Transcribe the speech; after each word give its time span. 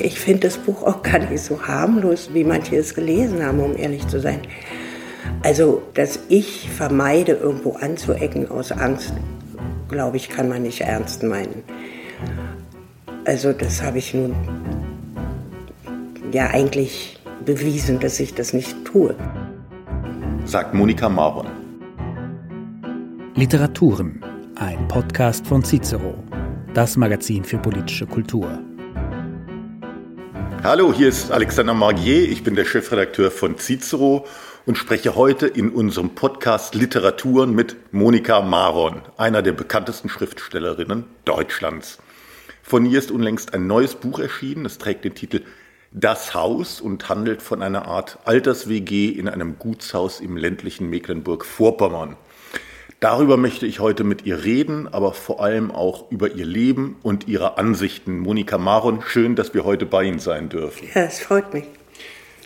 Ich 0.00 0.18
finde 0.18 0.48
das 0.48 0.58
Buch 0.58 0.82
auch 0.82 1.02
gar 1.02 1.18
nicht 1.18 1.42
so 1.42 1.62
harmlos, 1.62 2.30
wie 2.32 2.44
manche 2.44 2.76
es 2.76 2.94
gelesen 2.94 3.44
haben, 3.44 3.60
um 3.60 3.76
ehrlich 3.76 4.06
zu 4.06 4.20
sein. 4.20 4.40
Also, 5.42 5.82
dass 5.94 6.20
ich 6.28 6.68
vermeide, 6.70 7.32
irgendwo 7.32 7.72
anzuecken 7.72 8.50
aus 8.50 8.72
Angst, 8.72 9.12
glaube 9.88 10.16
ich, 10.16 10.28
kann 10.28 10.48
man 10.48 10.62
nicht 10.62 10.80
ernst 10.80 11.22
meinen. 11.22 11.62
Also, 13.24 13.52
das 13.52 13.82
habe 13.82 13.98
ich 13.98 14.14
nun 14.14 14.34
ja 16.32 16.48
eigentlich 16.48 17.18
bewiesen, 17.44 17.98
dass 18.00 18.20
ich 18.20 18.34
das 18.34 18.52
nicht 18.52 18.84
tue. 18.84 19.14
Sagt 20.44 20.74
Monika 20.74 21.08
Maron. 21.08 21.46
Literaturen, 23.34 24.24
ein 24.56 24.88
Podcast 24.88 25.46
von 25.46 25.62
Cicero, 25.62 26.14
das 26.74 26.96
Magazin 26.96 27.44
für 27.44 27.58
politische 27.58 28.06
Kultur. 28.06 28.58
Hallo, 30.68 30.92
hier 30.92 31.08
ist 31.08 31.32
Alexander 31.32 31.72
Margier, 31.72 32.28
ich 32.28 32.44
bin 32.44 32.54
der 32.54 32.66
Chefredakteur 32.66 33.30
von 33.30 33.56
Cicero 33.56 34.26
und 34.66 34.76
spreche 34.76 35.14
heute 35.14 35.46
in 35.46 35.70
unserem 35.70 36.10
Podcast 36.10 36.74
Literaturen 36.74 37.54
mit 37.54 37.74
Monika 37.90 38.42
Maron, 38.42 39.00
einer 39.16 39.40
der 39.40 39.52
bekanntesten 39.52 40.10
Schriftstellerinnen 40.10 41.04
Deutschlands. 41.24 41.96
Von 42.62 42.84
ihr 42.84 42.98
ist 42.98 43.10
unlängst 43.10 43.54
ein 43.54 43.66
neues 43.66 43.94
Buch 43.94 44.18
erschienen, 44.18 44.66
es 44.66 44.76
trägt 44.76 45.06
den 45.06 45.14
Titel 45.14 45.40
Das 45.90 46.34
Haus 46.34 46.82
und 46.82 47.08
handelt 47.08 47.40
von 47.40 47.62
einer 47.62 47.86
Art 47.88 48.18
Alters-WG 48.26 49.08
in 49.08 49.26
einem 49.26 49.58
Gutshaus 49.58 50.20
im 50.20 50.36
ländlichen 50.36 50.90
Mecklenburg-Vorpommern. 50.90 52.18
Darüber 53.00 53.36
möchte 53.36 53.64
ich 53.64 53.78
heute 53.78 54.02
mit 54.02 54.26
ihr 54.26 54.42
reden, 54.42 54.88
aber 54.88 55.12
vor 55.12 55.40
allem 55.40 55.70
auch 55.70 56.10
über 56.10 56.32
ihr 56.32 56.44
Leben 56.44 56.96
und 57.04 57.28
ihre 57.28 57.56
Ansichten. 57.56 58.18
Monika 58.18 58.58
Maron, 58.58 59.02
schön, 59.06 59.36
dass 59.36 59.54
wir 59.54 59.64
heute 59.64 59.86
bei 59.86 60.02
Ihnen 60.02 60.18
sein 60.18 60.48
dürfen. 60.48 60.88
Ja, 60.92 61.02
es 61.02 61.20
freut 61.20 61.54
mich. 61.54 61.64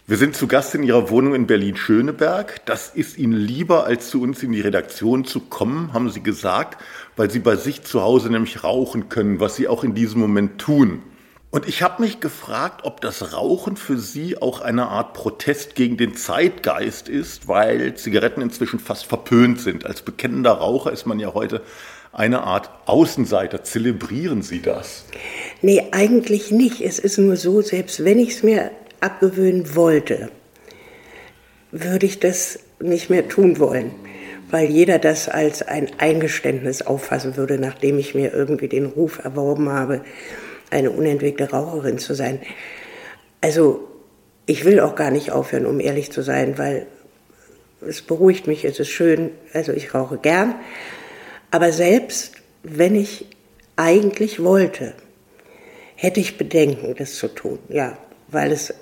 Wir 0.06 0.18
sind 0.18 0.36
zu 0.36 0.46
Gast 0.48 0.74
in 0.74 0.82
Ihrer 0.82 1.08
Wohnung 1.08 1.34
in 1.34 1.46
Berlin-Schöneberg. 1.46 2.66
Das 2.66 2.90
ist 2.90 3.16
Ihnen 3.16 3.32
lieber, 3.32 3.86
als 3.86 4.10
zu 4.10 4.20
uns 4.20 4.42
in 4.42 4.52
die 4.52 4.60
Redaktion 4.60 5.24
zu 5.24 5.40
kommen, 5.40 5.94
haben 5.94 6.10
Sie 6.10 6.22
gesagt, 6.22 6.78
weil 7.16 7.30
Sie 7.30 7.38
bei 7.38 7.56
sich 7.56 7.84
zu 7.84 8.02
Hause 8.02 8.28
nämlich 8.28 8.62
rauchen 8.62 9.08
können, 9.08 9.40
was 9.40 9.56
Sie 9.56 9.68
auch 9.68 9.84
in 9.84 9.94
diesem 9.94 10.20
Moment 10.20 10.58
tun. 10.58 11.02
Und 11.52 11.68
ich 11.68 11.82
habe 11.82 12.00
mich 12.00 12.18
gefragt, 12.18 12.80
ob 12.84 13.02
das 13.02 13.34
Rauchen 13.34 13.76
für 13.76 13.98
Sie 13.98 14.40
auch 14.40 14.62
eine 14.62 14.88
Art 14.88 15.12
Protest 15.12 15.74
gegen 15.74 15.98
den 15.98 16.16
Zeitgeist 16.16 17.10
ist, 17.10 17.46
weil 17.46 17.94
Zigaretten 17.94 18.40
inzwischen 18.40 18.80
fast 18.80 19.04
verpönt 19.04 19.60
sind. 19.60 19.84
Als 19.84 20.00
bekennender 20.00 20.52
Raucher 20.52 20.90
ist 20.92 21.04
man 21.04 21.20
ja 21.20 21.34
heute 21.34 21.60
eine 22.10 22.40
Art 22.40 22.70
Außenseiter. 22.86 23.64
Zelebrieren 23.64 24.40
Sie 24.40 24.62
das? 24.62 25.04
Nee, 25.60 25.88
eigentlich 25.90 26.50
nicht. 26.52 26.80
Es 26.80 26.98
ist 26.98 27.18
nur 27.18 27.36
so, 27.36 27.60
selbst 27.60 28.02
wenn 28.02 28.18
ich 28.18 28.30
es 28.30 28.42
mir 28.42 28.70
abgewöhnen 29.00 29.74
wollte, 29.74 30.30
würde 31.70 32.06
ich 32.06 32.18
das 32.18 32.60
nicht 32.80 33.10
mehr 33.10 33.28
tun 33.28 33.58
wollen, 33.58 33.90
weil 34.50 34.70
jeder 34.70 34.98
das 34.98 35.28
als 35.28 35.60
ein 35.60 35.90
Eingeständnis 35.98 36.80
auffassen 36.80 37.36
würde, 37.36 37.58
nachdem 37.58 37.98
ich 37.98 38.14
mir 38.14 38.32
irgendwie 38.32 38.68
den 38.68 38.86
Ruf 38.86 39.22
erworben 39.22 39.68
habe, 39.68 40.00
eine 40.72 40.90
unentwickelte 40.90 41.52
Raucherin 41.52 41.98
zu 41.98 42.14
sein. 42.14 42.40
Also 43.40 43.88
ich 44.46 44.64
will 44.64 44.80
auch 44.80 44.94
gar 44.94 45.10
nicht 45.10 45.30
aufhören, 45.30 45.66
um 45.66 45.80
ehrlich 45.80 46.10
zu 46.10 46.22
sein, 46.22 46.58
weil 46.58 46.86
es 47.86 48.02
beruhigt 48.02 48.46
mich, 48.46 48.64
es 48.64 48.78
ist 48.78 48.90
schön, 48.90 49.30
also 49.52 49.72
ich 49.72 49.94
rauche 49.94 50.18
gern. 50.18 50.54
Aber 51.50 51.72
selbst 51.72 52.32
wenn 52.62 52.94
ich 52.94 53.26
eigentlich 53.76 54.42
wollte, 54.42 54.94
hätte 55.96 56.20
ich 56.20 56.38
Bedenken, 56.38 56.94
das 56.96 57.16
zu 57.16 57.28
tun, 57.28 57.58
ja, 57.68 57.96
weil 58.28 58.52
es 58.52 58.74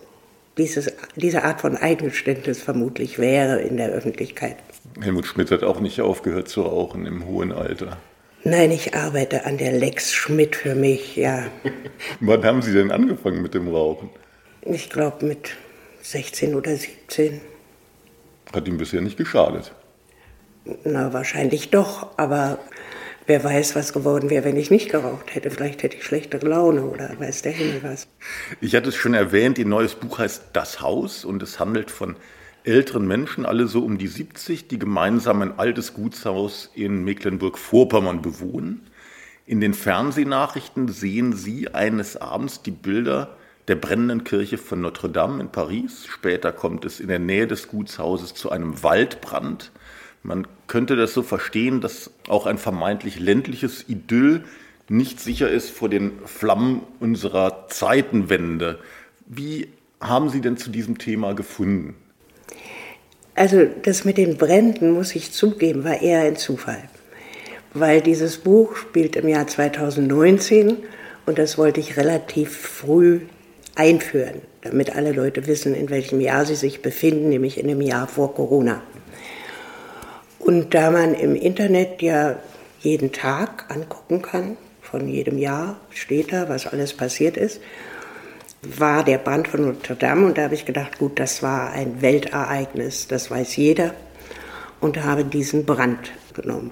dieses, 0.59 0.93
diese 1.17 1.45
Art 1.45 1.61
von 1.61 1.77
Eingeständnis 1.77 2.61
vermutlich 2.61 3.19
wäre 3.19 3.61
in 3.61 3.77
der 3.77 3.91
Öffentlichkeit. 3.91 4.57
Helmut 5.01 5.27
Schmidt 5.27 5.51
hat 5.51 5.63
auch 5.63 5.81
nicht 5.81 6.01
aufgehört 6.01 6.49
zu 6.49 6.63
rauchen 6.63 7.07
im 7.07 7.27
hohen 7.27 7.53
Alter. 7.53 7.99
Nein, 8.43 8.71
ich 8.71 8.95
arbeite 8.95 9.45
an 9.45 9.59
der 9.59 9.73
Lex 9.73 10.13
Schmidt 10.13 10.57
für 10.57 10.75
mich, 10.75 11.17
ja. 11.17 11.45
Wann 12.21 12.45
haben 12.45 12.63
Sie 12.63 12.73
denn 12.73 12.91
angefangen 12.91 13.43
mit 13.43 13.53
dem 13.55 13.69
Rauchen? 13.69 14.09
Ich 14.63 14.89
glaube 14.89 15.27
mit 15.27 15.51
16 16.03 16.55
oder 16.55 16.75
17. 16.75 17.41
Hat 18.53 18.67
ihm 18.67 18.79
bisher 18.79 19.03
nicht 19.03 19.19
geschadet? 19.19 19.73
Na, 20.85 21.13
wahrscheinlich 21.13 21.71
doch, 21.71 22.19
aber 22.19 22.59
wer 23.27 23.45
weiß, 23.45 23.77
was 23.77 23.93
geworden 23.93 24.31
wäre, 24.31 24.45
wenn 24.45 24.57
ich 24.57 24.71
nicht 24.71 24.91
geraucht 24.91 25.35
hätte. 25.35 25.51
Vielleicht 25.51 25.83
hätte 25.83 25.97
ich 25.97 26.05
schlechtere 26.05 26.47
Laune 26.47 26.85
oder 26.85 27.11
weiß 27.19 27.43
der 27.43 27.53
Himmel 27.53 27.83
was. 27.83 28.09
Ich 28.61 28.75
hatte 28.75 28.89
es 28.89 28.97
schon 28.97 29.15
erwähnt, 29.15 29.59
Ihr 29.59 29.67
neues 29.67 29.95
Buch 29.95 30.19
heißt 30.19 30.45
Das 30.55 30.81
Haus 30.81 31.25
und 31.25 31.43
es 31.43 31.61
handelt 31.61 31.91
von 31.91 32.17
älteren 32.71 33.07
Menschen, 33.07 33.45
alle 33.45 33.67
so 33.67 33.85
um 33.85 33.99
die 33.99 34.07
70, 34.07 34.69
die 34.69 34.79
gemeinsam 34.79 35.43
ein 35.43 35.59
altes 35.59 35.93
Gutshaus 35.93 36.71
in 36.75 37.05
Mecklenburg-Vorpommern 37.05 38.23
bewohnen. 38.23 38.83
In 39.45 39.61
den 39.61 39.75
Fernsehnachrichten 39.75 40.89
sehen 40.89 41.33
Sie 41.35 41.69
eines 41.69 42.17
Abends 42.17 42.63
die 42.63 42.71
Bilder 42.71 43.37
der 43.69 43.75
brennenden 43.75 44.25
Kirche 44.25 44.59
von 44.59 44.81
Notre 44.81 45.11
Dame 45.11 45.41
in 45.41 45.51
Paris. 45.51 46.07
Später 46.07 46.53
kommt 46.53 46.85
es 46.85 47.01
in 47.01 47.09
der 47.09 47.19
Nähe 47.19 47.47
des 47.47 47.69
Gutshauses 47.69 48.35
zu 48.35 48.51
einem 48.51 48.83
Waldbrand. 48.83 49.73
Man 50.23 50.47
könnte 50.67 50.97
das 50.97 51.15
so 51.15 51.23
verstehen, 51.23 51.81
dass 51.81 52.11
auch 52.29 52.47
ein 52.47 52.59
vermeintlich 52.59 53.19
ländliches 53.19 53.89
Idyll 53.89 54.45
nicht 54.89 55.21
sicher 55.21 55.51
ist 55.51 55.71
vor 55.71 55.89
den 55.89 56.13
Flammen 56.27 56.83
unserer 57.01 57.69
Zeitenwende. 57.69 58.79
Wie 59.27 59.69
haben 60.01 60.29
Sie 60.29 60.41
denn 60.41 60.57
zu 60.57 60.71
diesem 60.71 60.99
Thema 60.99 61.35
gefunden? 61.35 61.95
Also 63.35 63.67
das 63.83 64.05
mit 64.05 64.19
den 64.19 64.37
Bränden, 64.37 64.91
muss 64.91 65.15
ich 65.15 65.33
zugeben, 65.33 65.85
war 65.85 66.01
eher 66.01 66.23
ein 66.23 66.37
Zufall. 66.37 66.83
Weil 67.73 68.01
dieses 68.01 68.39
Buch 68.39 68.77
spielt 68.77 69.17
im 69.17 69.29
Jahr 69.29 69.47
2019 69.47 70.79
und 71.27 71.39
das 71.39 71.57
wollte 71.57 71.81
ich 71.81 71.97
relativ 71.97 72.57
früh 72.57 73.21
einführen, 73.77 74.43
damit 74.63 74.97
alle 74.97 75.13
Leute 75.13 75.47
wissen, 75.47 75.75
in 75.75 75.91
welchem 75.91 76.21
Jahr 76.21 76.45
sie 76.45 76.57
sich 76.57 76.83
befinden, 76.83 77.29
nämlich 77.29 77.59
in 77.59 77.69
dem 77.69 77.81
Jahr 77.81 78.09
vor 78.09 78.35
Corona. 78.35 78.83
Und 80.39 80.75
da 80.75 80.91
man 80.91 81.15
im 81.15 81.37
Internet 81.37 82.03
ja 82.03 82.37
jeden 82.81 83.13
Tag 83.13 83.67
angucken 83.69 84.23
kann, 84.23 84.57
von 84.83 85.07
jedem 85.07 85.39
Jahr 85.39 85.79
steht 85.91 86.33
da, 86.33 86.49
was 86.49 86.67
alles 86.67 86.95
passiert 86.95 87.37
ist, 87.37 87.61
war 88.63 89.05
der 89.05 89.19
Brand 89.19 89.49
von 89.49 89.63
Notre 89.63 89.97
Dame 89.97 90.27
und 90.27 90.39
da 90.39 90.43
habe 90.43 90.55
ich 90.55 90.67
gedacht, 90.67 90.99
gut, 90.99 91.19
das 91.19 91.43
war 91.43 91.71
ein 91.73 92.03
Weltereignis, 92.03 93.09
das 93.09 93.31
weiß 93.31 93.57
jeder 93.57 93.95
und 94.81 95.03
habe 95.03 95.25
diesen 95.25 95.65
Brand 95.65 96.13
genommen. 96.35 96.71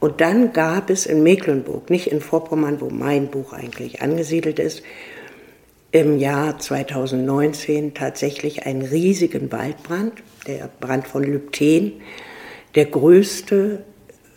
Und 0.00 0.20
dann 0.20 0.52
gab 0.52 0.90
es 0.90 1.06
in 1.06 1.22
Mecklenburg, 1.22 1.88
nicht 1.88 2.08
in 2.08 2.20
Vorpommern, 2.20 2.80
wo 2.80 2.90
mein 2.90 3.28
Buch 3.28 3.52
eigentlich 3.52 4.02
angesiedelt 4.02 4.58
ist, 4.58 4.82
im 5.92 6.18
Jahr 6.18 6.58
2019 6.58 7.94
tatsächlich 7.94 8.66
einen 8.66 8.82
riesigen 8.82 9.52
Waldbrand, 9.52 10.12
der 10.46 10.68
Brand 10.80 11.06
von 11.06 11.22
Lübten, 11.22 12.02
der 12.74 12.86
größte 12.86 13.84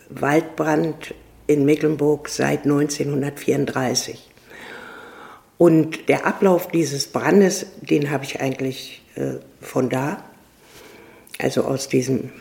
Waldbrand 0.10 1.16
in 1.48 1.66
Mecklenburg 1.66 2.30
seit 2.30 2.64
1934. 2.64 4.27
Und 5.58 6.08
der 6.08 6.26
Ablauf 6.26 6.68
dieses 6.68 7.08
Brandes, 7.08 7.66
den 7.82 8.12
habe 8.12 8.24
ich 8.24 8.42
eigentlich 8.42 9.02
äh, 9.16 9.36
von 9.62 9.90
da, 9.90 10.24
also 11.40 11.64
aus 11.64 11.90
diesem, 11.90 12.32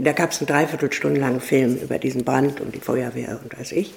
da 0.00 0.12
gab 0.12 0.30
es 0.30 0.40
einen 0.40 0.46
Dreiviertelstunden 0.46 1.20
langen 1.20 1.40
Film 1.40 1.76
über 1.76 1.98
diesen 1.98 2.24
Brand 2.24 2.60
und 2.60 2.74
die 2.74 2.80
Feuerwehr 2.80 3.40
und 3.42 3.58
weiß 3.58 3.72
ich. 3.72 3.94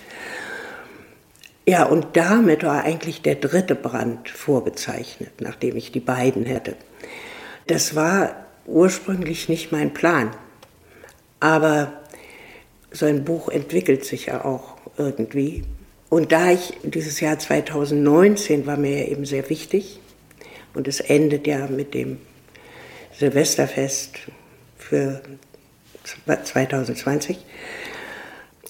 Ja, 1.67 1.85
und 1.85 2.15
damit 2.15 2.63
war 2.63 2.83
eigentlich 2.83 3.21
der 3.21 3.35
dritte 3.35 3.75
Brand 3.75 4.29
vorgezeichnet, 4.29 5.41
nachdem 5.41 5.75
ich 5.75 5.91
die 5.91 5.99
beiden 5.99 6.45
hätte. 6.45 6.75
Das 7.67 7.95
war 7.95 8.45
ursprünglich 8.67 9.49
nicht 9.49 9.71
mein 9.71 9.93
Plan, 9.93 10.31
aber 11.39 11.93
so 12.91 13.05
ein 13.05 13.25
Buch 13.25 13.49
entwickelt 13.49 14.05
sich 14.05 14.27
ja 14.27 14.45
auch 14.45 14.77
irgendwie. 14.97 15.63
Und 16.09 16.31
da 16.31 16.51
ich 16.51 16.73
dieses 16.83 17.19
Jahr 17.19 17.39
2019 17.39 18.65
war 18.65 18.77
mir 18.77 19.07
eben 19.09 19.25
sehr 19.25 19.49
wichtig 19.49 19.99
und 20.73 20.87
es 20.87 20.99
endet 20.99 21.47
ja 21.47 21.67
mit 21.67 21.93
dem 21.93 22.19
Silvesterfest 23.17 24.19
für 24.77 25.21
2020, 26.25 27.37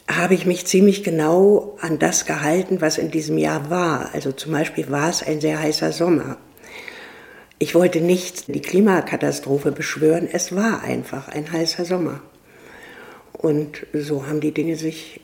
habe 0.10 0.36
ich 0.36 0.46
mich 0.46 0.66
ziemlich 0.66 1.04
genau 1.04 1.78
an 1.82 2.00
das 2.00 2.26
gehalten, 2.26 2.80
was 2.80 2.98
in 2.98 3.12
diesem 3.12 3.38
Jahr 3.38 3.70
war. 3.70 4.14
Also 4.14 4.32
zum 4.32 4.52
Beispiel 4.52 4.90
war 4.90 5.10
es 5.10 5.24
ein 5.24 5.42
sehr 5.42 5.60
heißer 5.60 5.92
Sommer. 5.92 6.38
Ich 7.58 7.74
wollte 7.74 8.02
nicht 8.02 8.54
die 8.54 8.62
Klimakatastrophe 8.62 9.72
beschwören, 9.72 10.28
es 10.32 10.56
war 10.56 10.84
einfach 10.84 11.28
ein 11.30 11.52
heißer 11.52 11.86
Sommer. 11.86 12.22
Und 13.34 13.88
so 13.94 14.28
haben 14.28 14.42
die 14.42 14.54
Dinge 14.54 14.76
sich 14.76 15.22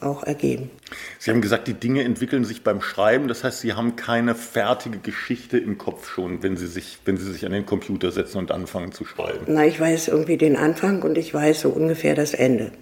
auch 0.00 0.22
ergeben. 0.22 0.70
Sie 1.18 1.30
haben 1.30 1.40
gesagt, 1.40 1.68
die 1.68 1.74
Dinge 1.74 2.04
entwickeln 2.04 2.44
sich 2.44 2.62
beim 2.62 2.80
Schreiben. 2.82 3.28
Das 3.28 3.44
heißt, 3.44 3.60
Sie 3.60 3.74
haben 3.74 3.96
keine 3.96 4.34
fertige 4.34 4.98
Geschichte 4.98 5.58
im 5.58 5.78
Kopf 5.78 6.08
schon, 6.08 6.42
wenn 6.42 6.56
Sie 6.56 6.66
sich, 6.66 6.98
wenn 7.04 7.16
Sie 7.16 7.30
sich 7.32 7.46
an 7.46 7.52
den 7.52 7.66
Computer 7.66 8.10
setzen 8.10 8.38
und 8.38 8.50
anfangen 8.50 8.92
zu 8.92 9.04
schreiben. 9.04 9.46
Na, 9.46 9.66
ich 9.66 9.78
weiß 9.78 10.08
irgendwie 10.08 10.36
den 10.36 10.56
Anfang 10.56 11.02
und 11.02 11.18
ich 11.18 11.32
weiß 11.32 11.60
so 11.60 11.70
ungefähr 11.70 12.14
das 12.14 12.34
Ende. 12.34 12.72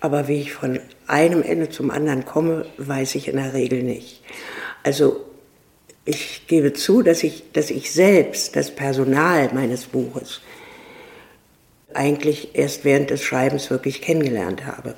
Aber 0.00 0.28
wie 0.28 0.40
ich 0.40 0.52
von 0.52 0.80
einem 1.06 1.42
Ende 1.42 1.70
zum 1.70 1.90
anderen 1.90 2.24
komme, 2.24 2.66
weiß 2.76 3.14
ich 3.14 3.28
in 3.28 3.36
der 3.36 3.54
Regel 3.54 3.82
nicht. 3.82 4.22
Also 4.82 5.24
ich 6.04 6.46
gebe 6.46 6.74
zu, 6.74 7.02
dass 7.02 7.22
ich, 7.22 7.52
dass 7.52 7.70
ich 7.70 7.90
selbst 7.90 8.56
das 8.56 8.70
Personal 8.70 9.50
meines 9.54 9.86
Buches 9.86 10.40
eigentlich 11.94 12.50
erst 12.54 12.84
während 12.84 13.10
des 13.10 13.22
Schreibens 13.22 13.70
wirklich 13.70 14.02
kennengelernt 14.02 14.66
habe. 14.66 14.94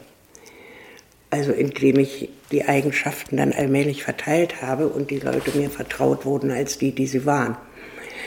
Also 1.30 1.52
indem 1.52 1.98
ich 1.98 2.30
die 2.52 2.66
Eigenschaften 2.66 3.36
dann 3.36 3.52
allmählich 3.52 4.04
verteilt 4.04 4.62
habe 4.62 4.88
und 4.88 5.10
die 5.10 5.18
Leute 5.18 5.56
mir 5.56 5.70
vertraut 5.70 6.24
wurden 6.24 6.50
als 6.50 6.78
die, 6.78 6.92
die 6.92 7.06
sie 7.06 7.26
waren. 7.26 7.56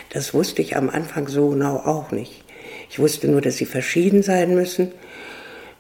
Das 0.10 0.34
wusste 0.34 0.62
ich 0.62 0.76
am 0.76 0.90
Anfang 0.90 1.28
so 1.28 1.50
genau 1.50 1.78
auch 1.78 2.12
nicht. 2.12 2.44
Ich 2.90 3.00
wusste 3.00 3.28
nur, 3.28 3.42
dass 3.42 3.58
sie 3.58 3.66
verschieden 3.66 4.24
sein 4.24 4.54
müssen, 4.56 4.92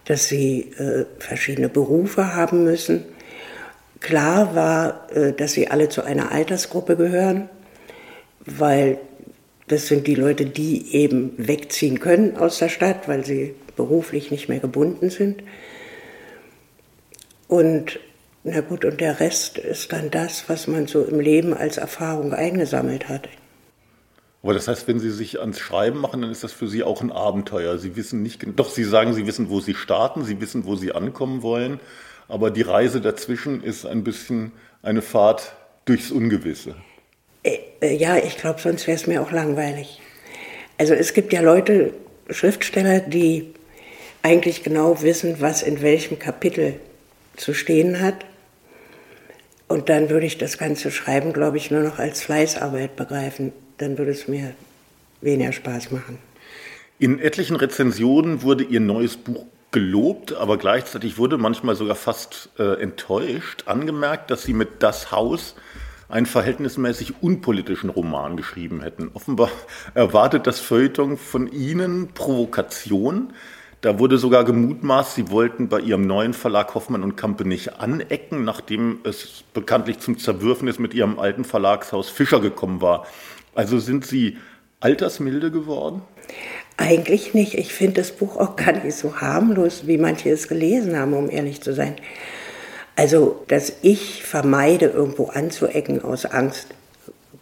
dass 0.05 0.27
sie 0.27 0.71
äh, 0.77 1.05
verschiedene 1.17 1.69
Berufe 1.69 2.35
haben 2.35 2.63
müssen. 2.63 3.03
Klar 3.99 4.55
war, 4.55 5.07
äh, 5.15 5.33
dass 5.33 5.53
sie 5.53 5.69
alle 5.69 5.89
zu 5.89 6.03
einer 6.03 6.31
Altersgruppe 6.31 6.95
gehören, 6.95 7.49
weil 8.45 8.99
das 9.67 9.87
sind 9.87 10.07
die 10.07 10.15
Leute, 10.15 10.45
die 10.45 10.95
eben 10.95 11.33
wegziehen 11.37 11.99
können 11.99 12.37
aus 12.37 12.59
der 12.59 12.69
Stadt, 12.69 13.07
weil 13.07 13.25
sie 13.25 13.53
beruflich 13.75 14.31
nicht 14.31 14.49
mehr 14.49 14.59
gebunden 14.59 15.09
sind. 15.09 15.43
Und 17.49 17.99
na 18.43 18.61
gut, 18.61 18.85
und 18.85 19.01
der 19.01 19.19
Rest 19.19 19.57
ist 19.57 19.91
dann 19.91 20.11
das, 20.11 20.47
was 20.47 20.67
man 20.67 20.87
so 20.87 21.03
im 21.03 21.19
Leben 21.19 21.53
als 21.53 21.77
Erfahrung 21.77 22.31
eingesammelt 22.31 23.09
hat. 23.09 23.27
Aber 24.41 24.53
das 24.53 24.67
heißt, 24.67 24.87
wenn 24.87 24.99
Sie 24.99 25.09
sich 25.09 25.41
ans 25.41 25.59
Schreiben 25.59 25.99
machen, 25.99 26.21
dann 26.21 26.31
ist 26.31 26.43
das 26.43 26.53
für 26.53 26.67
Sie 26.67 26.83
auch 26.83 27.01
ein 27.01 27.11
Abenteuer. 27.11 27.77
Sie 27.77 27.95
wissen 27.97 28.21
nicht, 28.21 28.45
doch 28.55 28.69
Sie 28.69 28.85
sagen, 28.85 29.13
Sie 29.13 29.27
wissen, 29.27 29.49
wo 29.49 29.59
Sie 29.59 29.73
starten, 29.73 30.23
Sie 30.23 30.39
wissen, 30.39 30.65
wo 30.65 30.75
Sie 30.75 30.93
ankommen 30.93 31.41
wollen, 31.41 31.79
aber 32.29 32.51
die 32.51 32.61
Reise 32.61 33.01
dazwischen 33.01 33.63
ist 33.63 33.85
ein 33.85 34.03
bisschen 34.03 34.51
eine 34.83 35.01
Fahrt 35.01 35.53
durchs 35.85 36.11
Ungewisse. 36.11 36.75
Äh, 37.43 37.57
äh, 37.81 37.95
ja, 37.95 38.17
ich 38.17 38.37
glaube, 38.37 38.61
sonst 38.61 38.85
wäre 38.85 38.95
es 38.95 39.07
mir 39.07 39.21
auch 39.21 39.31
langweilig. 39.31 39.99
Also 40.77 40.93
es 40.93 41.13
gibt 41.13 41.33
ja 41.33 41.41
Leute, 41.41 41.93
Schriftsteller, 42.29 42.99
die 42.99 43.53
eigentlich 44.21 44.63
genau 44.63 45.01
wissen, 45.01 45.41
was 45.41 45.63
in 45.63 45.81
welchem 45.81 46.19
Kapitel 46.19 46.79
zu 47.39 47.53
stehen 47.53 48.01
hat. 48.01 48.25
Und 49.67 49.89
dann 49.89 50.09
würde 50.09 50.25
ich 50.25 50.37
das 50.37 50.57
ganze 50.57 50.91
Schreiben, 50.91 51.31
glaube 51.31 51.57
ich, 51.57 51.71
nur 51.71 51.81
noch 51.81 51.99
als 51.99 52.21
Fleißarbeit 52.21 52.95
begreifen. 52.95 53.51
Dann 53.77 53.97
würde 53.97 54.11
es 54.11 54.27
mir 54.27 54.53
weniger 55.21 55.51
Spaß 55.51 55.91
machen. 55.91 56.17
In 56.97 57.19
etlichen 57.19 57.55
Rezensionen 57.55 58.41
wurde 58.41 58.63
Ihr 58.63 58.79
neues 58.79 59.15
Buch 59.15 59.45
gelobt, 59.71 60.33
aber 60.33 60.57
gleichzeitig 60.57 61.17
wurde 61.17 61.37
manchmal 61.37 61.75
sogar 61.75 61.95
fast 61.95 62.49
äh, 62.57 62.81
enttäuscht 62.81 63.63
angemerkt, 63.67 64.31
dass 64.31 64.43
Sie 64.43 64.53
mit 64.53 64.81
Das 64.81 65.11
Haus 65.11 65.55
einen 66.09 66.25
verhältnismäßig 66.25 67.21
unpolitischen 67.21 67.91
Roman 67.91 68.35
geschrieben 68.35 68.81
hätten. 68.81 69.11
Offenbar 69.13 69.51
erwartet 69.93 70.47
das 70.47 70.59
Feuilleton 70.59 71.17
von 71.17 71.51
Ihnen 71.51 72.09
Provokation. 72.13 73.33
Da 73.81 73.97
wurde 73.97 74.17
sogar 74.17 74.43
gemutmaßt, 74.43 75.15
Sie 75.15 75.29
wollten 75.29 75.69
bei 75.69 75.79
Ihrem 75.79 76.05
neuen 76.05 76.33
Verlag 76.33 76.75
Hoffmann 76.75 77.01
und 77.01 77.15
Kampe 77.15 77.45
nicht 77.45 77.79
anecken, 77.79 78.43
nachdem 78.43 78.99
es 79.03 79.43
bekanntlich 79.53 79.99
zum 79.99 80.17
Zerwürfnis 80.17 80.79
mit 80.79 80.93
Ihrem 80.93 81.17
alten 81.17 81.45
Verlagshaus 81.45 82.09
Fischer 82.09 82.41
gekommen 82.41 82.81
war. 82.81 83.07
Also 83.55 83.79
sind 83.79 84.05
Sie 84.05 84.37
altersmilde 84.81 85.49
geworden? 85.49 86.01
Eigentlich 86.75 87.33
nicht. 87.33 87.55
Ich 87.55 87.73
finde 87.73 88.01
das 88.01 88.11
Buch 88.11 88.37
auch 88.37 88.57
gar 88.57 88.73
nicht 88.73 88.95
so 88.95 89.21
harmlos, 89.21 89.87
wie 89.87 89.97
manche 89.97 90.29
es 90.29 90.49
gelesen 90.49 90.97
haben, 90.97 91.13
um 91.13 91.29
ehrlich 91.29 91.61
zu 91.61 91.73
sein. 91.73 91.95
Also, 92.97 93.43
dass 93.47 93.73
ich 93.81 94.23
vermeide, 94.23 94.87
irgendwo 94.87 95.27
anzuecken 95.27 96.03
aus 96.03 96.25
Angst, 96.25 96.67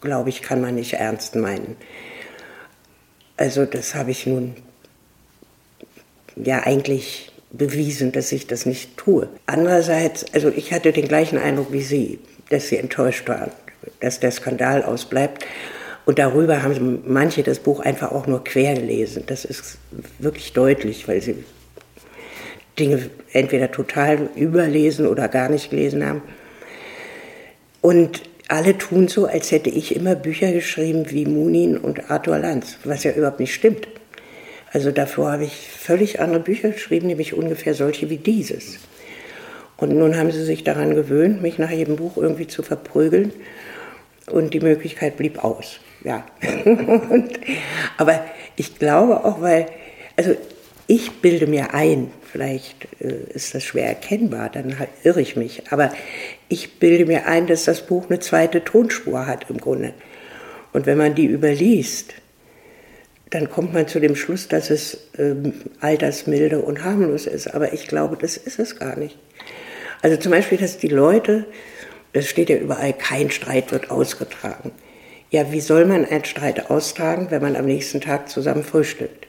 glaube 0.00 0.28
ich, 0.28 0.42
kann 0.42 0.60
man 0.60 0.76
nicht 0.76 0.94
ernst 0.94 1.34
meinen. 1.34 1.76
Also, 3.36 3.64
das 3.64 3.96
habe 3.96 4.12
ich 4.12 4.26
nun 4.26 4.54
ja 6.44 6.60
eigentlich 6.60 7.32
bewiesen, 7.50 8.12
dass 8.12 8.32
ich 8.32 8.46
das 8.46 8.66
nicht 8.66 8.96
tue. 8.96 9.28
Andererseits, 9.46 10.26
also 10.34 10.48
ich 10.48 10.72
hatte 10.72 10.92
den 10.92 11.08
gleichen 11.08 11.38
Eindruck 11.38 11.72
wie 11.72 11.82
Sie, 11.82 12.18
dass 12.50 12.68
Sie 12.68 12.76
enttäuscht 12.76 13.28
waren, 13.28 13.50
dass 14.00 14.20
der 14.20 14.30
Skandal 14.30 14.82
ausbleibt. 14.82 15.44
Und 16.04 16.18
darüber 16.18 16.62
haben 16.62 17.02
manche 17.06 17.42
das 17.42 17.58
Buch 17.58 17.80
einfach 17.80 18.12
auch 18.12 18.26
nur 18.26 18.42
quer 18.42 18.74
gelesen. 18.74 19.24
Das 19.26 19.44
ist 19.44 19.76
wirklich 20.18 20.54
deutlich, 20.54 21.06
weil 21.06 21.20
sie 21.20 21.44
Dinge 22.78 23.10
entweder 23.32 23.70
total 23.70 24.30
überlesen 24.34 25.06
oder 25.06 25.28
gar 25.28 25.50
nicht 25.50 25.68
gelesen 25.68 26.06
haben. 26.06 26.22
Und 27.82 28.22
alle 28.48 28.78
tun 28.78 29.08
so, 29.08 29.26
als 29.26 29.50
hätte 29.50 29.68
ich 29.68 29.94
immer 29.94 30.14
Bücher 30.14 30.50
geschrieben 30.52 31.10
wie 31.10 31.26
Munin 31.26 31.76
und 31.76 32.10
Arthur 32.10 32.38
Lanz, 32.38 32.78
was 32.84 33.04
ja 33.04 33.12
überhaupt 33.12 33.40
nicht 33.40 33.52
stimmt. 33.52 33.86
Also 34.72 34.90
davor 34.90 35.32
habe 35.32 35.44
ich 35.44 35.68
völlig 35.70 36.20
andere 36.20 36.40
Bücher 36.40 36.70
geschrieben, 36.70 37.06
nämlich 37.06 37.34
ungefähr 37.34 37.74
solche 37.74 38.10
wie 38.10 38.18
dieses. 38.18 38.78
Und 39.76 39.94
nun 39.94 40.16
haben 40.16 40.30
sie 40.32 40.44
sich 40.44 40.64
daran 40.64 40.94
gewöhnt, 40.94 41.40
mich 41.40 41.58
nach 41.58 41.70
jedem 41.70 41.96
Buch 41.96 42.16
irgendwie 42.16 42.48
zu 42.48 42.62
verprügeln. 42.62 43.32
Und 44.26 44.52
die 44.52 44.60
Möglichkeit 44.60 45.16
blieb 45.16 45.42
aus. 45.42 45.80
Ja. 46.04 46.26
und, 46.64 47.40
aber 47.96 48.24
ich 48.56 48.78
glaube 48.78 49.24
auch, 49.24 49.40
weil, 49.40 49.66
also 50.16 50.36
ich 50.86 51.20
bilde 51.20 51.46
mir 51.46 51.74
ein, 51.74 52.10
vielleicht 52.30 52.88
äh, 53.00 53.32
ist 53.34 53.54
das 53.54 53.64
schwer 53.64 53.86
erkennbar, 53.86 54.50
dann 54.50 54.78
halt 54.78 54.90
irre 55.04 55.20
ich 55.20 55.36
mich, 55.36 55.70
aber 55.70 55.92
ich 56.48 56.78
bilde 56.78 57.06
mir 57.06 57.26
ein, 57.26 57.46
dass 57.46 57.64
das 57.64 57.86
Buch 57.86 58.06
eine 58.08 58.20
zweite 58.20 58.64
Tonspur 58.64 59.26
hat 59.26 59.48
im 59.48 59.58
Grunde. 59.58 59.92
Und 60.72 60.86
wenn 60.86 60.98
man 60.98 61.14
die 61.14 61.26
überliest, 61.26 62.14
dann 63.30 63.50
kommt 63.50 63.74
man 63.74 63.86
zu 63.88 64.00
dem 64.00 64.16
Schluss, 64.16 64.48
dass 64.48 64.70
es 64.70 65.08
ähm, 65.18 65.52
altersmilde 65.80 66.60
und 66.60 66.84
harmlos 66.84 67.26
ist. 67.26 67.54
Aber 67.54 67.72
ich 67.72 67.86
glaube, 67.86 68.16
das 68.16 68.36
ist 68.36 68.58
es 68.58 68.78
gar 68.78 68.96
nicht. 68.96 69.18
Also 70.00 70.16
zum 70.16 70.32
Beispiel, 70.32 70.58
dass 70.58 70.78
die 70.78 70.88
Leute, 70.88 71.46
das 72.12 72.26
steht 72.26 72.48
ja 72.48 72.56
überall, 72.56 72.92
kein 72.92 73.30
Streit 73.30 73.72
wird 73.72 73.90
ausgetragen. 73.90 74.70
Ja, 75.30 75.52
wie 75.52 75.60
soll 75.60 75.84
man 75.84 76.06
einen 76.06 76.24
Streit 76.24 76.70
austragen, 76.70 77.26
wenn 77.30 77.42
man 77.42 77.56
am 77.56 77.66
nächsten 77.66 78.00
Tag 78.00 78.30
zusammen 78.30 78.62
frühstückt? 78.62 79.26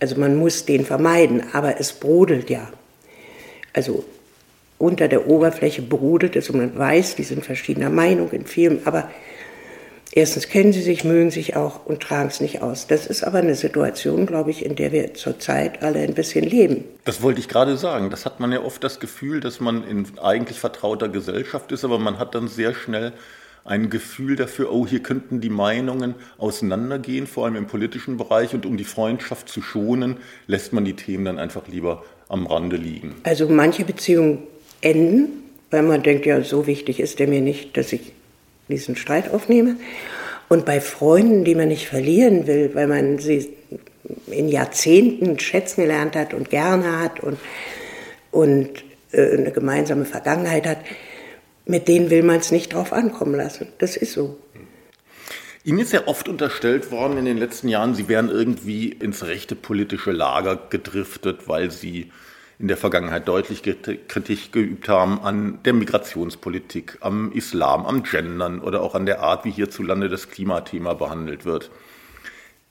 Also 0.00 0.16
man 0.16 0.36
muss 0.36 0.64
den 0.64 0.84
vermeiden, 0.84 1.42
aber 1.52 1.80
es 1.80 1.92
brodelt 1.92 2.50
ja. 2.50 2.68
Also 3.72 4.04
unter 4.78 5.08
der 5.08 5.28
Oberfläche 5.28 5.82
brodelt 5.82 6.34
es 6.36 6.50
und 6.50 6.58
man 6.58 6.78
weiß, 6.78 7.16
die 7.16 7.24
sind 7.24 7.44
verschiedener 7.44 7.90
Meinung 7.90 8.30
in 8.30 8.46
vielen, 8.46 8.84
aber 8.86 9.10
erstens 10.12 10.48
kennen 10.48 10.72
sie 10.72 10.82
sich, 10.82 11.04
mögen 11.04 11.30
sich 11.30 11.56
auch 11.56 11.86
und 11.86 12.00
tragen 12.00 12.28
es 12.28 12.40
nicht 12.40 12.62
aus. 12.62 12.86
Das 12.86 13.06
ist 13.06 13.24
aber 13.24 13.38
eine 13.38 13.54
Situation, 13.54 14.26
glaube 14.26 14.50
ich, 14.50 14.64
in 14.64 14.76
der 14.76 14.92
wir 14.92 15.14
zurzeit 15.14 15.82
alle 15.82 16.00
ein 16.00 16.14
bisschen 16.14 16.44
leben. 16.44 16.84
Das 17.04 17.22
wollte 17.22 17.40
ich 17.40 17.48
gerade 17.48 17.76
sagen. 17.76 18.10
Das 18.10 18.24
hat 18.24 18.40
man 18.40 18.52
ja 18.52 18.60
oft 18.62 18.82
das 18.82 19.00
Gefühl, 19.00 19.40
dass 19.40 19.60
man 19.60 19.86
in 19.86 20.06
eigentlich 20.20 20.60
vertrauter 20.60 21.08
Gesellschaft 21.08 21.72
ist, 21.72 21.84
aber 21.84 21.98
man 21.98 22.18
hat 22.18 22.34
dann 22.34 22.48
sehr 22.48 22.74
schnell 22.74 23.12
ein 23.64 23.90
Gefühl 23.90 24.36
dafür, 24.36 24.72
oh, 24.72 24.86
hier 24.86 25.02
könnten 25.02 25.42
die 25.42 25.50
Meinungen 25.50 26.14
auseinandergehen, 26.38 27.26
vor 27.26 27.44
allem 27.44 27.56
im 27.56 27.66
politischen 27.66 28.16
Bereich. 28.16 28.54
Und 28.54 28.64
um 28.64 28.78
die 28.78 28.84
Freundschaft 28.84 29.48
zu 29.48 29.60
schonen, 29.60 30.16
lässt 30.46 30.72
man 30.72 30.86
die 30.86 30.94
Themen 30.94 31.26
dann 31.26 31.38
einfach 31.38 31.68
lieber 31.68 32.02
am 32.28 32.46
Rande 32.46 32.76
liegen. 32.76 33.16
Also 33.24 33.46
manche 33.48 33.84
Beziehungen 33.84 34.44
enden, 34.80 35.44
weil 35.70 35.82
man 35.82 36.02
denkt, 36.02 36.24
ja, 36.24 36.42
so 36.42 36.66
wichtig 36.66 36.98
ist 36.98 37.18
der 37.18 37.28
mir 37.28 37.42
nicht, 37.42 37.76
dass 37.76 37.92
ich 37.92 38.12
diesen 38.68 38.96
Streit 38.96 39.32
aufnehme. 39.32 39.76
Und 40.48 40.64
bei 40.64 40.80
Freunden, 40.80 41.44
die 41.44 41.54
man 41.54 41.68
nicht 41.68 41.88
verlieren 41.88 42.46
will, 42.46 42.70
weil 42.74 42.86
man 42.86 43.18
sie 43.18 43.54
in 44.26 44.48
Jahrzehnten 44.48 45.38
schätzen 45.38 45.82
gelernt 45.82 46.16
hat 46.16 46.32
und 46.32 46.50
gerne 46.50 47.00
hat 47.00 47.20
und, 47.20 47.38
und 48.30 48.70
äh, 49.12 49.36
eine 49.36 49.52
gemeinsame 49.52 50.06
Vergangenheit 50.06 50.66
hat, 50.66 50.78
mit 51.66 51.86
denen 51.88 52.08
will 52.08 52.22
man 52.22 52.36
es 52.36 52.50
nicht 52.50 52.72
drauf 52.72 52.92
ankommen 52.92 53.34
lassen. 53.34 53.68
Das 53.78 53.96
ist 53.96 54.12
so. 54.12 54.38
Ihnen 55.64 55.80
ist 55.80 55.92
ja 55.92 56.06
oft 56.06 56.28
unterstellt 56.28 56.90
worden 56.90 57.18
in 57.18 57.26
den 57.26 57.36
letzten 57.36 57.68
Jahren, 57.68 57.94
Sie 57.94 58.08
wären 58.08 58.30
irgendwie 58.30 58.88
ins 58.88 59.26
rechte 59.26 59.54
politische 59.54 60.12
Lager 60.12 60.56
gedriftet, 60.70 61.46
weil 61.46 61.70
Sie 61.70 62.10
in 62.58 62.66
der 62.66 62.76
Vergangenheit 62.76 63.28
deutlich 63.28 63.62
Kritik 63.62 64.52
geübt 64.52 64.88
haben 64.88 65.20
an 65.20 65.60
der 65.64 65.72
Migrationspolitik, 65.74 66.98
am 67.00 67.30
Islam, 67.32 67.86
am 67.86 68.02
Gendern 68.02 68.60
oder 68.60 68.82
auch 68.82 68.94
an 68.94 69.06
der 69.06 69.20
Art, 69.20 69.44
wie 69.44 69.50
hierzulande 69.50 70.08
das 70.08 70.28
Klimathema 70.28 70.94
behandelt 70.94 71.44
wird. 71.44 71.70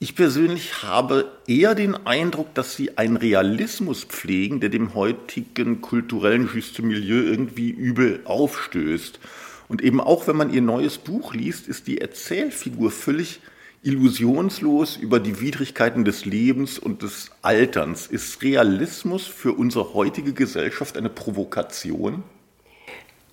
Ich 0.00 0.14
persönlich 0.14 0.84
habe 0.84 1.32
eher 1.46 1.74
den 1.74 2.06
Eindruck, 2.06 2.54
dass 2.54 2.76
Sie 2.76 2.98
einen 2.98 3.16
Realismus 3.16 4.04
pflegen, 4.04 4.60
der 4.60 4.68
dem 4.68 4.94
heutigen 4.94 5.80
kulturellen 5.80 6.48
Juste 6.54 6.82
Milieu 6.82 7.22
irgendwie 7.22 7.70
übel 7.70 8.20
aufstößt. 8.24 9.18
Und 9.66 9.82
eben 9.82 10.00
auch 10.00 10.28
wenn 10.28 10.36
man 10.36 10.52
Ihr 10.52 10.62
neues 10.62 10.98
Buch 10.98 11.34
liest, 11.34 11.66
ist 11.66 11.88
die 11.88 12.00
Erzählfigur 12.00 12.92
völlig 12.92 13.40
illusionslos 13.82 14.96
über 14.96 15.20
die 15.20 15.40
Widrigkeiten 15.40 16.04
des 16.04 16.24
Lebens 16.24 16.78
und 16.78 17.02
des 17.02 17.30
Alterns. 17.42 18.06
Ist 18.06 18.42
Realismus 18.42 19.26
für 19.26 19.52
unsere 19.52 19.94
heutige 19.94 20.32
Gesellschaft 20.32 20.96
eine 20.96 21.08
Provokation? 21.08 22.22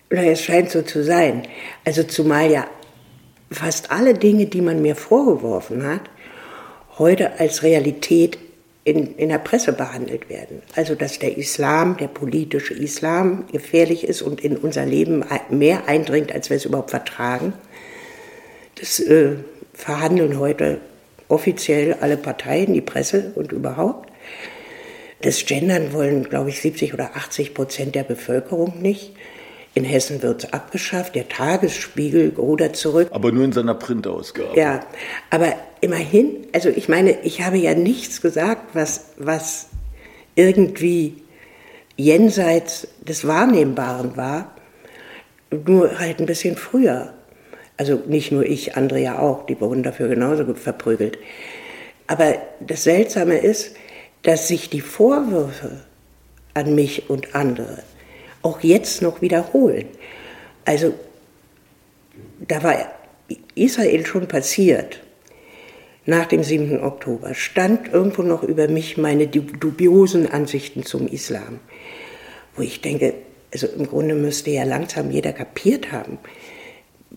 Es 0.10 0.42
scheint 0.42 0.70
so 0.70 0.82
zu 0.82 1.04
sein. 1.04 1.48
Also 1.84 2.04
zumal 2.04 2.52
ja 2.52 2.68
fast 3.52 3.92
alle 3.92 4.14
Dinge, 4.14 4.46
die 4.46 4.62
man 4.62 4.82
mir 4.82 4.96
vorgeworfen 4.96 5.86
hat, 5.86 6.02
heute 6.98 7.40
als 7.40 7.64
Realität 7.64 8.38
in, 8.84 9.16
in 9.16 9.30
der 9.30 9.40
Presse 9.40 9.74
behandelt 9.74 10.30
werden. 10.30 10.62
Also 10.76 10.94
dass 10.94 11.18
der 11.18 11.38
Islam, 11.38 11.98
der 11.98 12.08
politische 12.08 12.76
Islam 12.76 13.46
gefährlich 13.52 14.04
ist 14.04 14.22
und 14.22 14.42
in 14.42 14.58
unser 14.58 14.86
Leben 14.86 15.26
mehr 15.50 15.88
eindringt, 15.88 16.32
als 16.32 16.50
wir 16.50 16.58
es 16.58 16.66
überhaupt 16.66 16.92
vertragen. 16.92 17.54
Das 18.76 19.00
äh, 19.00 19.38
verhandeln 19.76 20.40
heute 20.40 20.80
offiziell 21.28 21.98
alle 22.02 22.18
Parteien, 22.18 22.74
die 22.74 22.82
Presse 22.82 23.32
und 23.36 23.52
überhaupt. 23.52 24.10
Das 25.22 25.46
Gendern 25.46 25.94
wollen, 25.94 26.24
glaube 26.24 26.50
ich, 26.50 26.62
70 26.62 26.94
oder 26.94 27.16
80 27.16 27.54
Prozent 27.54 27.96
der 27.96 28.04
Bevölkerung 28.04 28.82
nicht. 28.82 29.14
In 29.74 29.84
Hessen 29.84 30.22
wird 30.22 30.46
es 30.46 30.54
abgeschafft, 30.54 31.16
der 31.16 31.28
Tagesspiegel 31.28 32.34
rudert 32.38 32.78
zurück. 32.78 33.10
Aber 33.12 33.32
nur 33.32 33.44
in 33.44 33.52
seiner 33.52 33.74
Printausgabe. 33.74 34.58
Ja, 34.58 34.86
aber 35.30 35.56
immerhin, 35.82 36.48
also 36.54 36.70
ich 36.70 36.88
meine, 36.88 37.20
ich 37.24 37.42
habe 37.42 37.58
ja 37.58 37.74
nichts 37.74 38.22
gesagt, 38.22 38.74
was, 38.74 39.08
was 39.18 39.68
irgendwie 40.36 41.24
jenseits 41.98 42.88
des 43.02 43.28
Wahrnehmbaren 43.28 44.16
war, 44.16 44.56
nur 45.52 46.00
halt 46.00 46.20
ein 46.20 46.26
bisschen 46.26 46.56
früher. 46.56 47.15
Also 47.78 48.02
nicht 48.08 48.32
nur 48.32 48.46
ich, 48.46 48.76
andere 48.76 49.00
ja 49.00 49.20
auch, 49.20 49.46
die 49.46 49.60
wurden 49.60 49.84
dafür 49.84 50.08
genauso 50.08 50.54
verprügelt. 50.54 51.18
Aber 52.08 52.36
das 52.60 52.84
Seltsame 52.84 53.38
ist, 53.38 53.76
dass 54.22 54.48
sich 54.48 54.70
die 54.70 54.82
Vorwürfe 54.82 55.82
an 56.54 56.74
mich 56.74 57.10
und 57.10 57.36
andere 57.36 57.84
auch 58.42 58.62
jetzt 58.62 59.02
noch 59.02 59.22
wiederholen. 59.22 59.88
Also 60.66 60.94
da 62.48 62.64
war 62.64 62.76
Israel 63.56 64.06
schon 64.06 64.28
passiert. 64.28 65.02
Nach 66.06 66.28
dem 66.28 66.44
7. 66.44 66.84
Oktober 66.84 67.34
stand 67.34 67.92
irgendwo 67.92 68.22
noch 68.22 68.44
über 68.44 68.68
mich 68.68 68.98
meine 68.98 69.28
dubiosen 69.28 70.32
Ansichten 70.32 70.84
zum 70.86 71.08
Islam, 71.08 71.60
wo 72.56 72.62
ich 72.62 72.82
denke, 72.82 73.16
also 73.52 73.68
im 73.68 73.88
Grunde 73.88 74.14
müsste 74.14 74.52
ja 74.52 74.64
langsam 74.64 75.10
jeder 75.10 75.34
kapiert 75.34 75.92
haben, 75.92 76.20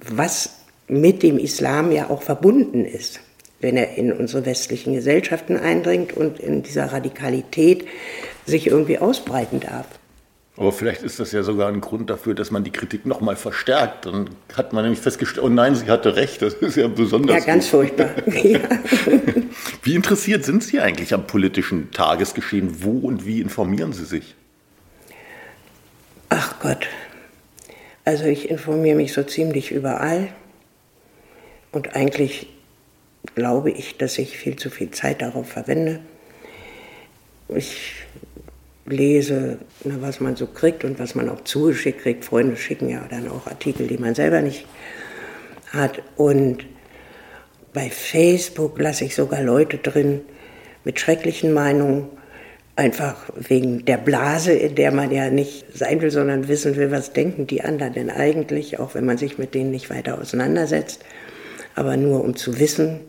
was 0.07 0.59
mit 0.89 1.23
dem 1.23 1.39
Islam 1.39 1.93
ja 1.93 2.11
auch 2.11 2.23
verbunden 2.23 2.85
ist, 2.85 3.21
wenn 3.61 3.77
er 3.77 3.97
in 3.97 4.13
unsere 4.13 4.47
westlichen 4.47 4.95
Gesellschaften 4.95 5.57
eindringt 5.57 6.17
und 6.17 6.39
in 6.39 6.63
dieser 6.63 6.87
Radikalität 6.93 7.87
sich 8.47 8.67
irgendwie 8.67 8.99
ausbreiten 8.99 9.61
darf. 9.61 9.87
Aber 10.59 10.73
vielleicht 10.73 11.03
ist 11.03 11.21
das 11.21 11.31
ja 11.31 11.45
sogar 11.45 11.69
ein 11.69 11.81
Grund 11.81 12.11
dafür, 12.11 12.35
dass 12.35 12.51
man 12.51 12.65
die 12.65 12.73
Kritik 12.73 13.07
nochmal 13.07 13.37
verstärkt. 13.37 14.07
Dann 14.07 14.31
hat 14.55 14.73
man 14.73 14.83
nämlich 14.83 15.01
festgestellt, 15.01 15.45
oh 15.47 15.49
nein, 15.49 15.77
sie 15.77 15.87
hatte 15.87 16.17
recht, 16.17 16.43
das 16.43 16.55
ist 16.55 16.77
ja 16.77 16.89
besonders. 16.89 17.39
Ja, 17.39 17.45
ganz 17.45 17.71
gut. 17.71 17.71
furchtbar. 17.71 18.11
Ja. 18.43 18.59
Wie 19.83 19.95
interessiert 19.95 20.45
sind 20.45 20.65
Sie 20.65 20.81
eigentlich 20.81 21.15
am 21.15 21.27
politischen 21.27 21.93
Tagesgeschehen? 21.93 22.83
Wo 22.83 22.99
und 22.99 23.25
wie 23.25 23.41
informieren 23.41 23.93
Sie 23.93 24.05
sich? 24.05 24.35
Ach 26.29 26.59
Gott. 26.61 26.87
Also 28.09 28.25
ich 28.25 28.49
informiere 28.49 28.97
mich 28.97 29.13
so 29.13 29.23
ziemlich 29.23 29.71
überall. 29.71 30.29
Und 31.73 31.95
eigentlich 31.95 32.49
glaube 33.35 33.71
ich, 33.71 33.99
dass 33.99 34.17
ich 34.17 34.39
viel 34.39 34.57
zu 34.57 34.71
viel 34.71 34.91
Zeit 34.93 35.21
darauf 35.21 35.47
verwende. 35.47 36.01
Ich 37.49 37.97
lese, 38.87 39.59
na, 39.85 40.01
was 40.01 40.21
man 40.21 40.37
so 40.37 40.47
kriegt 40.47 40.85
und 40.85 40.99
was 40.99 41.15
man 41.17 41.29
auch 41.29 41.45
zugeschickt 41.45 42.01
kriegt. 42.01 42.25
Freunde 42.25 42.57
schicken 42.57 42.89
ja 42.89 43.07
dann 43.11 43.29
auch 43.29 43.47
Artikel, 43.47 43.87
die 43.87 43.99
man 43.99 44.15
selber 44.15 44.41
nicht 44.41 44.65
hat. 45.71 46.03
Und 46.17 46.65
bei 47.75 47.91
Facebook 47.91 48.79
lasse 48.79 49.05
ich 49.05 49.15
sogar 49.15 49.43
Leute 49.43 49.77
drin 49.77 50.23
mit 50.83 50.99
schrecklichen 50.99 51.53
Meinungen, 51.53 52.09
einfach 52.79 53.17
wegen 53.35 53.85
der 53.85 53.97
Blase, 53.97 54.53
in 54.53 54.77
der 54.77 54.93
man 54.93 55.11
ja 55.11 55.31
nicht 55.31 55.77
sein 55.77 56.01
will, 56.01 56.13
sondern 56.13 56.47
wissen 56.47 56.77
will, 56.77 56.93
was 56.93 57.13
denken 57.13 57.49
die 57.49 57.63
anderen 57.63 57.93
denn 57.93 58.09
eigentlich, 58.09 58.79
auch 58.79 58.95
wenn 58.95 59.05
man 59.05 59.19
sich 59.19 59.37
mit 59.37 59.55
denen 59.55 59.73
nicht 59.73 59.91
weiter 59.91 60.21
auseinandersetzt, 60.21 61.05
aber 61.75 61.97
nur 61.97 62.23
um 62.23 62.37
zu 62.37 62.61
wissen, 62.61 63.01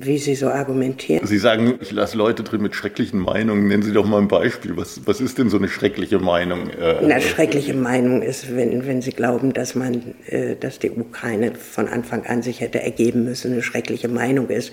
wie 0.00 0.18
Sie 0.18 0.34
so 0.34 0.48
argumentieren. 0.48 1.26
Sie 1.26 1.38
sagen, 1.38 1.74
ich 1.80 1.90
lasse 1.90 2.16
Leute 2.16 2.42
drin 2.42 2.62
mit 2.62 2.74
schrecklichen 2.74 3.20
Meinungen. 3.20 3.66
Nennen 3.66 3.82
Sie 3.82 3.92
doch 3.92 4.06
mal 4.06 4.18
ein 4.18 4.28
Beispiel. 4.28 4.76
Was, 4.76 5.00
was 5.06 5.20
ist 5.20 5.38
denn 5.38 5.50
so 5.50 5.56
eine 5.56 5.68
schreckliche 5.68 6.18
Meinung? 6.18 6.70
Eine 6.70 7.20
schreckliche 7.20 7.74
Meinung 7.74 8.22
ist, 8.22 8.54
wenn, 8.54 8.86
wenn 8.86 9.02
Sie 9.02 9.12
glauben, 9.12 9.52
dass 9.52 9.74
man, 9.74 10.14
äh, 10.26 10.56
dass 10.56 10.78
die 10.78 10.90
Ukraine 10.90 11.52
von 11.54 11.88
Anfang 11.88 12.26
an 12.26 12.42
sich 12.42 12.60
hätte 12.60 12.80
ergeben 12.80 13.24
müssen. 13.24 13.52
Eine 13.52 13.62
schreckliche 13.62 14.08
Meinung 14.08 14.48
ist, 14.48 14.72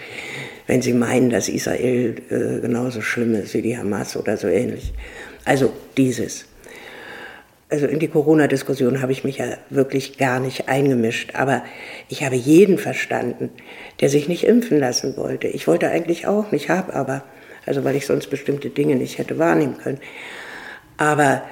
wenn 0.68 0.82
Sie 0.82 0.94
meinen, 0.94 1.30
dass 1.30 1.50
Israel 1.50 2.16
äh, 2.30 2.60
genauso 2.62 3.02
schlimm 3.02 3.34
ist 3.36 3.54
wie 3.54 3.62
die 3.62 3.78
Hamas 3.78 4.16
oder 4.16 4.38
so 4.38 4.48
ähnlich. 4.48 4.94
Also 5.44 5.72
dieses 5.98 6.46
also 7.76 7.88
in 7.88 8.00
die 8.00 8.08
Corona-Diskussion 8.08 9.02
habe 9.02 9.12
ich 9.12 9.26
mich 9.26 9.40
ja 9.40 9.58
wirklich 9.70 10.18
gar 10.18 10.40
nicht 10.40 10.70
eingemischt, 10.70 11.36
aber 11.36 11.62
ich 12.08 12.24
habe 12.24 12.36
jeden 12.38 12.78
verstanden, 12.78 13.50
der 14.00 14.08
sich 14.08 14.30
nicht 14.30 14.46
impfen 14.46 14.80
lassen 14.80 15.18
wollte. 15.18 15.48
Ich 15.48 15.68
wollte 15.68 15.90
eigentlich 15.90 16.26
auch 16.26 16.54
nicht, 16.54 16.70
habe 16.70 16.94
aber, 16.94 17.26
also 17.66 17.84
weil 17.84 17.98
ich 17.98 18.06
sonst 18.06 18.30
bestimmte 18.30 18.70
Dinge 18.70 18.96
nicht 18.96 19.18
hätte 19.18 19.40
wahrnehmen 19.40 19.78
können. 19.78 20.00
Aber 20.96 21.44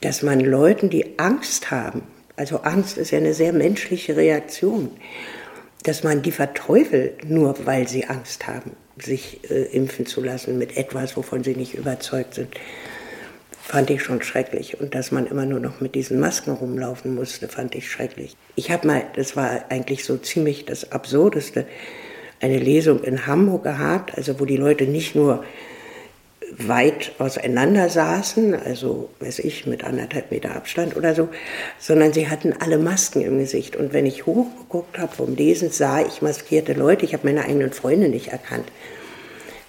dass 0.00 0.22
man 0.22 0.40
Leuten, 0.40 0.88
die 0.88 1.18
Angst 1.18 1.70
haben, 1.70 2.04
also 2.36 2.60
Angst 2.62 2.96
ist 2.96 3.10
ja 3.10 3.18
eine 3.18 3.34
sehr 3.34 3.52
menschliche 3.52 4.16
Reaktion, 4.16 4.90
dass 5.82 6.04
man 6.04 6.22
die 6.22 6.32
verteufelt, 6.32 7.28
nur 7.28 7.66
weil 7.66 7.86
sie 7.86 8.06
Angst 8.06 8.46
haben, 8.46 8.70
sich 8.96 9.40
äh, 9.50 9.64
impfen 9.76 10.06
zu 10.06 10.22
lassen 10.22 10.56
mit 10.56 10.78
etwas, 10.78 11.18
wovon 11.18 11.44
sie 11.44 11.54
nicht 11.54 11.74
überzeugt 11.74 12.32
sind 12.32 12.48
fand 13.62 13.90
ich 13.90 14.02
schon 14.02 14.22
schrecklich. 14.22 14.80
Und 14.80 14.94
dass 14.94 15.12
man 15.12 15.26
immer 15.26 15.46
nur 15.46 15.60
noch 15.60 15.80
mit 15.80 15.94
diesen 15.94 16.18
Masken 16.20 16.52
rumlaufen 16.52 17.14
musste, 17.14 17.48
fand 17.48 17.74
ich 17.74 17.90
schrecklich. 17.90 18.36
Ich 18.56 18.70
habe 18.70 18.86
mal, 18.86 19.04
das 19.16 19.36
war 19.36 19.64
eigentlich 19.68 20.04
so 20.04 20.16
ziemlich 20.16 20.64
das 20.64 20.92
Absurdeste, 20.92 21.66
eine 22.40 22.58
Lesung 22.58 23.02
in 23.04 23.26
Hamburg 23.26 23.64
gehabt, 23.64 24.16
also 24.16 24.40
wo 24.40 24.44
die 24.44 24.56
Leute 24.56 24.84
nicht 24.84 25.14
nur 25.14 25.44
weit 26.56 27.12
auseinander 27.18 27.88
saßen, 27.88 28.54
also 28.54 29.10
weiß 29.20 29.40
ich, 29.40 29.66
mit 29.66 29.84
anderthalb 29.84 30.30
Meter 30.30 30.56
Abstand 30.56 30.96
oder 30.96 31.14
so, 31.14 31.28
sondern 31.78 32.12
sie 32.12 32.28
hatten 32.28 32.52
alle 32.58 32.78
Masken 32.78 33.22
im 33.22 33.38
Gesicht. 33.38 33.76
Und 33.76 33.92
wenn 33.92 34.06
ich 34.06 34.26
hochgeguckt 34.26 34.98
habe 34.98 35.14
vom 35.14 35.36
Lesen, 35.36 35.70
sah 35.70 36.00
ich 36.00 36.22
maskierte 36.22 36.72
Leute. 36.72 37.04
Ich 37.04 37.12
habe 37.12 37.26
meine 37.26 37.44
eigenen 37.44 37.72
Freunde 37.72 38.08
nicht 38.08 38.28
erkannt. 38.28 38.66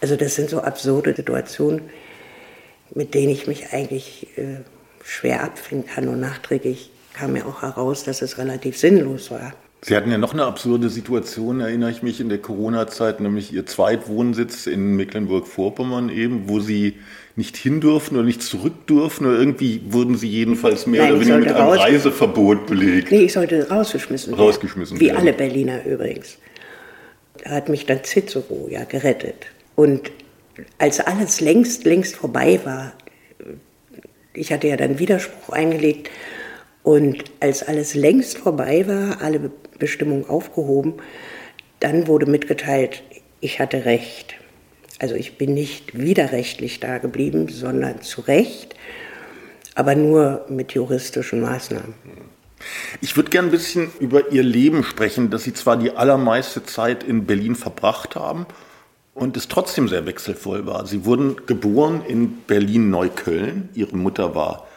Also 0.02 0.16
das 0.16 0.36
sind 0.36 0.50
so 0.50 0.62
absurde 0.62 1.14
Situationen, 1.16 1.82
mit 2.94 3.14
denen 3.14 3.30
ich 3.30 3.48
mich 3.48 3.74
eigentlich 3.74 4.28
äh, 4.38 4.58
schwer 5.04 5.44
abfinden 5.44 5.88
kann. 5.88 6.08
Und 6.08 6.20
nachträglich 6.20 6.92
kam 7.14 7.34
mir 7.34 7.46
auch 7.46 7.62
heraus, 7.62 8.04
dass 8.04 8.22
es 8.22 8.38
relativ 8.38 8.78
sinnlos 8.78 9.32
war. 9.32 9.54
Sie 9.84 9.96
hatten 9.96 10.12
ja 10.12 10.20
noch 10.20 10.34
eine 10.34 10.46
absurde 10.46 10.90
Situation, 10.90 11.60
erinnere 11.60 11.90
ich 11.90 12.04
mich, 12.04 12.20
in 12.22 12.30
der 12.30 12.38
Corona-Zeit, 12.38 13.20
nämlich 13.20 13.52
Ihr 13.52 13.66
Zweitwohnsitz 13.66 14.68
in 14.68 14.96
Mecklenburg-Vorpommern 14.96 16.10
eben, 16.10 16.48
wo 16.48 16.60
Sie 16.60 17.00
nicht 17.36 17.58
hin 17.58 17.82
durften 17.82 18.16
oder 18.16 18.26
nicht 18.26 18.44
zurück 18.44 18.86
durften 18.86 19.26
oder 19.26 19.40
irgendwie 19.40 19.82
wurden 19.90 20.18
Sie 20.18 20.30
jedenfalls 20.30 20.86
mehr 20.86 21.04
Nein, 21.04 21.14
oder 21.14 21.22
weniger 21.22 21.38
mit 21.40 21.50
einem 21.50 21.70
Reiseverbot 21.70 22.68
belegt. 22.68 23.12
Nee, 23.12 23.24
ich 23.24 23.34
sollte 23.34 23.70
rausgeschmissen 23.70 24.34
werden. 24.34 24.46
Rausgeschmissen 24.46 25.00
Wie 25.00 25.08
werden. 25.08 25.18
alle 25.18 25.34
Berliner 25.34 25.84
übrigens. 25.84 26.38
Da 27.44 27.50
hat 27.52 27.68
mich 27.68 27.88
dann 27.88 28.04
Cicero 28.04 28.68
ja 28.70 28.84
gerettet. 28.84 29.48
Und 29.76 30.12
als 30.78 31.00
alles 31.00 31.42
längst, 31.42 31.86
längst 31.86 32.16
vorbei 32.16 32.60
war, 32.64 32.94
ich 34.34 34.52
hatte 34.52 34.68
ja 34.68 34.78
dann 34.78 35.00
Widerspruch 35.00 35.50
eingelegt, 35.50 36.10
und 36.84 37.26
als 37.40 37.64
alles 37.64 37.94
längst 37.94 38.40
vorbei 38.40 38.88
war, 38.88 39.22
alle 39.22 39.52
Bestimmungen 39.78 40.28
aufgehoben, 40.28 40.96
dann 41.80 42.08
wurde 42.08 42.26
mitgeteilt, 42.26 43.04
ich 43.40 43.60
hatte 43.60 43.86
recht. 43.86 44.36
Also 45.00 45.16
ich 45.16 45.38
bin 45.38 45.54
nicht 45.54 45.98
widerrechtlich 45.98 46.80
da 46.80 46.98
geblieben, 46.98 47.50
sondern 47.50 48.02
zu 48.02 48.22
Recht, 48.22 48.76
aber 49.74 49.96
nur 49.96 50.46
mit 50.50 50.74
juristischen 50.74 51.42
Maßnahmen. 51.42 51.94
Ich 53.00 53.16
würde 53.16 53.32
gern 53.32 53.46
ein 53.46 53.52
bisschen 53.52 53.92
über 54.00 54.32
Ihr 54.32 54.44
Leben 54.44 54.84
sprechen, 54.84 55.32
dass 55.32 55.44
Sie 55.44 55.54
zwar 55.54 55.78
die 55.78 55.92
allermeiste 55.92 56.64
Zeit 56.64 57.04
in 57.04 57.26
Berlin 57.26 57.56
verbracht 57.56 58.16
haben 58.16 58.46
und 59.14 59.36
es 59.36 59.48
trotzdem 59.48 59.88
sehr 59.88 60.06
wechselvoll 60.06 60.66
war. 60.66 60.86
Sie 60.86 61.06
wurden 61.06 61.36
geboren 61.46 62.02
in 62.08 62.38
Berlin-Neukölln. 62.48 63.70
Ihre 63.74 63.98
Mutter 63.98 64.36
war 64.36 64.68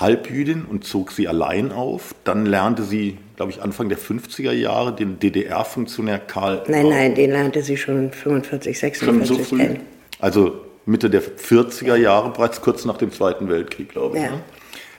Halbjüdin 0.00 0.64
und 0.64 0.84
zog 0.84 1.12
sie 1.12 1.28
allein 1.28 1.72
auf. 1.72 2.14
Dann 2.24 2.46
lernte 2.46 2.84
sie, 2.84 3.18
glaube 3.36 3.52
ich, 3.52 3.60
Anfang 3.60 3.88
der 3.88 3.98
50er 3.98 4.52
Jahre 4.52 4.94
den 4.94 5.18
DDR-Funktionär 5.18 6.18
Karl. 6.18 6.62
Nein, 6.68 6.88
nein, 6.88 7.14
den 7.14 7.30
lernte 7.30 7.62
sie 7.62 7.76
schon 7.76 8.10
45, 8.10 8.78
46 8.78 9.26
schon 9.28 9.36
so 9.36 9.44
früh? 9.44 9.58
kennen. 9.58 9.80
Also 10.18 10.62
Mitte 10.86 11.10
der 11.10 11.22
40er 11.22 11.96
Jahre, 11.96 12.30
bereits 12.30 12.60
kurz 12.60 12.84
nach 12.84 12.96
dem 12.96 13.12
Zweiten 13.12 13.48
Weltkrieg, 13.48 13.90
glaube 13.90 14.16
ich. 14.16 14.24
Ja. 14.24 14.30
Ne? 14.30 14.40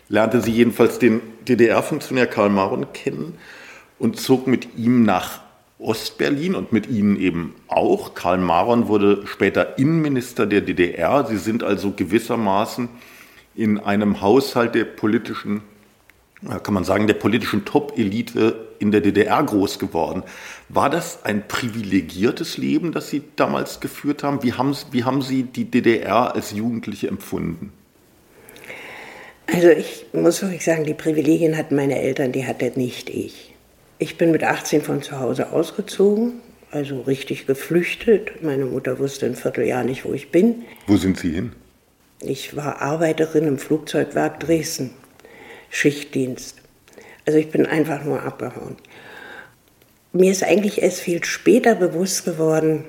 Lernte 0.09 0.41
sie 0.41 0.51
jedenfalls 0.51 1.00
den 1.00 1.21
DDR-Funktionär 1.47 2.27
Karl 2.27 2.50
Maron 2.50 2.93
kennen 2.93 3.38
und 3.97 4.19
zog 4.19 4.47
mit 4.47 4.77
ihm 4.77 5.03
nach 5.03 5.42
Ostberlin 5.80 6.56
und 6.56 6.72
mit 6.72 6.88
ihnen 6.88 7.20
eben 7.20 7.56
auch. 7.68 8.13
Karl 8.13 8.38
Maron 8.38 8.88
wurde 8.88 9.24
später 9.25 9.77
Innenminister 9.77 10.46
der 10.46 10.62
DDR. 10.62 11.25
Sie 11.25 11.38
sind 11.38 11.63
also 11.63 11.92
gewissermaßen 11.92 12.89
in 13.56 13.80
einem 13.80 14.22
Haushalt 14.22 14.75
der 14.75 14.86
politischen, 14.86 15.62
kann 16.63 16.74
man 16.74 16.84
sagen, 16.84 17.08
der 17.08 17.13
politischen 17.15 17.65
Top-Elite 17.65 18.68
in 18.80 18.92
der 18.92 19.01
DDR 19.01 19.44
groß 19.44 19.80
geworden. 19.80 20.24
War 20.70 20.89
das 20.89 21.24
ein 21.24 21.48
privilegiertes 21.48 22.58
Leben, 22.58 22.92
das 22.92 23.10
Sie 23.10 23.24
damals 23.36 23.80
geführt 23.80 24.24
haben? 24.24 24.44
Wie 24.44 24.53
haben, 24.53 24.75
wie 24.92 25.03
haben 25.03 25.22
Sie 25.22 25.44
die 25.44 25.65
DDR 25.65 26.36
als 26.36 26.51
Jugendliche 26.51 27.08
empfunden? 27.08 27.72
Also 29.48 29.70
ich 29.70 30.06
muss 30.13 30.42
wirklich 30.42 30.63
sagen, 30.63 30.86
die 30.86 30.94
Privilegien 30.94 31.58
hatten 31.58 31.75
meine 31.75 32.00
Eltern, 32.00 32.32
die 32.32 32.46
hatte 32.48 32.72
nicht 32.75 33.10
ich. 33.10 33.52
Ich 34.00 34.17
bin 34.17 34.31
mit 34.31 34.43
18 34.43 34.81
von 34.81 35.01
zu 35.01 35.19
Hause 35.19 35.51
ausgezogen, 35.51 36.41
also 36.71 37.01
richtig 37.01 37.47
geflüchtet. 37.47 38.43
Meine 38.43 38.65
Mutter 38.65 39.00
wusste 39.00 39.25
ein 39.25 39.35
Vierteljahr 39.35 39.83
nicht, 39.83 40.05
wo 40.05 40.13
ich 40.13 40.31
bin. 40.31 40.63
Wo 40.88 40.97
sind 40.97 41.17
Sie 41.19 41.31
hin? 41.31 41.51
Ich 42.21 42.55
war 42.55 42.81
Arbeiterin 42.81 43.47
im 43.47 43.57
Flugzeugwerk 43.57 44.39
Dresden, 44.39 44.91
Schichtdienst. 45.69 46.57
Also 47.25 47.39
ich 47.39 47.50
bin 47.50 47.65
einfach 47.65 48.03
nur 48.03 48.23
abgehauen. 48.23 48.75
Mir 50.12 50.31
ist 50.31 50.43
eigentlich 50.43 50.81
erst 50.81 51.00
viel 51.00 51.23
später 51.23 51.75
bewusst 51.75 52.25
geworden, 52.25 52.85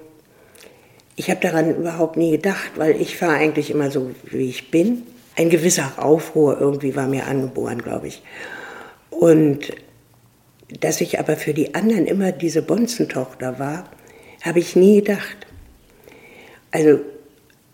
ich 1.17 1.31
habe 1.31 1.41
daran 1.41 1.77
überhaupt 1.77 2.17
nie 2.17 2.33
gedacht, 2.33 2.73
weil 2.77 3.01
ich 3.01 3.21
war 3.23 3.31
eigentlich 3.31 3.71
immer 3.71 3.91
so, 3.91 4.11
wie 4.25 4.49
ich 4.49 4.71
bin. 4.71 5.05
Ein 5.37 5.51
gewisser 5.51 5.93
Aufruhr 5.97 6.61
irgendwie 6.61 6.97
war 6.97 7.07
mir 7.07 7.27
angeboren, 7.27 7.83
glaube 7.83 8.09
ich. 8.09 8.23
Und 9.11 9.73
dass 10.69 11.01
ich 11.01 11.19
aber 11.19 11.37
für 11.37 11.55
die 11.55 11.75
anderen 11.75 12.07
immer 12.07 12.33
diese 12.33 12.63
Bonzentochter 12.63 13.59
war, 13.59 13.91
habe 14.43 14.59
ich 14.59 14.77
nie 14.77 14.97
gedacht. 14.97 15.47
Also 16.71 17.01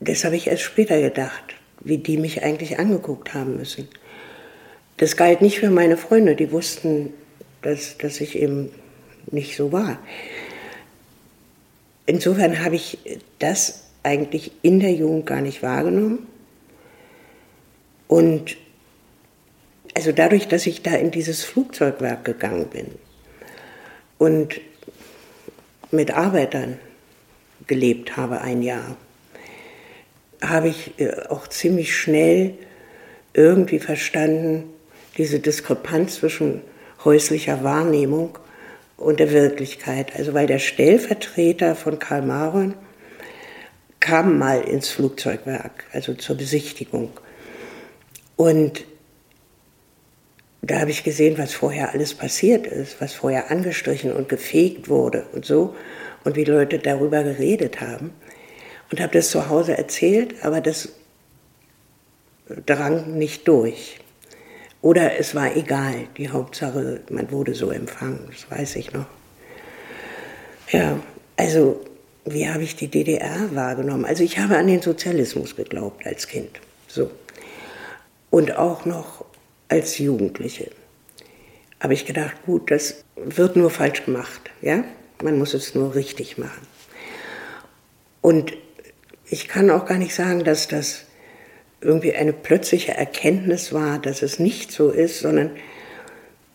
das 0.00 0.24
habe 0.24 0.36
ich 0.36 0.46
erst 0.46 0.62
später 0.62 1.00
gedacht, 1.00 1.54
wie 1.80 1.98
die 1.98 2.16
mich 2.16 2.42
eigentlich 2.42 2.78
angeguckt 2.78 3.34
haben 3.34 3.56
müssen. 3.56 3.88
Das 4.96 5.16
galt 5.16 5.40
nicht 5.40 5.60
für 5.60 5.70
meine 5.70 5.96
Freunde, 5.96 6.36
die 6.36 6.52
wussten, 6.52 7.12
dass, 7.62 7.96
dass 7.98 8.20
ich 8.20 8.36
eben 8.36 8.70
nicht 9.30 9.56
so 9.56 9.72
war. 9.72 9.98
Insofern 12.06 12.64
habe 12.64 12.76
ich 12.76 12.98
das 13.38 13.84
eigentlich 14.02 14.52
in 14.62 14.80
der 14.80 14.92
Jugend 14.92 15.26
gar 15.26 15.40
nicht 15.40 15.62
wahrgenommen. 15.62 16.26
Und 18.08 18.56
also 19.94 20.12
dadurch, 20.12 20.48
dass 20.48 20.66
ich 20.66 20.82
da 20.82 20.94
in 20.94 21.10
dieses 21.10 21.44
Flugzeugwerk 21.44 22.24
gegangen 22.24 22.66
bin 22.68 22.86
und 24.18 24.60
mit 25.90 26.12
Arbeitern 26.12 26.78
gelebt 27.66 28.16
habe 28.16 28.40
ein 28.40 28.62
Jahr, 28.62 28.96
habe 30.42 30.68
ich 30.68 30.98
äh, 30.98 31.12
auch 31.28 31.48
ziemlich 31.48 31.96
schnell 31.96 32.54
irgendwie 33.34 33.78
verstanden, 33.78 34.64
diese 35.18 35.40
Diskrepanz 35.40 36.16
zwischen 36.16 36.62
häuslicher 37.04 37.62
Wahrnehmung 37.62 38.38
und 38.96 39.20
der 39.20 39.32
Wirklichkeit. 39.32 40.16
Also 40.16 40.34
weil 40.34 40.46
der 40.46 40.58
Stellvertreter 40.58 41.74
von 41.74 41.98
Karl 41.98 42.22
Maron 42.22 42.74
kam 43.98 44.38
mal 44.38 44.62
ins 44.62 44.88
Flugzeugwerk, 44.88 45.84
also 45.92 46.14
zur 46.14 46.36
Besichtigung. 46.36 47.10
Und 48.36 48.84
da 50.62 50.80
habe 50.80 50.90
ich 50.90 51.04
gesehen, 51.04 51.38
was 51.38 51.54
vorher 51.54 51.92
alles 51.92 52.14
passiert 52.14 52.66
ist, 52.66 53.00
was 53.00 53.14
vorher 53.14 53.50
angestrichen 53.50 54.12
und 54.12 54.28
gefegt 54.28 54.88
wurde 54.88 55.24
und 55.32 55.44
so 55.44 55.74
und 56.24 56.36
wie 56.36 56.44
Leute 56.44 56.78
darüber 56.78 57.22
geredet 57.22 57.80
haben 57.80 58.12
und 58.90 59.00
habe 59.00 59.12
das 59.12 59.30
zu 59.30 59.48
Hause 59.48 59.78
erzählt, 59.78 60.44
aber 60.44 60.60
das 60.60 60.90
drang 62.66 63.16
nicht 63.16 63.48
durch. 63.48 64.00
Oder 64.82 65.18
es 65.18 65.34
war 65.34 65.56
egal, 65.56 66.08
die 66.16 66.30
Hauptsache, 66.30 67.00
man 67.10 67.30
wurde 67.30 67.54
so 67.54 67.70
empfangen, 67.70 68.28
das 68.30 68.50
weiß 68.50 68.76
ich 68.76 68.92
noch. 68.92 69.06
Ja, 70.70 70.98
also 71.36 71.80
wie 72.24 72.48
habe 72.48 72.62
ich 72.62 72.76
die 72.76 72.88
DDR 72.88 73.54
wahrgenommen? 73.54 74.04
Also 74.04 74.22
ich 74.22 74.38
habe 74.38 74.56
an 74.56 74.66
den 74.66 74.82
Sozialismus 74.82 75.56
geglaubt 75.56 76.06
als 76.06 76.26
Kind, 76.26 76.60
so. 76.86 77.10
Und 78.30 78.56
auch 78.56 78.84
noch 78.84 79.24
als 79.70 79.98
Jugendliche. 79.98 80.70
Habe 81.78 81.94
ich 81.94 82.04
gedacht, 82.04 82.34
gut, 82.44 82.70
das 82.70 83.04
wird 83.16 83.56
nur 83.56 83.70
falsch 83.70 84.04
gemacht, 84.04 84.50
ja? 84.60 84.84
Man 85.22 85.38
muss 85.38 85.54
es 85.54 85.74
nur 85.74 85.94
richtig 85.94 86.36
machen. 86.38 86.66
Und 88.20 88.52
ich 89.26 89.48
kann 89.48 89.70
auch 89.70 89.86
gar 89.86 89.98
nicht 89.98 90.14
sagen, 90.14 90.44
dass 90.44 90.68
das 90.68 91.04
irgendwie 91.80 92.14
eine 92.14 92.32
plötzliche 92.32 92.92
Erkenntnis 92.92 93.72
war, 93.72 93.98
dass 93.98 94.22
es 94.22 94.38
nicht 94.38 94.72
so 94.72 94.90
ist, 94.90 95.20
sondern 95.20 95.50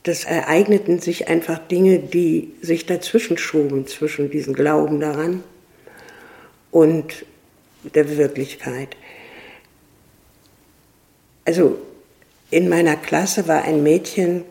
das 0.03 0.25
ereigneten 0.25 0.99
sich 0.99 1.27
einfach 1.27 1.57
Dinge, 1.57 1.97
die 1.99 2.53
sich 2.61 2.85
dazwischen 2.85 3.37
schoben, 3.37 3.87
zwischen 3.87 4.29
diesem 4.29 4.53
Glauben 4.53 4.99
daran 4.99 5.43
und 6.69 7.25
der 7.83 8.17
Wirklichkeit. 8.17 8.95
Also 11.45 11.79
in 12.51 12.69
meiner 12.69 12.95
Klasse 12.95 13.47
war 13.47 13.63
ein 13.63 13.83
Mädchen, 13.83 14.45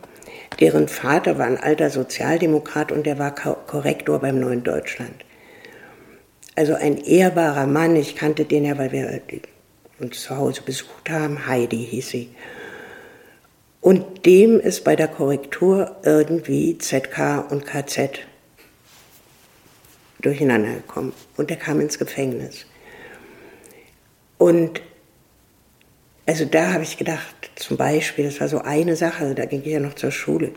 deren 0.61 0.88
Vater 0.88 1.38
war 1.38 1.46
ein 1.46 1.59
alter 1.59 1.90
Sozialdemokrat 1.90 2.92
und 2.92 3.07
der 3.07 3.18
war 3.18 3.35
Korrektor 3.35 4.20
beim 4.20 4.38
Neuen 4.38 4.62
Deutschland. 4.62 5.24
Also 6.57 6.74
ein 6.74 6.98
ehrbarer 6.98 7.66
Mann, 7.66 7.96
ich 7.96 8.14
kannte 8.14 8.44
den 8.44 8.64
ja, 8.64 8.78
weil 8.78 8.92
wir 8.92 9.20
uns 9.98 10.22
zu 10.22 10.37
Hause 10.37 10.62
besucht 10.62 11.11
haben, 11.11 11.46
Heidi 11.46 11.87
hieß 11.90 12.09
sie. 12.09 12.30
Und 13.80 14.24
dem 14.24 14.61
ist 14.61 14.85
bei 14.85 14.96
der 14.96 15.09
Korrektur 15.09 15.96
irgendwie 16.04 16.78
ZK 16.78 17.44
und 17.50 17.66
KZ 17.66 18.20
durcheinander 20.20 20.74
gekommen. 20.74 21.12
Und 21.37 21.50
er 21.50 21.59
kam 21.59 21.80
ins 21.80 21.98
Gefängnis. 21.98 22.64
Und 24.38 24.80
also 26.27 26.45
da 26.45 26.73
habe 26.73 26.83
ich 26.83 26.97
gedacht, 26.97 27.51
zum 27.57 27.77
Beispiel, 27.77 28.25
das 28.25 28.41
war 28.41 28.49
so 28.49 28.61
eine 28.61 28.97
Sache, 28.97 29.35
da 29.35 29.45
ging 29.45 29.61
ich 29.61 29.73
ja 29.73 29.81
noch 29.81 29.95
zur 29.95 30.11
Schule. 30.11 30.53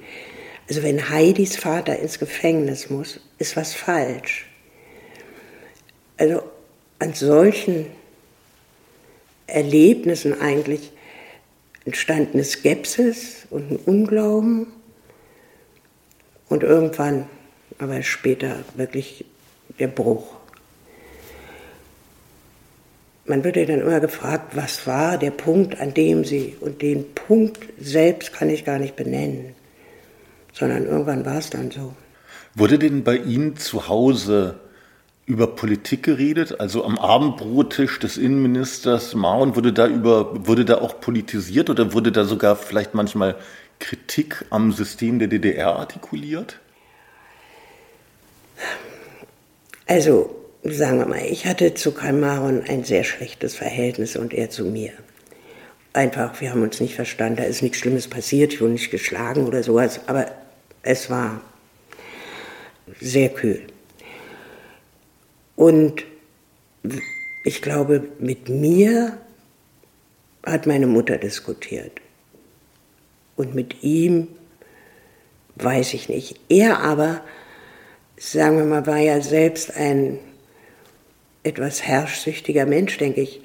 Also 0.70 0.84
wenn 0.84 1.10
Heidis 1.10 1.56
Vater 1.56 2.00
ins 2.00 2.20
Gefängnis 2.20 2.90
muss, 2.90 3.20
ist 3.38 3.56
was 3.58 3.74
falsch. 3.74 4.46
Also 6.18 6.42
an 7.00 7.14
solchen 7.14 7.88
Erlebnissen 9.46 10.40
eigentlich 10.42 10.92
entstand 11.86 12.34
eine 12.34 12.44
Skepsis 12.44 13.46
und 13.50 13.72
ein 13.72 13.78
Unglauben 13.78 14.68
und 16.50 16.64
irgendwann, 16.64 17.30
aber 17.78 18.02
später 18.04 18.64
wirklich 18.76 19.26
der 19.80 19.88
Bruch. 19.88 20.37
Man 23.28 23.44
wird 23.44 23.58
ja 23.58 23.66
dann 23.66 23.82
immer 23.82 24.00
gefragt, 24.00 24.56
was 24.56 24.88
war 24.88 25.18
der 25.18 25.32
Punkt, 25.32 25.82
an 25.82 25.94
dem 25.94 26.24
sie, 26.24 26.56
und 26.62 26.82
den 26.82 27.13
Punkt 27.13 27.60
selbst 27.78 28.32
kann 28.32 28.50
ich 28.50 28.63
gar 28.63 28.80
nicht 28.80 28.96
benennen, 28.96 29.54
sondern 30.54 30.86
irgendwann 30.86 31.26
war 31.26 31.38
es 31.38 31.50
dann 31.50 31.70
so. 31.70 31.94
Wurde 32.56 32.80
denn 32.80 33.04
bei 33.04 33.18
Ihnen 33.18 33.58
zu 33.58 33.90
Hause 33.90 34.62
über 35.26 35.48
Politik 35.48 36.04
geredet, 36.04 36.62
also 36.62 36.86
am 36.86 36.98
Abendbrottisch 36.98 38.00
des 38.00 38.16
Innenministers 38.16 39.13
Maron 39.13 39.58
wurde 39.58 39.74
da 39.74 39.88
über 39.88 40.48
wurde 40.48 40.63
da 40.63 40.78
auch 40.78 41.02
politisiert 41.02 41.70
oder 41.70 41.92
wurde 41.92 42.13
da 42.13 42.24
sogar 42.24 42.56
vielleicht 42.56 42.94
manchmal 42.94 43.36
Kritik 43.80 44.46
am 44.52 44.72
System 44.72 45.20
der 45.20 45.28
DDR 45.28 45.76
artikuliert? 45.76 46.62
Also 49.86 50.37
sagen 50.72 51.00
wir 51.00 51.06
mal, 51.06 51.26
ich 51.26 51.46
hatte 51.46 51.74
zu 51.74 51.92
Karl 51.92 52.14
Maron 52.14 52.64
ein 52.68 52.84
sehr 52.84 53.04
schlechtes 53.04 53.56
Verhältnis 53.56 54.16
und 54.16 54.34
er 54.34 54.50
zu 54.50 54.66
mir. 54.66 54.92
einfach, 55.94 56.40
wir 56.42 56.52
haben 56.52 56.62
uns 56.62 56.80
nicht 56.80 56.96
verstanden, 56.96 57.38
da 57.38 57.44
ist 57.44 57.62
nichts 57.64 57.80
Schlimmes 57.80 58.08
passiert, 58.08 58.54
ich 58.54 58.62
wurde 58.62 58.74
nicht 58.74 58.92
geschlagen 58.92 59.48
oder 59.48 59.64
sowas, 59.64 60.00
aber 60.06 60.32
es 60.84 61.10
war 61.10 61.42
sehr 63.02 63.30
kühl. 63.30 63.66
Und 65.56 66.04
ich 67.44 67.62
glaube, 67.62 68.04
mit 68.20 68.48
mir 68.48 69.18
hat 70.46 70.68
meine 70.68 70.88
Mutter 70.88 71.18
diskutiert. 71.18 72.00
Und 73.36 73.56
mit 73.56 73.84
ihm 73.84 74.28
weiß 75.56 75.94
ich 75.96 76.10
nicht. 76.10 76.40
Er 76.48 76.80
aber, 76.80 77.22
sagen 78.18 78.58
wir 78.58 78.66
mal, 78.66 78.86
war 78.86 78.98
ja 78.98 79.20
selbst 79.22 79.76
ein 79.76 80.20
etwas 81.48 81.84
herrschsüchtiger 81.84 82.66
Mensch, 82.66 82.98
denke 82.98 83.22
ich. 83.22 83.42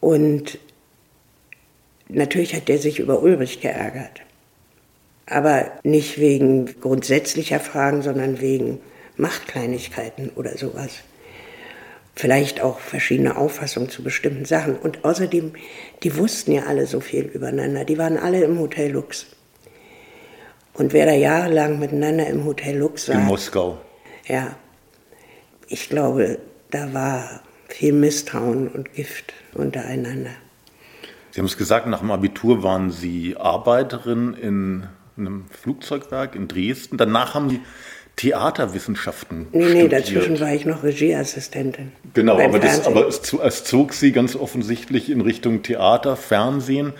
Und 0.00 0.58
natürlich 2.08 2.54
hat 2.54 2.68
er 2.68 2.78
sich 2.78 2.98
über 2.98 3.22
Ulrich 3.22 3.60
geärgert. 3.60 4.20
Aber 5.26 5.72
nicht 5.82 6.18
wegen 6.18 6.66
grundsätzlicher 6.80 7.60
Fragen, 7.60 8.02
sondern 8.02 8.40
wegen 8.40 8.80
Machtkleinigkeiten 9.16 10.30
oder 10.36 10.58
sowas. 10.58 10.98
Vielleicht 12.16 12.60
auch 12.60 12.78
verschiedene 12.78 13.36
Auffassungen 13.36 13.88
zu 13.88 14.02
bestimmten 14.02 14.44
Sachen. 14.44 14.76
Und 14.76 15.04
außerdem, 15.04 15.54
die 16.02 16.16
wussten 16.16 16.52
ja 16.52 16.64
alle 16.64 16.86
so 16.86 17.00
viel 17.00 17.24
übereinander. 17.24 17.84
Die 17.84 17.98
waren 17.98 18.18
alle 18.18 18.44
im 18.44 18.58
Hotel 18.58 18.92
Lux. 18.92 19.26
Und 20.74 20.92
wer 20.92 21.06
da 21.06 21.12
jahrelang 21.12 21.78
miteinander 21.78 22.26
im 22.26 22.44
Hotel 22.44 22.76
Lux 22.76 23.08
war. 23.08 23.16
In 23.16 23.24
Moskau. 23.24 23.78
Ja. 24.26 24.56
Ich 25.68 25.88
glaube, 25.88 26.38
da 26.74 26.92
war 26.92 27.40
viel 27.68 27.92
Misstrauen 27.92 28.66
und 28.66 28.92
Gift 28.94 29.32
untereinander. 29.54 30.30
Sie 31.30 31.40
haben 31.40 31.46
es 31.46 31.56
gesagt, 31.56 31.86
nach 31.86 32.00
dem 32.00 32.10
Abitur 32.10 32.64
waren 32.64 32.90
Sie 32.90 33.36
Arbeiterin 33.36 34.34
in 34.34 34.86
einem 35.16 35.44
Flugzeugwerk 35.50 36.34
in 36.34 36.48
Dresden. 36.48 36.96
Danach 36.96 37.34
haben 37.34 37.48
Sie 37.48 37.60
Theaterwissenschaften 38.16 39.48
Nee, 39.52 39.72
nee, 39.72 39.88
dazwischen 39.88 40.38
war 40.38 40.52
ich 40.52 40.66
noch 40.66 40.84
Regieassistentin. 40.84 41.92
Genau, 42.12 42.38
aber, 42.40 42.60
das, 42.60 42.86
aber 42.86 43.08
es, 43.08 43.32
es, 43.32 43.64
zog 43.64 43.92
Sie 43.92 44.12
ganz 44.12 44.36
offensichtlich 44.36 45.10
in 45.10 45.20
Richtung 45.20 45.62
Theater, 45.62 46.16
Fernsehen, 46.16 46.92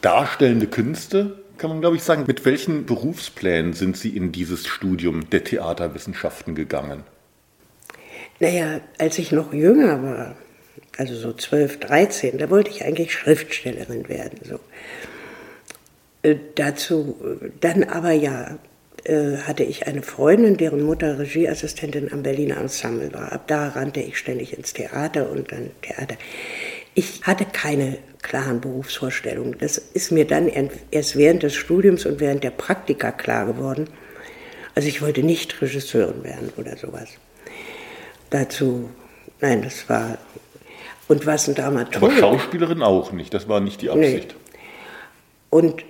darstellende 0.00 0.66
Künste, 0.66 1.38
kann 1.56 1.70
man 1.70 1.80
glaube 1.80 1.96
ich 1.96 2.02
sagen. 2.02 2.24
Mit 2.26 2.44
welchen 2.44 2.84
Berufsplänen 2.86 3.72
sind 3.72 3.96
Sie 3.96 4.14
in 4.14 4.32
dieses 4.32 4.66
Studium 4.66 5.30
der 5.30 5.44
Theaterwissenschaften 5.44 6.54
gegangen? 6.54 7.04
Naja, 8.42 8.80
als 8.98 9.18
ich 9.18 9.30
noch 9.30 9.54
jünger 9.54 10.02
war, 10.02 10.34
also 10.98 11.14
so 11.14 11.32
12, 11.32 11.78
13, 11.78 12.38
da 12.38 12.50
wollte 12.50 12.72
ich 12.72 12.84
eigentlich 12.84 13.12
Schriftstellerin 13.12 14.08
werden. 14.08 14.40
So. 14.42 14.58
Äh, 16.24 16.34
dazu, 16.56 17.38
dann 17.60 17.84
aber 17.84 18.10
ja, 18.10 18.58
äh, 19.04 19.36
hatte 19.46 19.62
ich 19.62 19.86
eine 19.86 20.02
Freundin, 20.02 20.56
deren 20.56 20.82
Mutter 20.82 21.20
Regieassistentin 21.20 22.12
am 22.12 22.24
Berliner 22.24 22.56
Ensemble 22.56 23.14
war. 23.14 23.30
Ab 23.30 23.46
da 23.46 23.68
rannte 23.68 24.00
ich 24.00 24.18
ständig 24.18 24.58
ins 24.58 24.72
Theater 24.72 25.30
und 25.30 25.52
dann 25.52 25.70
Theater. 25.80 26.16
Ich 26.94 27.22
hatte 27.22 27.44
keine 27.44 27.98
klaren 28.22 28.60
Berufsvorstellungen. 28.60 29.56
Das 29.60 29.78
ist 29.78 30.10
mir 30.10 30.26
dann 30.26 30.50
erst 30.90 31.14
während 31.14 31.44
des 31.44 31.54
Studiums 31.54 32.06
und 32.06 32.18
während 32.18 32.42
der 32.42 32.50
Praktika 32.50 33.12
klar 33.12 33.46
geworden. 33.46 33.86
Also 34.74 34.88
ich 34.88 35.00
wollte 35.00 35.22
nicht 35.22 35.62
Regisseurin 35.62 36.24
werden 36.24 36.52
oder 36.56 36.76
sowas 36.76 37.06
dazu. 38.34 38.88
Nein, 39.40 39.62
das 39.62 39.88
war. 39.88 40.18
Und 41.08 41.26
was 41.26 41.48
ein 41.48 41.54
Dramaturg. 41.54 41.96
Aber 41.96 42.12
Schauspielerin 42.12 42.82
auch 42.82 43.12
nicht, 43.12 43.34
das 43.34 43.48
war 43.48 43.60
nicht 43.60 43.82
die 43.82 43.90
Absicht. 43.90 44.28
Nee. 44.28 44.58
Und 45.50 45.84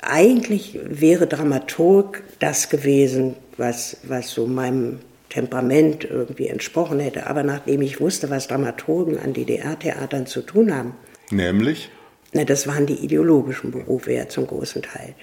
eigentlich 0.00 0.78
wäre 0.82 1.26
Dramaturg 1.26 2.22
das 2.38 2.68
gewesen, 2.68 3.36
was, 3.56 3.98
was 4.02 4.30
so 4.30 4.46
meinem 4.46 5.00
Temperament 5.28 6.04
irgendwie 6.04 6.48
entsprochen 6.48 7.00
hätte. 7.00 7.26
Aber 7.26 7.42
nachdem 7.42 7.82
ich 7.82 8.00
wusste, 8.00 8.30
was 8.30 8.48
Dramaturgen 8.48 9.18
an 9.18 9.32
DDR-Theatern 9.32 10.26
zu 10.26 10.42
tun 10.42 10.74
haben. 10.74 10.94
Nämlich? 11.30 11.90
Na, 12.32 12.44
das 12.44 12.66
waren 12.66 12.86
die 12.86 13.04
ideologischen 13.04 13.70
Berufe 13.70 14.12
ja 14.12 14.28
zum 14.28 14.46
großen 14.46 14.82
Teil. 14.82 15.14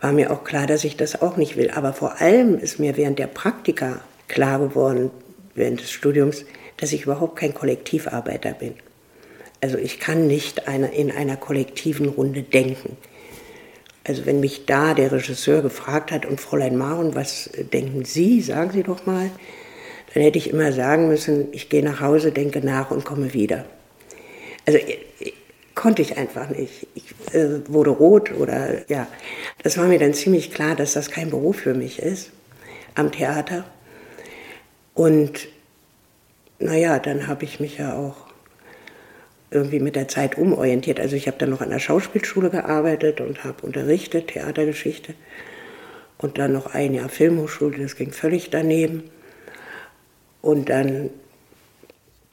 War 0.00 0.12
mir 0.12 0.32
auch 0.32 0.44
klar, 0.44 0.66
dass 0.66 0.84
ich 0.84 0.96
das 0.96 1.22
auch 1.22 1.36
nicht 1.36 1.56
will. 1.56 1.70
Aber 1.70 1.92
vor 1.92 2.20
allem 2.20 2.58
ist 2.58 2.78
mir 2.78 2.96
während 2.96 3.18
der 3.18 3.28
Praktika 3.28 4.00
klar 4.28 4.58
geworden, 4.58 5.10
während 5.54 5.80
des 5.80 5.90
Studiums, 5.90 6.44
dass 6.76 6.92
ich 6.92 7.04
überhaupt 7.04 7.36
kein 7.36 7.54
Kollektivarbeiter 7.54 8.52
bin. 8.52 8.74
Also 9.60 9.78
ich 9.78 10.00
kann 10.00 10.26
nicht 10.26 10.66
eine, 10.66 10.92
in 10.92 11.10
einer 11.10 11.36
kollektiven 11.36 12.08
Runde 12.08 12.42
denken. 12.42 12.96
Also 14.04 14.26
wenn 14.26 14.40
mich 14.40 14.66
da 14.66 14.94
der 14.94 15.12
Regisseur 15.12 15.62
gefragt 15.62 16.10
hat, 16.10 16.26
und 16.26 16.40
Fräulein 16.40 16.76
Maron, 16.76 17.14
was 17.14 17.50
denken 17.72 18.04
Sie, 18.04 18.40
sagen 18.40 18.72
Sie 18.72 18.82
doch 18.82 19.06
mal, 19.06 19.30
dann 20.12 20.22
hätte 20.22 20.38
ich 20.38 20.50
immer 20.50 20.72
sagen 20.72 21.08
müssen, 21.08 21.48
ich 21.52 21.68
gehe 21.68 21.84
nach 21.84 22.00
Hause, 22.00 22.32
denke 22.32 22.60
nach 22.60 22.90
und 22.90 23.04
komme 23.04 23.32
wieder. 23.32 23.64
Also 24.66 24.78
ich, 24.78 25.34
konnte 25.74 26.02
ich 26.02 26.16
einfach 26.16 26.48
nicht. 26.50 26.86
Ich 26.94 27.34
äh, 27.34 27.66
wurde 27.68 27.90
rot 27.90 28.32
oder 28.32 28.88
ja. 28.90 29.06
Das 29.62 29.78
war 29.78 29.86
mir 29.86 29.98
dann 29.98 30.14
ziemlich 30.14 30.52
klar, 30.52 30.74
dass 30.74 30.92
das 30.92 31.10
kein 31.10 31.30
Beruf 31.30 31.56
für 31.56 31.74
mich 31.74 31.98
ist 31.98 32.30
am 32.94 33.10
Theater. 33.10 33.64
Und 34.94 35.48
naja, 36.58 36.98
dann 36.98 37.26
habe 37.26 37.44
ich 37.44 37.60
mich 37.60 37.78
ja 37.78 37.94
auch 37.94 38.16
irgendwie 39.50 39.80
mit 39.80 39.96
der 39.96 40.08
Zeit 40.08 40.38
umorientiert. 40.38 40.98
Also 40.98 41.16
ich 41.16 41.26
habe 41.26 41.36
dann 41.38 41.50
noch 41.50 41.60
an 41.60 41.70
der 41.70 41.78
Schauspielschule 41.78 42.50
gearbeitet 42.50 43.20
und 43.20 43.44
habe 43.44 43.66
unterrichtet, 43.66 44.28
Theatergeschichte. 44.28 45.14
Und 46.18 46.38
dann 46.38 46.52
noch 46.52 46.66
ein 46.66 46.94
Jahr 46.94 47.08
Filmhochschule, 47.08 47.78
das 47.78 47.96
ging 47.96 48.12
völlig 48.12 48.50
daneben. 48.50 49.04
Und 50.40 50.68
dann... 50.68 51.10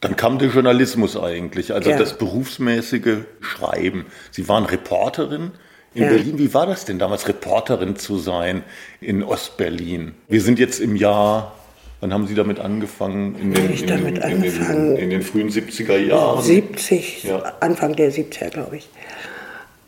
Dann 0.01 0.15
kam 0.15 0.39
der 0.39 0.49
Journalismus 0.49 1.17
eigentlich, 1.17 1.73
also 1.73 1.89
ja. 1.89 1.97
das 1.97 2.17
berufsmäßige 2.17 3.17
Schreiben. 3.41 4.05
Sie 4.31 4.47
waren 4.47 4.63
Reporterin 4.63 5.51
in 5.93 6.03
ja. 6.03 6.09
Berlin. 6.09 6.37
Wie 6.37 6.53
war 6.53 6.67
das 6.67 6.85
denn 6.85 6.99
damals, 6.99 7.27
Reporterin 7.27 7.97
zu 7.97 8.17
sein 8.17 8.63
in 9.01 9.23
Ostberlin? 9.23 10.15
Wir 10.29 10.41
sind 10.41 10.57
jetzt 10.57 10.79
im 10.79 10.95
Jahr 10.95 11.58
Wann 12.01 12.13
haben 12.13 12.27
Sie 12.27 12.35
damit 12.35 12.59
angefangen? 12.59 13.35
In 13.35 13.53
den, 13.53 13.73
ich 13.73 13.85
damit 13.85 14.17
in, 14.17 14.23
angefangen? 14.23 14.95
In, 14.95 15.03
in, 15.03 15.09
den 15.09 15.21
frühen 15.21 15.49
70er 15.49 15.97
Jahren? 15.97 16.41
70, 16.41 17.23
ja. 17.25 17.39
Anfang 17.59 17.95
der 17.95 18.11
70er, 18.11 18.49
glaube 18.49 18.77
ich. 18.77 18.89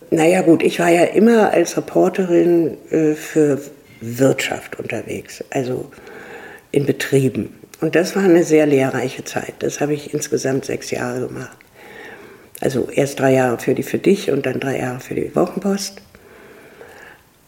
Naja 0.10 0.42
gut, 0.42 0.62
ich 0.62 0.80
war 0.80 0.90
ja 0.90 1.06
immer 1.06 1.52
als 1.52 1.78
Reporterin 1.78 2.78
äh, 2.90 3.14
für 3.14 3.62
Wirtschaft 4.02 4.78
unterwegs, 4.78 5.42
also 5.52 5.90
in 6.72 6.86
Betrieben. 6.86 7.56
Und 7.80 7.96
das 7.96 8.16
war 8.16 8.24
eine 8.24 8.44
sehr 8.44 8.66
lehrreiche 8.66 9.24
Zeit. 9.24 9.54
Das 9.60 9.80
habe 9.80 9.94
ich 9.94 10.14
insgesamt 10.14 10.66
sechs 10.66 10.92
Jahre 10.92 11.28
gemacht. 11.28 11.58
Also 12.60 12.90
erst 12.90 13.20
drei 13.20 13.34
Jahre 13.34 13.58
für 13.58 13.74
die 13.74 13.84
für 13.84 13.98
dich 13.98 14.30
und 14.30 14.46
dann 14.46 14.60
drei 14.60 14.80
Jahre 14.80 15.00
für 15.00 15.16
die 15.16 15.34
Wochenpost. 15.36 16.02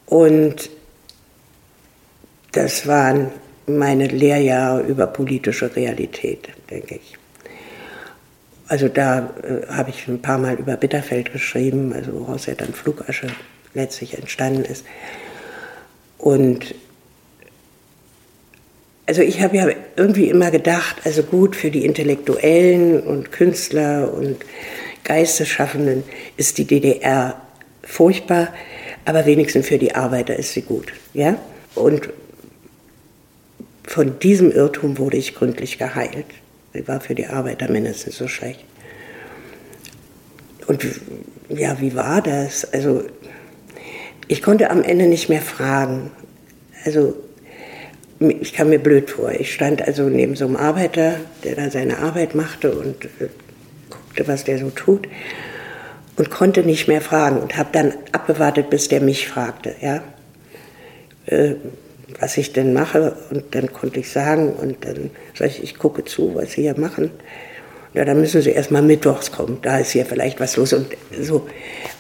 Und 0.05 0.69
das 2.53 2.87
waren 2.87 3.31
meine 3.67 4.07
Lehrjahre 4.07 4.81
über 4.81 5.07
politische 5.07 5.75
Realität, 5.75 6.49
denke 6.69 6.95
ich. 6.95 7.17
Also 8.67 8.87
da 8.87 9.33
äh, 9.43 9.67
habe 9.67 9.89
ich 9.89 10.07
ein 10.07 10.21
paar 10.21 10.37
Mal 10.37 10.55
über 10.55 10.77
Bitterfeld 10.77 11.31
geschrieben, 11.31 11.93
also 11.93 12.19
woraus 12.19 12.45
ja 12.45 12.55
dann 12.55 12.73
Flugasche 12.73 13.27
letztlich 13.73 14.17
entstanden 14.17 14.63
ist. 14.65 14.85
Und 16.17 16.75
also 19.05 19.21
ich 19.21 19.41
habe 19.41 19.57
ja 19.57 19.67
irgendwie 19.97 20.29
immer 20.29 20.49
gedacht, 20.49 20.97
also 21.03 21.23
gut 21.23 21.55
für 21.55 21.71
die 21.71 21.85
Intellektuellen 21.85 23.01
und 23.01 23.31
Künstler 23.31 24.13
und 24.13 24.37
Geistesschaffenden 25.03 26.03
ist 26.37 26.57
die 26.57 26.65
DDR 26.65 27.41
furchtbar, 27.83 28.53
aber 29.03 29.25
wenigstens 29.25 29.67
für 29.67 29.77
die 29.77 29.93
Arbeiter 29.93 30.37
ist 30.37 30.53
sie 30.53 30.61
gut, 30.61 30.93
ja? 31.13 31.37
Und 31.75 32.09
von 33.83 34.19
diesem 34.19 34.51
Irrtum 34.51 34.97
wurde 34.97 35.17
ich 35.17 35.35
gründlich 35.35 35.77
geheilt. 35.77 36.25
Sie 36.73 36.87
war 36.87 37.01
für 37.01 37.15
die 37.15 37.27
Arbeiter 37.27 37.69
mindestens 37.69 38.17
so 38.17 38.27
schlecht. 38.27 38.63
Und 40.67 40.85
ja, 41.49 41.79
wie 41.81 41.95
war 41.95 42.21
das? 42.21 42.71
Also, 42.73 43.03
ich 44.27 44.41
konnte 44.41 44.71
am 44.71 44.81
Ende 44.81 45.07
nicht 45.07 45.29
mehr 45.29 45.41
fragen. 45.41 46.11
Also, 46.85 47.15
ich 48.19 48.53
kam 48.53 48.69
mir 48.69 48.79
blöd 48.79 49.09
vor. 49.09 49.31
Ich 49.31 49.53
stand 49.53 49.81
also 49.81 50.03
neben 50.03 50.35
so 50.35 50.45
einem 50.45 50.55
Arbeiter, 50.55 51.15
der 51.43 51.55
da 51.55 51.69
seine 51.69 51.99
Arbeit 51.99 52.35
machte 52.35 52.71
und 52.71 53.05
äh, 53.05 53.27
guckte, 53.89 54.27
was 54.27 54.45
der 54.45 54.59
so 54.59 54.69
tut 54.69 55.07
und 56.15 56.29
konnte 56.29 56.63
nicht 56.63 56.87
mehr 56.87 57.01
fragen 57.01 57.37
und 57.37 57.57
habe 57.57 57.69
dann 57.71 57.93
abgewartet, 58.11 58.69
bis 58.69 58.87
der 58.87 59.01
mich 59.01 59.27
fragte. 59.27 59.75
Ja? 59.81 60.03
Äh, 61.25 61.55
was 62.19 62.37
ich 62.37 62.53
denn 62.53 62.73
mache. 62.73 63.15
Und 63.29 63.55
dann 63.55 63.71
konnte 63.71 63.99
ich 63.99 64.11
sagen, 64.11 64.53
und 64.53 64.85
dann 64.85 65.11
sage 65.35 65.51
ich, 65.51 65.63
ich 65.63 65.77
gucke 65.77 66.05
zu, 66.05 66.35
was 66.35 66.53
Sie 66.53 66.63
hier 66.63 66.79
machen. 66.79 67.11
Ja, 67.93 68.05
dann 68.05 68.19
müssen 68.19 68.41
Sie 68.41 68.49
erst 68.49 68.71
mal 68.71 68.81
mittwochs 68.81 69.31
kommen, 69.31 69.59
da 69.61 69.77
ist 69.77 69.91
hier 69.91 70.05
vielleicht 70.05 70.39
was 70.39 70.57
los 70.57 70.73
und 70.73 70.87
so. 71.19 71.47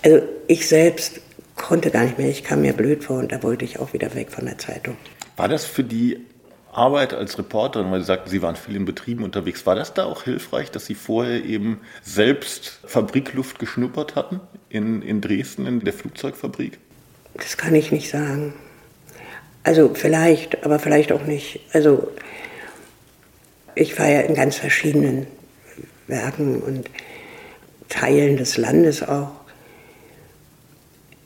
Also 0.03 0.23
ich 0.47 0.67
selbst 0.67 1.21
konnte 1.55 1.91
gar 1.91 2.03
nicht 2.03 2.17
mehr, 2.17 2.29
ich 2.29 2.43
kam 2.43 2.61
mir 2.61 2.73
blöd 2.73 3.03
vor 3.03 3.19
und 3.19 3.31
da 3.31 3.43
wollte 3.43 3.63
ich 3.63 3.79
auch 3.79 3.93
wieder 3.93 4.15
weg 4.15 4.31
von 4.31 4.45
der 4.45 4.57
Zeitung. 4.57 4.97
War 5.37 5.47
das 5.47 5.65
für 5.65 5.83
die 5.83 6.19
Arbeit 6.71 7.13
als 7.13 7.37
Reporterin, 7.37 7.91
weil 7.91 7.99
Sie 7.99 8.07
sagten, 8.07 8.29
Sie 8.29 8.41
waren 8.41 8.55
viel 8.55 8.75
in 8.75 8.85
Betrieben 8.85 9.23
unterwegs, 9.23 9.65
war 9.65 9.75
das 9.75 9.93
da 9.93 10.05
auch 10.05 10.23
hilfreich, 10.23 10.71
dass 10.71 10.87
Sie 10.87 10.95
vorher 10.95 11.43
eben 11.45 11.81
selbst 12.01 12.79
Fabrikluft 12.85 13.59
geschnuppert 13.59 14.15
hatten 14.15 14.41
in, 14.69 15.03
in 15.03 15.21
Dresden, 15.21 15.67
in 15.67 15.79
der 15.81 15.93
Flugzeugfabrik? 15.93 16.79
Das 17.35 17.57
kann 17.57 17.75
ich 17.75 17.91
nicht 17.91 18.09
sagen. 18.09 18.53
Also 19.63 19.91
vielleicht, 19.93 20.63
aber 20.65 20.79
vielleicht 20.79 21.11
auch 21.11 21.23
nicht. 21.23 21.61
Also 21.71 22.11
ich 23.75 23.97
war 23.97 24.09
ja 24.09 24.21
in 24.21 24.35
ganz 24.35 24.57
verschiedenen 24.57 25.27
Werken 26.07 26.61
und 26.61 26.89
Teilen 27.89 28.37
des 28.37 28.57
Landes 28.57 29.03
auch. 29.03 29.31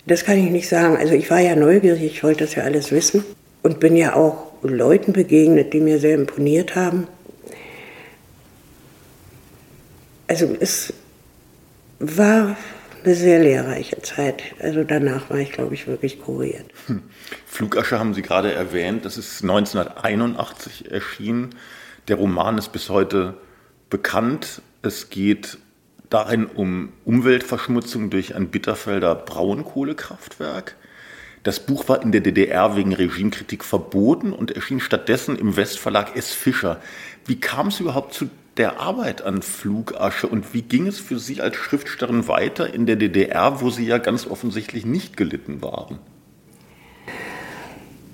Das 0.05 0.23
kann 0.23 0.37
ich 0.37 0.51
nicht 0.51 0.69
sagen. 0.69 0.95
Also 0.97 1.13
ich 1.13 1.29
war 1.29 1.39
ja 1.39 1.55
neugierig, 1.55 2.03
ich 2.03 2.23
wollte 2.23 2.45
das 2.45 2.55
ja 2.55 2.63
alles 2.63 2.91
wissen 2.91 3.25
und 3.63 3.79
bin 3.79 3.95
ja 3.95 4.15
auch 4.15 4.53
Leuten 4.61 5.13
begegnet, 5.13 5.73
die 5.73 5.79
mir 5.79 5.99
sehr 5.99 6.15
imponiert 6.15 6.75
haben. 6.75 7.07
Also 10.27 10.55
es 10.59 10.93
war 11.99 12.55
eine 13.07 13.15
sehr 13.15 13.39
lehrreiche 13.39 14.01
Zeit. 14.01 14.43
Also 14.59 14.83
danach 14.83 15.29
war 15.29 15.37
ich, 15.37 15.53
glaube 15.53 15.73
ich, 15.73 15.87
wirklich 15.87 16.21
kuriert. 16.21 16.65
Hm. 16.87 17.03
Flugasche 17.45 17.99
haben 17.99 18.13
Sie 18.13 18.21
gerade 18.21 18.51
erwähnt. 18.51 19.05
Das 19.05 19.17
ist 19.17 19.41
1981 19.43 20.91
erschienen. 20.91 21.51
Der 22.09 22.17
Roman 22.17 22.57
ist 22.57 22.73
bis 22.73 22.89
heute 22.89 23.35
bekannt. 23.89 24.61
Es 24.81 25.09
geht 25.09 25.57
darin 26.09 26.47
um 26.47 26.91
Umweltverschmutzung 27.05 28.09
durch 28.09 28.35
ein 28.35 28.49
Bitterfelder 28.49 29.15
Braunkohlekraftwerk. 29.15 30.75
Das 31.43 31.61
Buch 31.61 31.87
war 31.87 32.01
in 32.01 32.11
der 32.11 32.19
DDR 32.19 32.75
wegen 32.75 32.93
Regimekritik 32.93 33.63
verboten 33.63 34.33
und 34.33 34.51
erschien 34.51 34.81
stattdessen 34.81 35.37
im 35.37 35.55
Westverlag 35.55 36.17
S. 36.17 36.33
Fischer. 36.33 36.81
Wie 37.25 37.39
kam 37.39 37.67
es 37.67 37.79
überhaupt 37.79 38.13
zu 38.13 38.29
der 38.57 38.79
Arbeit 38.79 39.21
an 39.21 39.41
Flugasche 39.41 40.27
und 40.27 40.53
wie 40.53 40.61
ging 40.61 40.87
es 40.87 40.99
für 40.99 41.19
Sie 41.19 41.41
als 41.41 41.55
Schriftstellerin 41.55 42.27
weiter 42.27 42.73
in 42.73 42.85
der 42.85 42.95
DDR, 42.95 43.61
wo 43.61 43.69
Sie 43.69 43.85
ja 43.85 43.97
ganz 43.97 44.27
offensichtlich 44.27 44.85
nicht 44.85 45.17
gelitten 45.17 45.61
waren? 45.61 45.99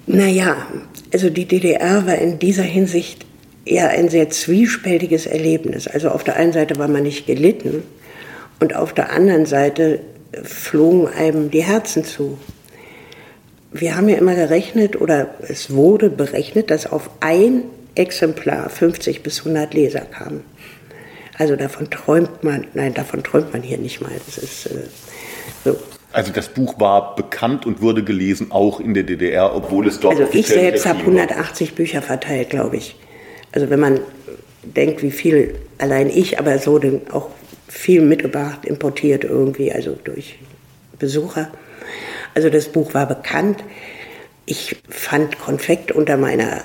Naja, 0.06 0.58
also 1.14 1.30
die 1.30 1.46
DDR 1.46 2.06
war 2.06 2.16
in 2.16 2.40
dieser 2.40 2.64
Hinsicht 2.64 3.26
eher 3.66 3.90
ein 3.90 4.10
sehr 4.10 4.30
zwiespältiges 4.30 5.26
Erlebnis. 5.26 5.88
Also 5.88 6.10
auf 6.10 6.24
der 6.24 6.36
einen 6.36 6.52
Seite 6.52 6.78
war 6.78 6.90
man 6.90 7.04
nicht 7.04 7.26
gelitten 7.26 7.84
und 8.60 8.76
auf 8.76 8.94
der 8.94 9.12
anderen 9.12 9.46
Seite 9.46 10.02
flogen 10.44 11.08
einem 11.08 11.52
die 11.52 11.64
Herzen 11.64 12.04
zu. 12.04 12.38
Wir 13.72 13.96
haben 13.96 14.10
ja 14.10 14.18
immer 14.18 14.36
gerechnet 14.36 15.00
oder 15.00 15.34
es 15.48 15.72
wurde 15.72 16.10
berechnet, 16.10 16.70
dass 16.70 16.86
auf 16.86 17.10
ein 17.22 17.64
Exemplar 17.96 18.70
50 18.70 19.24
bis 19.24 19.40
100 19.40 19.74
Leser 19.74 20.02
kamen. 20.02 20.44
Also 21.38 21.56
davon 21.56 21.90
träumt 21.90 22.44
man, 22.44 22.68
nein, 22.74 22.94
davon 22.94 23.24
träumt 23.24 23.54
man 23.54 23.64
hier 23.64 23.78
nicht 23.78 24.02
mal. 24.02 24.12
Das 24.26 24.38
ist 24.38 24.68
äh, 24.68 24.88
so. 25.64 25.78
Also 26.12 26.32
das 26.32 26.50
Buch 26.50 26.80
war 26.80 27.16
bekannt 27.16 27.66
und 27.66 27.82
wurde 27.82 28.04
gelesen, 28.04 28.52
auch 28.52 28.80
in 28.80 28.94
der 28.94 29.04
DDR, 29.04 29.56
obwohl 29.56 29.88
es 29.88 30.00
dort. 30.00 30.20
Also 30.20 30.32
ich 30.32 30.46
selbst 30.46 30.86
habe 30.86 31.00
180 31.00 31.74
Bücher 31.74 32.04
verteilt, 32.04 32.52
glaube 32.52 32.78
ich. 32.78 32.96
Also 33.52 33.70
wenn 33.72 33.80
man 33.80 34.00
denkt, 34.64 35.02
wie 35.02 35.12
viel 35.12 35.56
allein 35.80 36.10
ich, 36.10 36.40
aber 36.40 36.60
so 36.60 36.80
auch 37.12 37.30
viel 37.68 38.02
mitgebracht, 38.02 38.66
importiert 38.66 39.24
irgendwie, 39.24 39.72
also 39.72 39.98
durch 40.04 40.38
Besucher. 41.00 41.52
Also 42.36 42.50
das 42.50 42.70
Buch 42.70 42.94
war 42.94 43.08
bekannt. 43.08 43.64
Ich 44.46 44.76
fand 44.90 45.40
Konfekt 45.40 45.92
unter 45.92 46.18
meiner 46.18 46.64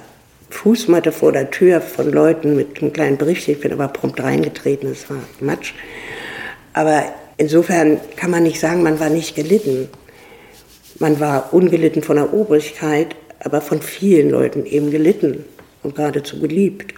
Fußmatte 0.50 1.12
vor 1.12 1.32
der 1.32 1.50
Tür 1.50 1.80
von 1.80 2.10
Leuten 2.10 2.56
mit 2.56 2.80
einem 2.80 2.92
kleinen 2.92 3.16
Briefchen. 3.16 3.54
Ich 3.54 3.60
bin 3.60 3.72
aber 3.72 3.88
prompt 3.88 4.22
reingetreten, 4.22 4.90
es 4.90 5.08
war 5.10 5.18
Matsch. 5.40 5.74
Aber 6.72 7.04
insofern 7.36 8.00
kann 8.16 8.30
man 8.30 8.42
nicht 8.42 8.60
sagen, 8.60 8.82
man 8.82 9.00
war 9.00 9.10
nicht 9.10 9.34
gelitten. 9.34 9.88
Man 10.98 11.20
war 11.20 11.52
ungelitten 11.52 12.02
von 12.02 12.16
der 12.16 12.32
Obrigkeit, 12.32 13.14
aber 13.40 13.60
von 13.60 13.82
vielen 13.82 14.30
Leuten 14.30 14.66
eben 14.66 14.90
gelitten 14.90 15.44
und 15.82 15.94
geradezu 15.94 16.40
geliebt. 16.40 16.94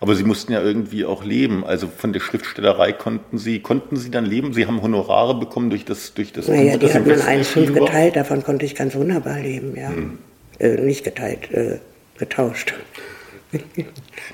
Aber 0.00 0.14
Sie 0.14 0.24
mussten 0.24 0.52
ja 0.52 0.62
irgendwie 0.62 1.04
auch 1.04 1.24
leben. 1.24 1.64
Also 1.64 1.88
von 1.88 2.12
der 2.12 2.20
Schriftstellerei 2.20 2.92
konnten 2.92 3.38
Sie, 3.38 3.60
konnten 3.60 3.96
Sie 3.96 4.10
dann 4.10 4.26
leben? 4.26 4.52
Sie 4.52 4.66
haben 4.66 4.82
Honorare 4.82 5.34
bekommen 5.34 5.70
durch 5.70 5.84
das, 5.84 6.14
durch 6.14 6.32
das 6.32 6.48
Naja, 6.48 6.76
die 6.76 6.92
hat 6.92 7.06
man 7.06 7.18
1,5 7.18 7.72
geteilt, 7.72 8.16
davon 8.16 8.42
konnte 8.42 8.66
ich 8.66 8.74
ganz 8.74 8.94
wunderbar 8.94 9.40
leben, 9.40 9.74
ja. 9.76 9.88
Hm. 9.88 10.18
Äh, 10.58 10.80
nicht 10.80 11.04
geteilt, 11.04 11.50
äh, 11.52 11.78
getauscht. 12.18 12.74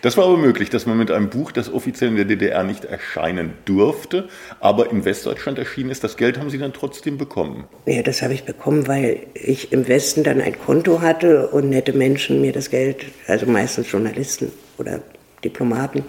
Das 0.03 0.17
war 0.17 0.25
aber 0.25 0.39
möglich, 0.39 0.71
dass 0.71 0.87
man 0.87 0.97
mit 0.97 1.11
einem 1.11 1.29
Buch, 1.29 1.53
das 1.53 1.73
offiziell 1.73 2.11
in 2.11 2.17
der 2.17 2.25
DDR 2.25 2.63
nicht 2.65 2.85
erscheinen 2.85 3.53
durfte, 3.65 4.29
aber 4.61 4.91
in 4.91 5.05
Westdeutschland 5.05 5.59
erschienen 5.59 5.91
ist, 5.91 6.03
das 6.03 6.17
Geld 6.17 6.39
haben 6.39 6.49
Sie 6.49 6.59
dann 6.59 6.73
trotzdem 6.73 7.19
bekommen? 7.19 7.65
Ja, 7.87 8.03
das 8.03 8.23
habe 8.23 8.33
ich 8.33 8.45
bekommen, 8.45 8.89
weil 8.89 9.21
ich 9.35 9.73
im 9.73 9.89
Westen 9.89 10.25
dann 10.25 10.41
ein 10.41 10.59
Konto 10.59 11.03
hatte 11.03 11.49
und 11.49 11.69
nette 11.69 11.93
Menschen 11.93 12.41
mir 12.41 12.53
das 12.53 12.71
Geld, 12.71 13.07
also 13.27 13.47
meistens 13.47 13.91
Journalisten 13.91 14.53
oder 14.79 15.03
Diplomaten, 15.45 16.05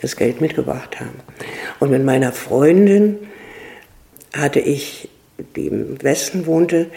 das 0.00 0.16
Geld 0.16 0.40
mitgebracht 0.40 0.98
haben. 0.98 1.20
Und 1.78 1.90
mit 1.90 2.04
meiner 2.04 2.32
Freundin 2.32 3.18
hatte 4.32 4.58
ich, 4.58 5.08
die 5.54 5.68
im 5.68 6.02
Westen 6.02 6.46
wohnte, 6.46 6.90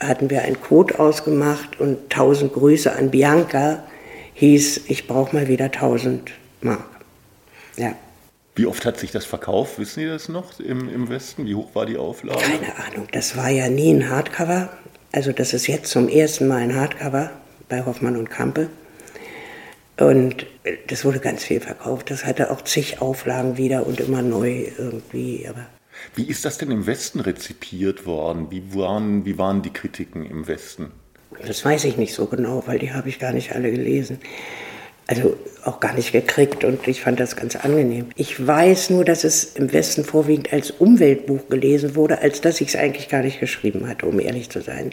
hatten 0.00 0.30
wir 0.30 0.42
einen 0.42 0.60
Code 0.60 0.98
ausgemacht 0.98 1.80
und 1.80 2.10
tausend 2.10 2.52
Grüße 2.52 2.92
an 2.92 3.10
Bianca 3.10 3.84
hieß, 4.34 4.82
ich 4.88 5.06
brauche 5.06 5.34
mal 5.34 5.48
wieder 5.48 5.66
1000 5.66 6.30
Mark. 6.60 6.84
Ja. 7.76 7.94
Wie 8.56 8.66
oft 8.66 8.84
hat 8.84 8.98
sich 8.98 9.10
das 9.10 9.24
verkauft? 9.24 9.78
Wissen 9.78 10.00
Sie 10.00 10.06
das 10.06 10.28
noch 10.28 10.60
im, 10.60 10.88
im 10.88 11.08
Westen? 11.08 11.46
Wie 11.46 11.54
hoch 11.54 11.74
war 11.74 11.86
die 11.86 11.96
Auflage? 11.96 12.40
Keine 12.40 12.76
Ahnung. 12.86 13.08
Das 13.12 13.36
war 13.36 13.48
ja 13.48 13.68
nie 13.68 13.92
ein 13.92 14.08
Hardcover. 14.10 14.70
Also 15.12 15.32
das 15.32 15.52
ist 15.54 15.66
jetzt 15.66 15.90
zum 15.90 16.08
ersten 16.08 16.46
Mal 16.46 16.58
ein 16.58 16.74
Hardcover 16.74 17.30
bei 17.68 17.84
Hoffmann 17.84 18.16
und 18.16 18.30
Kampe. 18.30 18.68
Und 19.96 20.46
das 20.88 21.04
wurde 21.04 21.20
ganz 21.20 21.44
viel 21.44 21.60
verkauft. 21.60 22.10
Das 22.10 22.24
hatte 22.24 22.50
auch 22.50 22.62
zig 22.62 23.00
Auflagen 23.00 23.56
wieder 23.56 23.86
und 23.86 24.00
immer 24.00 24.22
neu 24.22 24.66
irgendwie. 24.76 25.46
Aber 25.48 25.66
wie 26.14 26.26
ist 26.28 26.44
das 26.44 26.58
denn 26.58 26.70
im 26.70 26.86
Westen 26.86 27.20
rezipiert 27.20 28.06
worden? 28.06 28.50
Wie 28.50 28.74
waren, 28.74 29.24
wie 29.24 29.38
waren 29.38 29.62
die 29.62 29.72
Kritiken 29.72 30.24
im 30.24 30.46
Westen? 30.46 30.92
Das 31.46 31.64
weiß 31.64 31.84
ich 31.84 31.96
nicht 31.96 32.14
so 32.14 32.26
genau, 32.26 32.62
weil 32.66 32.78
die 32.78 32.92
habe 32.92 33.08
ich 33.08 33.18
gar 33.18 33.32
nicht 33.32 33.52
alle 33.52 33.70
gelesen. 33.70 34.18
Also 35.06 35.36
auch 35.64 35.80
gar 35.80 35.92
nicht 35.94 36.12
gekriegt 36.12 36.64
und 36.64 36.88
ich 36.88 37.02
fand 37.02 37.20
das 37.20 37.36
ganz 37.36 37.56
angenehm. 37.56 38.06
Ich 38.16 38.46
weiß 38.46 38.90
nur, 38.90 39.04
dass 39.04 39.24
es 39.24 39.44
im 39.56 39.72
Westen 39.72 40.04
vorwiegend 40.04 40.52
als 40.52 40.70
Umweltbuch 40.70 41.48
gelesen 41.50 41.94
wurde, 41.94 42.20
als 42.22 42.40
dass 42.40 42.60
ich 42.60 42.68
es 42.68 42.76
eigentlich 42.76 43.08
gar 43.10 43.22
nicht 43.22 43.38
geschrieben 43.38 43.86
hatte, 43.86 44.06
um 44.06 44.18
ehrlich 44.18 44.48
zu 44.48 44.62
sein. 44.62 44.92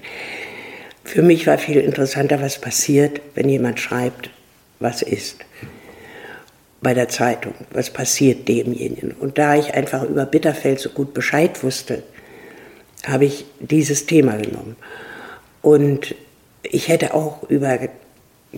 Für 1.06 1.21
mich 1.21 1.47
war 1.47 1.58
viel 1.58 1.78
interessanter, 1.78 2.41
was 2.41 2.60
passiert, 2.60 3.21
wenn 3.36 3.47
jemand 3.47 3.80
schreibt, 3.80 4.30
was 4.80 5.02
ist. 5.02 5.38
Bei 6.82 6.94
der 6.94 7.10
Zeitung, 7.10 7.54
was 7.72 7.91
passiert 7.91 8.48
demjenigen. 8.48 9.12
Und 9.12 9.38
da 9.38 9.56
ich 9.56 9.74
einfach 9.74 10.04
über 10.04 10.26
Bitterfeld 10.26 10.80
so 10.80 10.89
gut 10.89 11.13
Bescheid 11.13 11.63
wusste, 11.63 12.04
habe 13.06 13.26
ich 13.26 13.46
dieses 13.60 14.06
Thema 14.06 14.38
genommen. 14.38 14.76
Und 15.62 16.15
ich 16.63 16.88
hätte 16.88 17.13
auch 17.13 17.50
über 17.50 17.78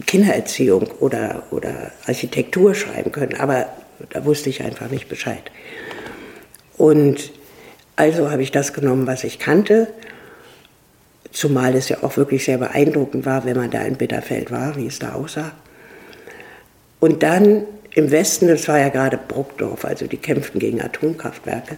Kindererziehung 0.05 0.87
oder, 0.99 1.43
oder 1.51 1.91
Architektur 2.05 2.73
schreiben 2.75 3.11
können, 3.11 3.35
aber 3.35 3.67
da 4.09 4.25
wusste 4.25 4.49
ich 4.49 4.63
einfach 4.63 4.89
nicht 4.89 5.07
Bescheid. 5.07 5.51
Und 6.77 7.31
also 7.95 8.31
habe 8.31 8.41
ich 8.41 8.51
das 8.51 8.73
genommen, 8.73 9.05
was 9.05 9.23
ich 9.23 9.37
kannte, 9.37 9.87
zumal 11.31 11.75
es 11.75 11.89
ja 11.89 11.97
auch 12.03 12.17
wirklich 12.17 12.45
sehr 12.45 12.57
beeindruckend 12.57 13.25
war, 13.25 13.45
wenn 13.45 13.57
man 13.57 13.69
da 13.69 13.81
in 13.81 13.95
Bitterfeld 13.95 14.51
war, 14.51 14.75
wie 14.75 14.87
es 14.87 14.99
da 14.99 15.13
aussah. 15.13 15.51
Und 16.99 17.21
dann 17.23 17.65
im 17.95 18.11
Westen, 18.11 18.47
das 18.47 18.67
war 18.67 18.79
ja 18.79 18.89
gerade 18.89 19.17
Bruckdorf, 19.17 19.85
also 19.85 20.07
die 20.07 20.17
kämpften 20.17 20.59
gegen 20.59 20.81
Atomkraftwerke, 20.81 21.77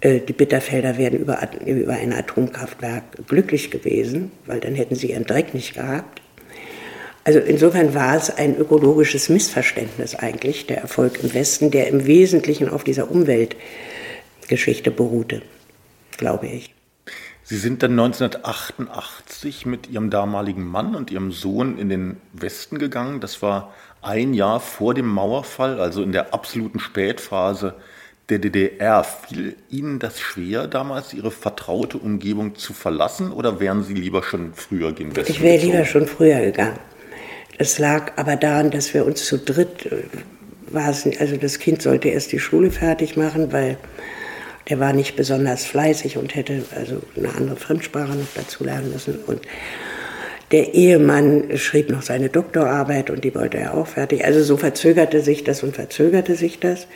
äh, 0.00 0.20
die 0.20 0.32
Bitterfelder 0.32 0.96
wären 0.96 1.14
über, 1.14 1.40
über 1.64 1.94
ein 1.94 2.12
Atomkraftwerk 2.12 3.26
glücklich 3.26 3.70
gewesen, 3.70 4.30
weil 4.46 4.60
dann 4.60 4.74
hätten 4.74 4.94
sie 4.94 5.10
ihren 5.10 5.24
Dreck 5.24 5.54
nicht 5.54 5.74
gehabt. 5.74 6.22
Also 7.24 7.40
insofern 7.40 7.94
war 7.94 8.16
es 8.16 8.30
ein 8.30 8.56
ökologisches 8.56 9.28
Missverständnis 9.28 10.14
eigentlich, 10.14 10.66
der 10.66 10.78
Erfolg 10.78 11.22
im 11.22 11.34
Westen, 11.34 11.70
der 11.70 11.88
im 11.88 12.06
Wesentlichen 12.06 12.70
auf 12.70 12.84
dieser 12.84 13.10
Umweltgeschichte 13.10 14.90
beruhte, 14.90 15.42
glaube 16.16 16.46
ich. 16.46 16.74
Sie 17.42 17.56
sind 17.56 17.82
dann 17.82 17.92
1988 17.92 19.66
mit 19.66 19.88
Ihrem 19.88 20.10
damaligen 20.10 20.64
Mann 20.64 20.94
und 20.94 21.10
Ihrem 21.10 21.32
Sohn 21.32 21.78
in 21.78 21.88
den 21.88 22.18
Westen 22.34 22.78
gegangen. 22.78 23.20
Das 23.20 23.40
war 23.40 23.74
ein 24.08 24.32
Jahr 24.32 24.58
vor 24.58 24.94
dem 24.94 25.06
Mauerfall, 25.06 25.78
also 25.80 26.02
in 26.02 26.12
der 26.12 26.32
absoluten 26.32 26.80
Spätphase 26.80 27.74
der 28.30 28.38
DDR. 28.38 29.04
Fiel 29.04 29.56
Ihnen 29.68 29.98
das 29.98 30.18
schwer, 30.18 30.66
damals 30.66 31.12
Ihre 31.12 31.30
vertraute 31.30 31.98
Umgebung 31.98 32.56
zu 32.56 32.72
verlassen 32.72 33.30
oder 33.32 33.60
wären 33.60 33.84
Sie 33.84 33.94
lieber 33.94 34.22
schon 34.22 34.54
früher 34.54 34.98
Westen 34.98 35.30
Ich 35.30 35.42
wäre 35.42 35.58
lieber 35.58 35.84
schon 35.84 36.06
früher 36.06 36.40
gegangen. 36.40 36.78
Es 37.58 37.78
lag 37.78 38.12
aber 38.16 38.36
daran, 38.36 38.70
dass 38.70 38.94
wir 38.94 39.04
uns 39.04 39.26
zu 39.26 39.38
dritt, 39.38 39.86
äh, 39.86 40.04
war 40.70 40.88
es, 40.88 41.06
also 41.20 41.36
das 41.36 41.58
Kind 41.58 41.82
sollte 41.82 42.08
erst 42.08 42.32
die 42.32 42.38
Schule 42.38 42.70
fertig 42.70 43.16
machen, 43.16 43.52
weil 43.52 43.76
der 44.70 44.80
war 44.80 44.92
nicht 44.92 45.16
besonders 45.16 45.64
fleißig 45.64 46.16
und 46.16 46.34
hätte 46.34 46.62
also 46.74 47.02
eine 47.16 47.34
andere 47.34 47.56
Fremdsprache 47.56 48.12
noch 48.14 48.26
dazu 48.34 48.64
lernen 48.64 48.92
müssen. 48.92 49.18
Und 49.26 49.40
der 50.50 50.74
Ehemann 50.74 51.56
schrieb 51.58 51.90
noch 51.90 52.02
seine 52.02 52.30
Doktorarbeit 52.30 53.10
und 53.10 53.24
die 53.24 53.34
wollte 53.34 53.58
er 53.58 53.74
auch 53.74 53.86
fertig. 53.86 54.24
Also 54.24 54.42
so 54.42 54.56
verzögerte 54.56 55.20
sich 55.20 55.44
das 55.44 55.62
und 55.62 55.74
verzögerte 55.74 56.36
sich 56.36 56.58
das. 56.58 56.86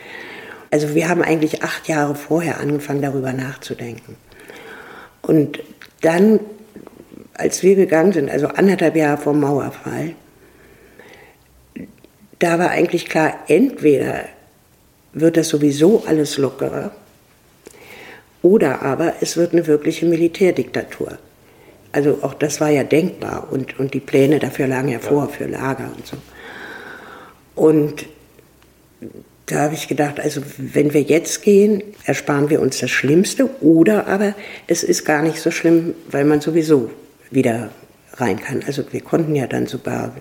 Also 0.71 0.95
wir 0.95 1.09
haben 1.09 1.23
eigentlich 1.23 1.62
acht 1.62 1.87
Jahre 1.87 2.15
vorher 2.15 2.61
angefangen, 2.61 3.03
darüber 3.03 3.35
nachzudenken. 3.35 4.17
Und 5.21 5.62
dann, 6.01 6.41
als 7.35 7.62
wir 7.62 7.77
gegangen 7.77 8.12
sind, 8.12 8.31
also 8.31 8.49
anderthalb 8.49 8.97
Jahre 8.97 9.21
vor 9.21 9.35
Mauerfall, 9.35 10.15
da 12.38 12.59
war 12.59 12.71
eigentlich 12.71 13.07
klar, 13.07 13.35
entweder 13.49 14.25
wird 15.12 15.37
das 15.37 15.49
sowieso 15.49 16.05
alles 16.07 16.38
lockerer 16.38 16.91
oder 18.41 18.83
aber 18.83 19.15
es 19.21 19.37
wird 19.37 19.53
eine 19.53 19.67
wirkliche 19.67 20.07
Militärdiktatur. 20.07 21.19
Also 21.92 22.18
auch 22.22 22.35
das 22.35 22.61
war 22.61 22.70
ja 22.70 22.85
denkbar 22.85 23.48
und, 23.50 23.78
und 23.78 23.92
die 23.92 24.00
Pläne 24.00 24.38
dafür 24.38 24.66
lagen 24.66 24.88
ja 24.88 24.98
vor, 24.98 25.28
für 25.28 25.46
Lager 25.46 25.90
und 25.94 26.07
so. 26.07 26.16
Und 27.55 28.07
da 29.46 29.61
habe 29.61 29.74
ich 29.74 29.88
gedacht, 29.88 30.18
also 30.18 30.40
wenn 30.57 30.94
wir 30.94 31.02
jetzt 31.02 31.42
gehen, 31.42 31.83
ersparen 32.05 32.48
wir 32.48 32.62
uns 32.62 32.78
das 32.78 32.90
Schlimmste 32.90 33.50
oder 33.61 34.07
aber 34.07 34.35
es 34.66 34.83
ist 34.83 35.05
gar 35.05 35.22
nicht 35.22 35.38
so 35.38 35.50
schlimm, 35.50 35.94
weil 36.11 36.24
man 36.24 36.40
sowieso 36.40 36.90
wieder 37.31 37.70
rein 38.14 38.40
kann. 38.40 38.62
Also 38.66 38.85
wir 38.90 39.02
konnten 39.02 39.35
ja 39.35 39.46
dann 39.46 39.66
sogar 39.66 40.14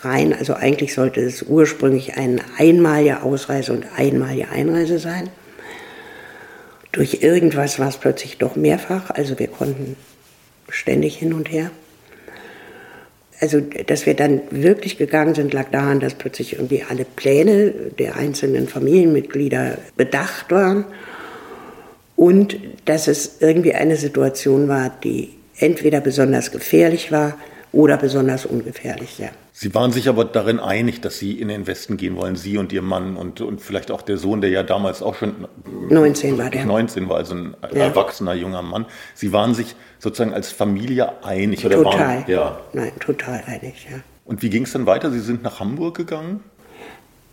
rein, 0.00 0.32
also 0.32 0.54
eigentlich 0.54 0.94
sollte 0.94 1.20
es 1.20 1.42
ursprünglich 1.42 2.16
eine 2.16 2.40
einmalige 2.56 3.22
Ausreise 3.22 3.72
und 3.72 3.84
einmalige 3.96 4.48
Einreise 4.48 4.98
sein. 4.98 5.28
Durch 6.92 7.22
irgendwas 7.22 7.78
war 7.78 7.88
es 7.88 7.98
plötzlich 7.98 8.38
doch 8.38 8.56
mehrfach, 8.56 9.10
also 9.10 9.38
wir 9.38 9.48
konnten 9.48 9.96
ständig 10.68 11.16
hin 11.16 11.32
und 11.32 11.50
her. 11.50 11.70
Also, 13.40 13.60
dass 13.60 14.04
wir 14.04 14.14
dann 14.14 14.40
wirklich 14.50 14.98
gegangen 14.98 15.34
sind, 15.34 15.52
lag 15.52 15.70
daran, 15.70 16.00
dass 16.00 16.14
plötzlich 16.14 16.54
irgendwie 16.54 16.82
alle 16.88 17.04
Pläne 17.04 17.70
der 17.98 18.16
einzelnen 18.16 18.66
Familienmitglieder 18.66 19.78
bedacht 19.96 20.50
waren 20.50 20.84
und 22.16 22.58
dass 22.84 23.06
es 23.06 23.36
irgendwie 23.40 23.74
eine 23.74 23.96
Situation 23.96 24.66
war, 24.66 24.90
die 25.04 25.30
entweder 25.56 26.00
besonders 26.00 26.50
gefährlich 26.50 27.12
war 27.12 27.38
oder 27.70 27.96
besonders 27.96 28.44
ungefährlich. 28.44 29.18
Ja. 29.18 29.28
Sie 29.60 29.74
waren 29.74 29.90
sich 29.90 30.08
aber 30.08 30.24
darin 30.24 30.60
einig, 30.60 31.00
dass 31.00 31.18
Sie 31.18 31.32
in 31.32 31.48
den 31.48 31.66
Westen 31.66 31.96
gehen 31.96 32.14
wollen, 32.14 32.36
Sie 32.36 32.58
und 32.58 32.72
Ihr 32.72 32.80
Mann 32.80 33.16
und, 33.16 33.40
und 33.40 33.60
vielleicht 33.60 33.90
auch 33.90 34.02
der 34.02 34.16
Sohn, 34.16 34.40
der 34.40 34.50
ja 34.50 34.62
damals 34.62 35.02
auch 35.02 35.16
schon 35.16 35.48
19 35.90 36.38
war 36.38 36.48
der. 36.48 36.64
19 36.64 37.08
war, 37.08 37.16
also 37.16 37.34
ein 37.34 37.56
ja. 37.72 37.86
erwachsener 37.86 38.34
junger 38.34 38.62
Mann. 38.62 38.86
Sie 39.16 39.32
waren 39.32 39.56
sich 39.56 39.74
sozusagen 39.98 40.32
als 40.32 40.52
Familie 40.52 41.24
einig? 41.24 41.66
Oder 41.66 41.74
total. 41.74 41.98
Waren, 41.98 42.24
ja. 42.28 42.60
Nein, 42.72 42.92
total 43.00 43.42
einig, 43.48 43.88
ja. 43.90 43.98
Und 44.24 44.42
wie 44.42 44.48
ging 44.48 44.62
es 44.62 44.74
dann 44.74 44.86
weiter? 44.86 45.10
Sie 45.10 45.18
sind 45.18 45.42
nach 45.42 45.58
Hamburg 45.58 45.96
gegangen? 45.96 46.38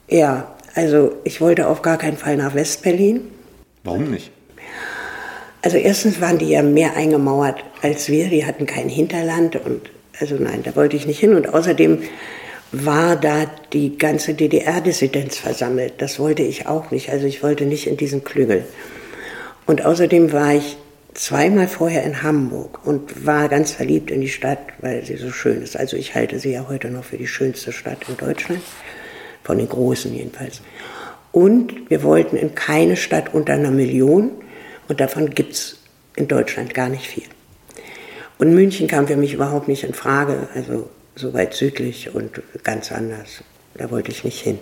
Ja, 0.09 0.55
also 0.73 1.13
ich 1.25 1.41
wollte 1.41 1.67
auf 1.67 1.83
gar 1.83 1.99
keinen 1.99 2.17
Fall 2.17 2.37
nach 2.37 2.55
Westberlin. 2.55 3.21
Warum 3.83 4.09
nicht? 4.09 4.31
Also 5.61 5.77
erstens 5.77 6.19
waren 6.21 6.39
die 6.39 6.49
ja 6.49 6.63
mehr 6.63 6.95
eingemauert 6.95 7.63
als 7.83 8.09
wir, 8.09 8.29
die 8.29 8.47
hatten 8.47 8.65
kein 8.65 8.89
Hinterland 8.89 9.57
und 9.57 9.91
also 10.19 10.35
nein, 10.35 10.63
da 10.63 10.75
wollte 10.75 10.95
ich 10.95 11.07
nicht 11.07 11.19
hin. 11.19 11.35
Und 11.35 11.53
außerdem 11.53 12.03
war 12.71 13.15
da 13.15 13.45
die 13.73 13.97
ganze 13.97 14.33
DDR-Dissidenz 14.33 15.37
versammelt. 15.37 15.93
Das 15.99 16.19
wollte 16.19 16.43
ich 16.43 16.67
auch 16.67 16.91
nicht. 16.91 17.09
Also 17.09 17.25
ich 17.25 17.43
wollte 17.43 17.65
nicht 17.65 17.87
in 17.87 17.97
diesen 17.97 18.23
Klüngel. 18.23 18.65
Und 19.65 19.85
außerdem 19.85 20.31
war 20.31 20.53
ich 20.53 20.77
zweimal 21.13 21.67
vorher 21.67 22.03
in 22.03 22.21
Hamburg 22.21 22.85
und 22.85 23.25
war 23.25 23.47
ganz 23.47 23.71
verliebt 23.71 24.11
in 24.11 24.21
die 24.21 24.29
Stadt, 24.29 24.59
weil 24.79 25.03
sie 25.05 25.15
so 25.15 25.31
schön 25.31 25.61
ist. 25.61 25.77
Also 25.77 25.97
ich 25.97 26.13
halte 26.13 26.39
sie 26.39 26.51
ja 26.51 26.67
heute 26.67 26.89
noch 26.89 27.05
für 27.05 27.17
die 27.17 27.27
schönste 27.27 27.71
Stadt 27.71 27.99
in 28.09 28.17
Deutschland, 28.17 28.61
von 29.43 29.57
den 29.57 29.69
großen 29.69 30.13
jedenfalls. 30.13 30.61
Und 31.31 31.89
wir 31.89 32.03
wollten 32.03 32.35
in 32.35 32.53
keine 32.53 32.95
Stadt 32.95 33.33
unter 33.33 33.53
einer 33.53 33.71
Million 33.71 34.31
und 34.87 34.99
davon 34.99 35.29
gibt 35.31 35.53
es 35.53 35.79
in 36.15 36.27
Deutschland 36.27 36.73
gar 36.73 36.89
nicht 36.89 37.07
viel. 37.07 37.23
Und 38.37 38.53
München 38.53 38.87
kam 38.87 39.07
für 39.07 39.15
mich 39.15 39.33
überhaupt 39.33 39.67
nicht 39.67 39.83
in 39.83 39.93
Frage, 39.93 40.47
also 40.53 40.89
so 41.15 41.33
weit 41.33 41.53
südlich 41.53 42.13
und 42.13 42.41
ganz 42.63 42.91
anders. 42.91 43.43
Da 43.75 43.89
wollte 43.91 44.11
ich 44.11 44.23
nicht 44.23 44.41
hin. 44.41 44.59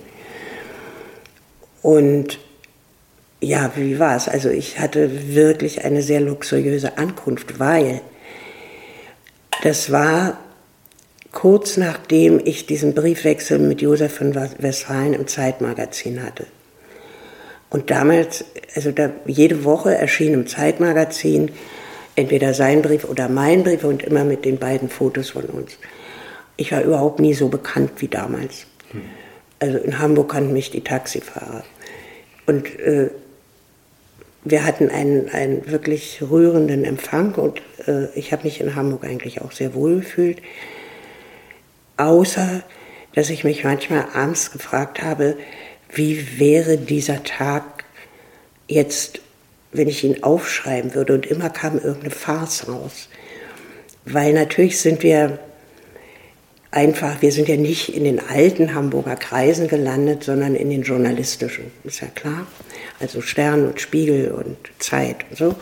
Und 1.82 2.40
ja, 3.42 3.72
wie 3.76 4.00
war 4.00 4.16
es? 4.16 4.30
Also 4.30 4.50
ich 4.50 4.80
hatte 4.80 5.36
wirklich 5.36 5.84
eine 5.84 6.02
sehr 6.02 6.22
luxuriöse 6.22 6.98
Ankunft, 6.98 7.60
weil 7.60 8.02
das 9.64 9.92
war 9.92 10.40
kurz 11.32 11.78
nachdem 11.78 12.40
ich 12.46 12.68
diesen 12.68 12.94
Briefwechsel 12.94 13.60
mit 13.60 13.82
Josef 13.82 14.14
von 14.16 14.36
Westfalen 14.36 15.14
im 15.14 15.28
Zeitmagazin 15.28 16.24
hatte. 16.24 16.46
Und 17.70 17.90
damals, 17.90 18.46
also 18.76 18.92
da, 18.92 19.10
jede 19.26 19.64
Woche 19.64 19.96
erschien 19.96 20.34
im 20.34 20.48
Zeitmagazin 20.48 21.52
entweder 22.16 22.54
sein 22.54 22.82
Brief 22.82 23.06
oder 23.06 23.30
mein 23.30 23.64
Brief 23.64 23.84
und 23.84 24.04
immer 24.04 24.24
mit 24.24 24.46
den 24.46 24.58
beiden 24.58 24.90
Fotos 24.90 25.32
von 25.32 25.46
uns. 25.46 25.78
Ich 26.58 26.72
war 26.72 26.82
überhaupt 26.82 27.20
nie 27.20 27.34
so 27.34 27.50
bekannt 27.50 27.92
wie 27.98 28.08
damals. 28.08 28.68
Also 29.60 29.78
in 29.80 30.00
Hamburg 30.00 30.32
kannten 30.32 30.54
mich 30.54 30.72
die 30.72 30.84
Taxifahrer. 30.84 31.64
Und 32.46 32.80
äh, 32.80 33.10
wir 34.44 34.66
hatten 34.66 34.90
einen, 34.90 35.30
einen 35.30 35.72
wirklich 35.72 36.22
rührenden 36.22 36.84
Empfang 36.84 37.34
und 37.36 37.62
äh, 37.88 38.08
ich 38.14 38.34
habe 38.34 38.44
mich 38.44 38.60
in 38.60 38.76
Hamburg 38.76 39.06
eigentlich 39.06 39.42
auch 39.42 39.52
sehr 39.52 39.74
wohl 39.74 39.98
gefühlt. 40.02 40.40
Außer, 41.98 42.64
dass 43.16 43.30
ich 43.30 43.44
mich 43.44 43.64
manchmal 43.64 44.08
abends 44.14 44.52
gefragt 44.52 45.02
habe, 45.02 45.38
wie 45.94 46.40
wäre 46.40 46.78
dieser 46.78 47.24
Tag 47.24 47.86
jetzt 48.68 49.22
wenn 49.74 49.90
ich 49.90 50.04
ihn 50.04 50.24
aufschreiben 50.24 50.96
würde 50.96 51.14
und 51.14 51.26
immer 51.26 51.50
kam 51.50 51.76
irgendeine 51.76 52.12
Farce 52.12 52.68
raus. 52.68 53.10
Weil 54.06 54.34
natürlich 54.34 54.80
sind 54.80 55.04
wir 55.04 55.40
einfach, 56.72 57.22
wir 57.22 57.32
sind 57.32 57.48
ja 57.48 57.56
nicht 57.56 57.96
in 57.96 58.04
den 58.04 58.20
alten 58.20 58.74
Hamburger 58.74 59.16
Kreisen 59.16 59.68
gelandet, 59.68 60.24
sondern 60.24 60.56
in 60.56 60.70
den 60.70 60.84
journalistischen, 60.84 61.66
ist 61.84 62.02
ja 62.02 62.08
klar. 62.08 62.48
Also 63.00 63.22
Stern 63.22 63.68
und 63.68 63.80
Spiegel 63.80 64.32
und 64.32 64.58
Zeit 64.80 65.18
und 65.30 65.38
so. 65.38 65.56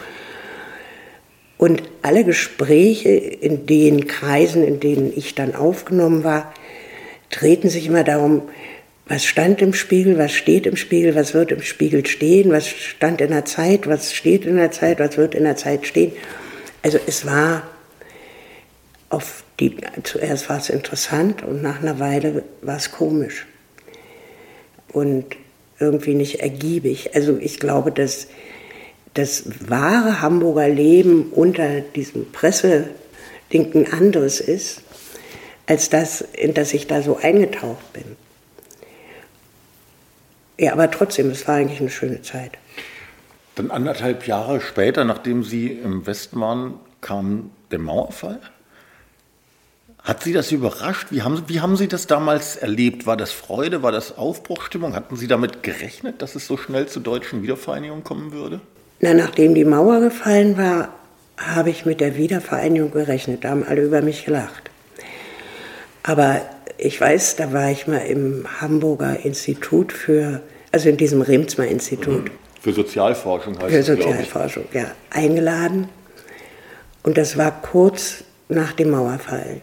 Und 1.58 1.84
alle 2.02 2.24
Gespräche 2.24 3.10
in 3.10 3.68
den 3.68 4.08
Kreisen, 4.08 4.64
in 4.64 4.80
denen 4.80 5.14
ich 5.16 5.36
dann 5.36 5.54
aufgenommen 5.54 6.24
war, 6.24 6.54
drehten 7.30 7.70
sich 7.70 7.86
immer 7.86 8.04
darum, 8.04 8.44
was 9.08 9.26
stand 9.26 9.62
im 9.62 9.74
Spiegel, 9.74 10.18
was 10.18 10.32
steht 10.32 10.66
im 10.66 10.78
Spiegel, 10.78 11.16
was 11.16 11.34
wird 11.34 11.52
im 11.52 11.62
Spiegel 11.62 12.06
stehen, 12.06 12.52
was 12.52 12.68
stand 12.68 13.22
in 13.22 13.32
der 13.32 13.46
Zeit, 13.46 13.88
was 13.88 14.14
steht 14.14 14.46
in 14.46 14.56
der 14.56 14.72
Zeit, 14.72 15.00
was 15.00 15.18
wird 15.18 15.36
in 15.36 15.44
der 15.44 15.58
Zeit 15.58 15.86
stehen. 15.86 16.14
Also 16.82 17.00
es 17.06 17.26
war 17.26 17.64
auf 19.10 19.44
die, 19.60 19.76
zuerst 20.04 20.50
war 20.50 20.58
es 20.58 20.70
interessant 20.70 21.44
und 21.44 21.62
nach 21.62 21.82
einer 21.82 22.00
Weile 22.00 22.44
war 22.62 22.78
es 22.78 22.92
komisch 22.92 23.46
und 24.92 25.26
irgendwie 25.80 26.14
nicht 26.14 26.40
ergiebig. 26.42 27.16
Also 27.16 27.38
ich 27.38 27.60
glaube, 27.60 27.92
dass 27.92 28.28
das 29.14 29.44
wahre 29.68 30.22
Hamburger 30.22 30.70
Leben 30.70 31.32
unter 31.32 31.82
diesem 31.82 32.32
Presseding 32.32 32.86
ein 33.52 33.92
anderes 33.92 34.40
ist, 34.40 34.82
als 35.68 35.90
das, 35.90 36.22
in 36.22 36.54
das 36.54 36.74
ich 36.74 36.88
da 36.88 37.02
so 37.02 37.18
eingetaucht 37.18 37.94
bin. 37.94 38.16
Ja, 40.62 40.74
aber 40.74 40.92
trotzdem, 40.92 41.32
es 41.32 41.48
war 41.48 41.56
eigentlich 41.56 41.80
eine 41.80 41.90
schöne 41.90 42.22
Zeit. 42.22 42.52
Dann 43.56 43.72
anderthalb 43.72 44.28
Jahre 44.28 44.62
später, 44.62 45.04
nachdem 45.06 45.44
Sie 45.44 45.70
im 45.70 46.06
Westen 46.06 46.40
waren, 46.40 46.76
kam 47.02 47.50
der 47.72 47.80
Mauerfall. 47.80 48.40
Hat 50.04 50.22
Sie 50.22 50.34
das 50.34 50.52
überrascht? 50.52 51.08
Wie 51.10 51.24
haben, 51.24 51.42
wie 51.48 51.62
haben 51.62 51.78
Sie 51.78 51.88
das 51.88 52.06
damals 52.06 52.58
erlebt? 52.58 53.08
War 53.08 53.18
das 53.18 53.32
Freude? 53.32 53.82
War 53.82 53.92
das 53.92 54.20
Aufbruchstimmung? 54.20 54.94
Hatten 54.94 55.16
Sie 55.16 55.26
damit 55.26 55.64
gerechnet, 55.64 56.22
dass 56.22 56.36
es 56.36 56.46
so 56.46 56.58
schnell 56.58 56.86
zur 56.86 57.02
deutschen 57.02 57.42
Wiedervereinigung 57.42 58.04
kommen 58.04 58.32
würde? 58.32 58.62
Na, 59.00 59.16
nachdem 59.16 59.56
die 59.56 59.66
Mauer 59.66 60.00
gefallen 60.00 60.60
war, 60.60 60.94
habe 61.38 61.72
ich 61.72 61.88
mit 61.88 62.00
der 62.00 62.18
Wiedervereinigung 62.18 62.92
gerechnet. 62.92 63.46
Da 63.46 63.50
haben 63.50 63.64
alle 63.64 63.82
über 63.82 64.04
mich 64.04 64.26
gelacht. 64.26 64.70
Aber 66.04 66.40
ich 66.78 67.00
weiß, 67.00 67.36
da 67.36 67.52
war 67.52 67.72
ich 67.72 67.88
mal 67.88 67.98
im 67.98 68.46
Hamburger 68.60 69.24
Institut 69.24 69.92
für, 69.92 70.42
also 70.72 70.90
in 70.90 70.98
diesem 70.98 71.22
Remsmar 71.22 71.68
Institut. 71.68 72.26
Mhm. 72.26 72.32
Für 72.62 72.74
Sozialforschung 72.74 73.58
heißt 73.60 73.74
Für 73.74 73.84
Sozialforschung, 73.84 74.66
ja. 74.74 74.92
Eingeladen. 75.10 75.90
Und 77.04 77.18
das 77.18 77.38
war 77.38 77.62
kurz 77.62 78.24
nach 78.50 78.74
dem 78.74 78.92
Mauerfall. 78.92 79.62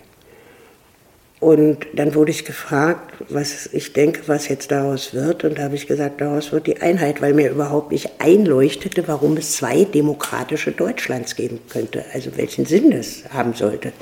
Und 1.40 1.86
dann 1.94 2.16
wurde 2.16 2.32
ich 2.32 2.44
gefragt, 2.44 3.14
was 3.28 3.72
ich 3.72 3.92
denke, 3.92 4.22
was 4.26 4.48
jetzt 4.48 4.72
daraus 4.72 5.14
wird. 5.14 5.44
Und 5.44 5.58
da 5.58 5.62
habe 5.64 5.76
ich 5.76 5.86
gesagt, 5.86 6.20
daraus 6.20 6.50
wird 6.50 6.66
die 6.66 6.80
Einheit, 6.80 7.22
weil 7.22 7.32
mir 7.32 7.50
überhaupt 7.50 7.92
nicht 7.92 8.10
einleuchtete, 8.18 9.06
warum 9.06 9.36
es 9.36 9.52
zwei 9.52 9.84
demokratische 9.84 10.72
Deutschlands 10.72 11.36
geben 11.36 11.60
könnte. 11.68 12.04
Also 12.12 12.36
welchen 12.36 12.66
Sinn 12.66 12.90
das 12.90 13.22
haben 13.30 13.54
sollte. 13.54 13.92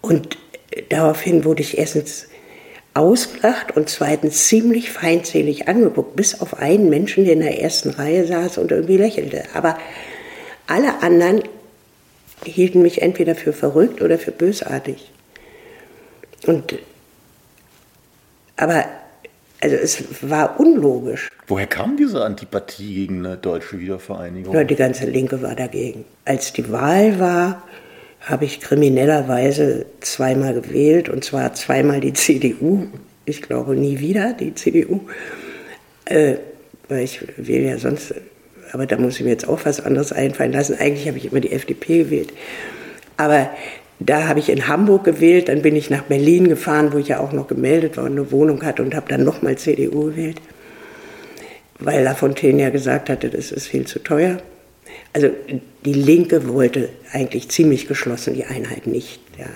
Und 0.00 0.36
daraufhin 0.88 1.44
wurde 1.44 1.62
ich 1.62 1.78
erstens 1.78 2.26
ausgelacht 2.94 3.76
und 3.76 3.88
zweitens 3.88 4.46
ziemlich 4.46 4.90
feindselig 4.90 5.68
angeguckt, 5.68 6.14
bis 6.14 6.40
auf 6.40 6.58
einen 6.58 6.88
Menschen, 6.88 7.24
der 7.24 7.34
in 7.34 7.40
der 7.40 7.60
ersten 7.60 7.90
Reihe 7.90 8.26
saß 8.26 8.58
und 8.58 8.70
irgendwie 8.70 8.96
lächelte. 8.96 9.44
Aber 9.52 9.76
alle 10.68 11.02
anderen 11.02 11.42
hielten 12.44 12.82
mich 12.82 13.02
entweder 13.02 13.34
für 13.34 13.52
verrückt 13.52 14.00
oder 14.00 14.18
für 14.18 14.30
bösartig. 14.30 15.10
Und, 16.46 16.78
aber 18.56 18.84
also 19.60 19.76
es 19.76 20.04
war 20.20 20.60
unlogisch. 20.60 21.30
Woher 21.46 21.66
kam 21.66 21.96
diese 21.96 22.22
Antipathie 22.24 22.94
gegen 22.94 23.24
eine 23.24 23.36
deutsche 23.36 23.80
Wiedervereinigung? 23.80 24.54
Ja, 24.54 24.62
die 24.62 24.76
ganze 24.76 25.06
Linke 25.06 25.42
war 25.42 25.54
dagegen. 25.54 26.04
Als 26.24 26.52
die 26.52 26.70
Wahl 26.70 27.18
war, 27.18 27.62
habe 28.24 28.46
ich 28.46 28.60
kriminellerweise 28.60 29.86
zweimal 30.00 30.54
gewählt, 30.54 31.08
und 31.08 31.24
zwar 31.24 31.52
zweimal 31.54 32.00
die 32.00 32.14
CDU. 32.14 32.86
Ich 33.26 33.42
glaube 33.42 33.76
nie 33.76 34.00
wieder 34.00 34.32
die 34.32 34.54
CDU, 34.54 35.00
äh, 36.06 36.36
weil 36.88 37.04
ich 37.04 37.20
wähle 37.36 37.70
ja 37.70 37.78
sonst, 37.78 38.14
aber 38.72 38.86
da 38.86 38.96
muss 38.96 39.16
ich 39.16 39.24
mir 39.24 39.30
jetzt 39.30 39.48
auch 39.48 39.64
was 39.64 39.80
anderes 39.80 40.12
einfallen 40.12 40.52
lassen. 40.52 40.76
Eigentlich 40.78 41.06
habe 41.06 41.18
ich 41.18 41.30
immer 41.30 41.40
die 41.40 41.52
FDP 41.52 41.98
gewählt. 41.98 42.32
Aber 43.16 43.50
da 44.00 44.26
habe 44.26 44.40
ich 44.40 44.48
in 44.48 44.68
Hamburg 44.68 45.04
gewählt, 45.04 45.48
dann 45.48 45.62
bin 45.62 45.76
ich 45.76 45.90
nach 45.90 46.02
Berlin 46.02 46.48
gefahren, 46.48 46.92
wo 46.92 46.98
ich 46.98 47.08
ja 47.08 47.20
auch 47.20 47.32
noch 47.32 47.46
gemeldet 47.46 47.96
war 47.96 48.04
und 48.04 48.12
eine 48.12 48.32
Wohnung 48.32 48.62
hatte 48.62 48.82
und 48.82 48.94
habe 48.94 49.08
dann 49.08 49.22
nochmal 49.22 49.56
CDU 49.56 50.06
gewählt, 50.06 50.40
weil 51.78 52.02
Lafontaine 52.02 52.62
ja 52.62 52.70
gesagt 52.70 53.08
hatte, 53.08 53.28
das 53.28 53.52
ist 53.52 53.66
viel 53.66 53.86
zu 53.86 54.00
teuer. 54.00 54.38
Also 55.12 55.30
die 55.84 55.92
Linke 55.92 56.48
wollte 56.48 56.90
eigentlich 57.12 57.48
ziemlich 57.48 57.86
geschlossen 57.86 58.34
die 58.34 58.44
Einheit 58.44 58.86
nicht. 58.86 59.20
Ja. 59.38 59.46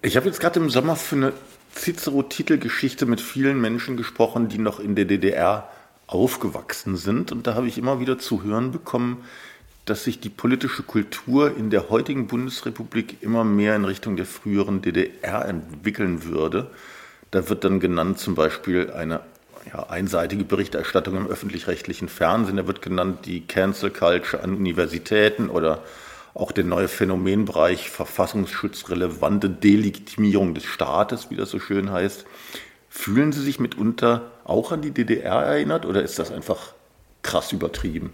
Ich 0.00 0.16
habe 0.16 0.26
jetzt 0.26 0.40
gerade 0.40 0.60
im 0.60 0.70
Sommer 0.70 0.96
für 0.96 1.16
eine 1.16 1.32
Cicero-Titelgeschichte 1.74 3.06
mit 3.06 3.20
vielen 3.20 3.60
Menschen 3.60 3.96
gesprochen, 3.96 4.48
die 4.48 4.58
noch 4.58 4.80
in 4.80 4.94
der 4.94 5.04
DDR 5.04 5.68
aufgewachsen 6.06 6.96
sind. 6.96 7.32
Und 7.32 7.46
da 7.46 7.54
habe 7.54 7.68
ich 7.68 7.78
immer 7.78 8.00
wieder 8.00 8.18
zu 8.18 8.42
hören 8.42 8.72
bekommen, 8.72 9.24
dass 9.84 10.04
sich 10.04 10.20
die 10.20 10.28
politische 10.28 10.82
Kultur 10.82 11.56
in 11.56 11.70
der 11.70 11.88
heutigen 11.88 12.26
Bundesrepublik 12.26 13.22
immer 13.22 13.44
mehr 13.44 13.74
in 13.76 13.84
Richtung 13.84 14.16
der 14.16 14.26
früheren 14.26 14.82
DDR 14.82 15.46
entwickeln 15.46 16.24
würde. 16.24 16.70
Da 17.30 17.48
wird 17.48 17.64
dann 17.64 17.80
genannt 17.80 18.18
zum 18.18 18.34
Beispiel 18.34 18.90
eine 18.90 19.20
ja, 19.72 19.84
einseitige 19.88 20.44
Berichterstattung 20.44 21.16
im 21.16 21.26
öffentlich-rechtlichen 21.26 22.08
Fernsehen. 22.08 22.56
Da 22.56 22.66
wird 22.66 22.82
genannt 22.82 23.26
die 23.26 23.46
Cancel 23.46 23.90
Culture 23.90 24.42
an 24.42 24.56
Universitäten 24.56 25.50
oder 25.50 25.82
auch 26.34 26.52
der 26.52 26.64
neue 26.64 26.88
Phänomenbereich 26.88 27.90
verfassungsschutzrelevante 27.90 29.50
Delegitimierung 29.50 30.54
des 30.54 30.64
Staates, 30.64 31.30
wie 31.30 31.36
das 31.36 31.50
so 31.50 31.58
schön 31.58 31.90
heißt. 31.90 32.24
Fühlen 32.88 33.32
Sie 33.32 33.42
sich 33.42 33.58
mitunter 33.58 34.30
auch 34.44 34.72
an 34.72 34.82
die 34.82 34.92
DDR 34.92 35.42
erinnert 35.42 35.84
oder 35.84 36.02
ist 36.02 36.18
das 36.18 36.32
einfach 36.32 36.72
krass 37.22 37.52
übertrieben? 37.52 38.12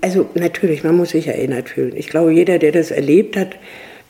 Also 0.00 0.30
natürlich, 0.34 0.82
man 0.82 0.96
muss 0.96 1.10
sich 1.10 1.28
erinnert 1.28 1.68
fühlen. 1.68 1.94
Ich 1.96 2.08
glaube, 2.08 2.32
jeder, 2.32 2.58
der 2.58 2.72
das 2.72 2.90
erlebt 2.90 3.36
hat, 3.36 3.56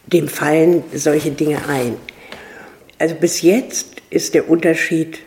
dem 0.07 0.29
fallen 0.29 0.83
solche 0.95 1.31
Dinge 1.33 1.67
ein. 1.69 1.97
Also 2.99 3.15
bis 3.17 3.43
jetzt 3.43 3.92
ist 4.13 4.35
der 4.35 4.49
Unterschied 4.49 5.21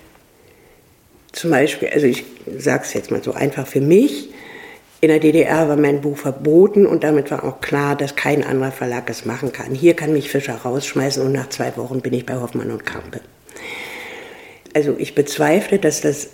zum 1.31 1.51
Beispiel, 1.51 1.89
also 1.89 2.05
ich 2.05 2.23
sage 2.57 2.83
es 2.83 2.93
jetzt 2.93 3.11
mal 3.11 3.21
so 3.21 3.33
einfach 3.33 3.67
für 3.67 3.81
mich, 3.81 4.29
in 5.01 5.09
der 5.09 5.19
DDR 5.19 5.67
war 5.67 5.75
mein 5.75 6.01
Buch 6.01 6.17
verboten 6.17 6.87
und 6.87 7.03
damit 7.03 7.29
war 7.29 7.43
auch 7.43 7.59
klar, 7.61 7.95
dass 7.95 8.15
kein 8.15 8.43
anderer 8.43 8.71
Verlag 8.71 9.09
es 9.09 9.25
machen 9.25 9.51
kann. 9.51 9.75
Hier 9.75 9.93
kann 9.93 10.13
mich 10.13 10.29
Fischer 10.29 10.55
rausschmeißen 10.55 11.23
und 11.23 11.33
nach 11.33 11.49
zwei 11.49 11.75
Wochen 11.77 12.01
bin 12.01 12.13
ich 12.13 12.25
bei 12.25 12.35
Hoffmann 12.35 12.71
und 12.71 12.85
Kampe. 12.85 13.19
Also 14.73 14.95
ich 14.97 15.13
bezweifle, 15.13 15.77
dass 15.77 16.01
das 16.01 16.29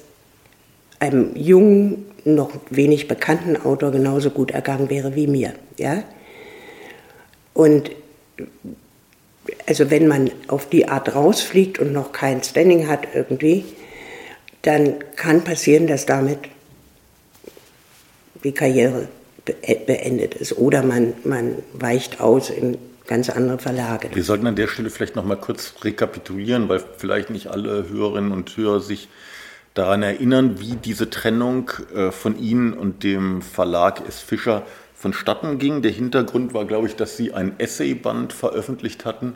einem 0.99 1.35
jungen, 1.35 2.05
noch 2.23 2.51
wenig 2.69 3.07
bekannten 3.07 3.57
Autor 3.57 3.91
genauso 3.91 4.29
gut 4.29 4.51
ergangen 4.51 4.91
wäre 4.91 5.15
wie 5.15 5.25
mir. 5.25 5.53
Ja? 5.77 6.03
Und 7.53 7.91
also 9.71 9.89
wenn 9.89 10.05
man 10.05 10.31
auf 10.49 10.67
die 10.67 10.89
Art 10.89 11.15
rausfliegt 11.15 11.79
und 11.79 11.93
noch 11.93 12.11
kein 12.11 12.43
Standing 12.43 12.89
hat 12.89 13.07
irgendwie, 13.15 13.63
dann 14.63 14.95
kann 15.15 15.45
passieren, 15.45 15.87
dass 15.87 16.05
damit 16.05 16.39
die 18.43 18.51
Karriere 18.51 19.07
beendet 19.45 20.35
ist. 20.35 20.57
Oder 20.57 20.83
man, 20.83 21.13
man 21.23 21.55
weicht 21.71 22.19
aus 22.19 22.49
in 22.49 22.77
ganz 23.07 23.29
andere 23.29 23.59
Verlage. 23.59 24.09
Wir 24.13 24.25
sollten 24.25 24.45
an 24.45 24.57
der 24.57 24.67
Stelle 24.67 24.89
vielleicht 24.89 25.15
noch 25.15 25.23
mal 25.23 25.37
kurz 25.37 25.73
rekapitulieren, 25.83 26.67
weil 26.67 26.83
vielleicht 26.97 27.29
nicht 27.29 27.47
alle 27.47 27.87
Hörerinnen 27.87 28.33
und 28.33 28.57
Hörer 28.57 28.81
sich 28.81 29.07
daran 29.73 30.03
erinnern, 30.03 30.59
wie 30.59 30.75
diese 30.75 31.09
Trennung 31.09 31.71
äh, 31.95 32.11
von 32.11 32.37
Ihnen 32.37 32.73
und 32.73 33.05
dem 33.05 33.41
Verlag 33.41 34.05
S. 34.05 34.19
Fischer 34.19 34.63
vonstatten 34.95 35.59
ging. 35.59 35.81
Der 35.81 35.91
Hintergrund 35.91 36.53
war, 36.53 36.65
glaube 36.65 36.87
ich, 36.87 36.97
dass 36.97 37.15
Sie 37.15 37.31
ein 37.31 37.57
Essayband 37.57 38.33
veröffentlicht 38.33 39.05
hatten 39.05 39.35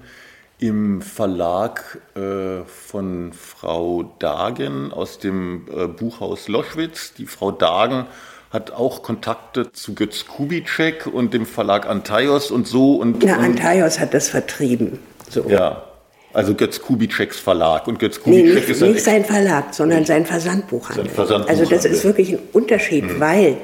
im 0.60 1.02
Verlag 1.02 2.00
äh, 2.16 2.64
von 2.66 3.34
Frau 3.34 4.12
Dagen 4.20 4.92
aus 4.92 5.20
dem 5.20 5.68
äh, 5.76 5.88
Buchhaus 5.88 6.48
Loschwitz. 6.48 7.14
Die 7.14 7.26
Frau 7.26 7.52
Dagen 7.52 8.06
hat 8.52 8.72
auch 8.72 9.04
Kontakte 9.04 9.72
zu 9.74 9.96
Götz 9.96 10.28
Kubitschek 10.28 11.08
und 11.08 11.34
dem 11.34 11.46
Verlag 11.46 11.88
Antaios 11.88 12.52
und 12.52 12.68
so. 12.68 12.96
Und, 12.96 13.24
Na, 13.24 13.38
Antaios 13.38 14.00
hat 14.00 14.14
das 14.14 14.30
vertrieben. 14.30 15.00
So. 15.30 15.46
Ja, 15.50 15.84
also 16.32 16.54
Götz 16.54 16.82
Kubitscheks 16.82 17.38
Verlag. 17.38 17.88
Und 17.88 18.00
Götz 18.00 18.22
Kubitschek 18.22 18.48
nee, 18.48 18.60
nicht, 18.60 18.70
ist 18.70 18.82
nicht 18.82 19.04
sein 19.04 19.26
Verlag, 19.26 19.74
sondern 19.74 20.06
sein 20.06 20.26
Versandbuchhandel. 20.26 21.06
Sein 21.06 21.14
Versandbuchhandel. 21.14 21.66
Also 21.66 21.76
das 21.76 21.86
ist 21.86 22.06
wirklich 22.06 22.32
ein 22.32 22.40
Unterschied, 22.54 23.04
mhm. 23.04 23.20
weil 23.20 23.58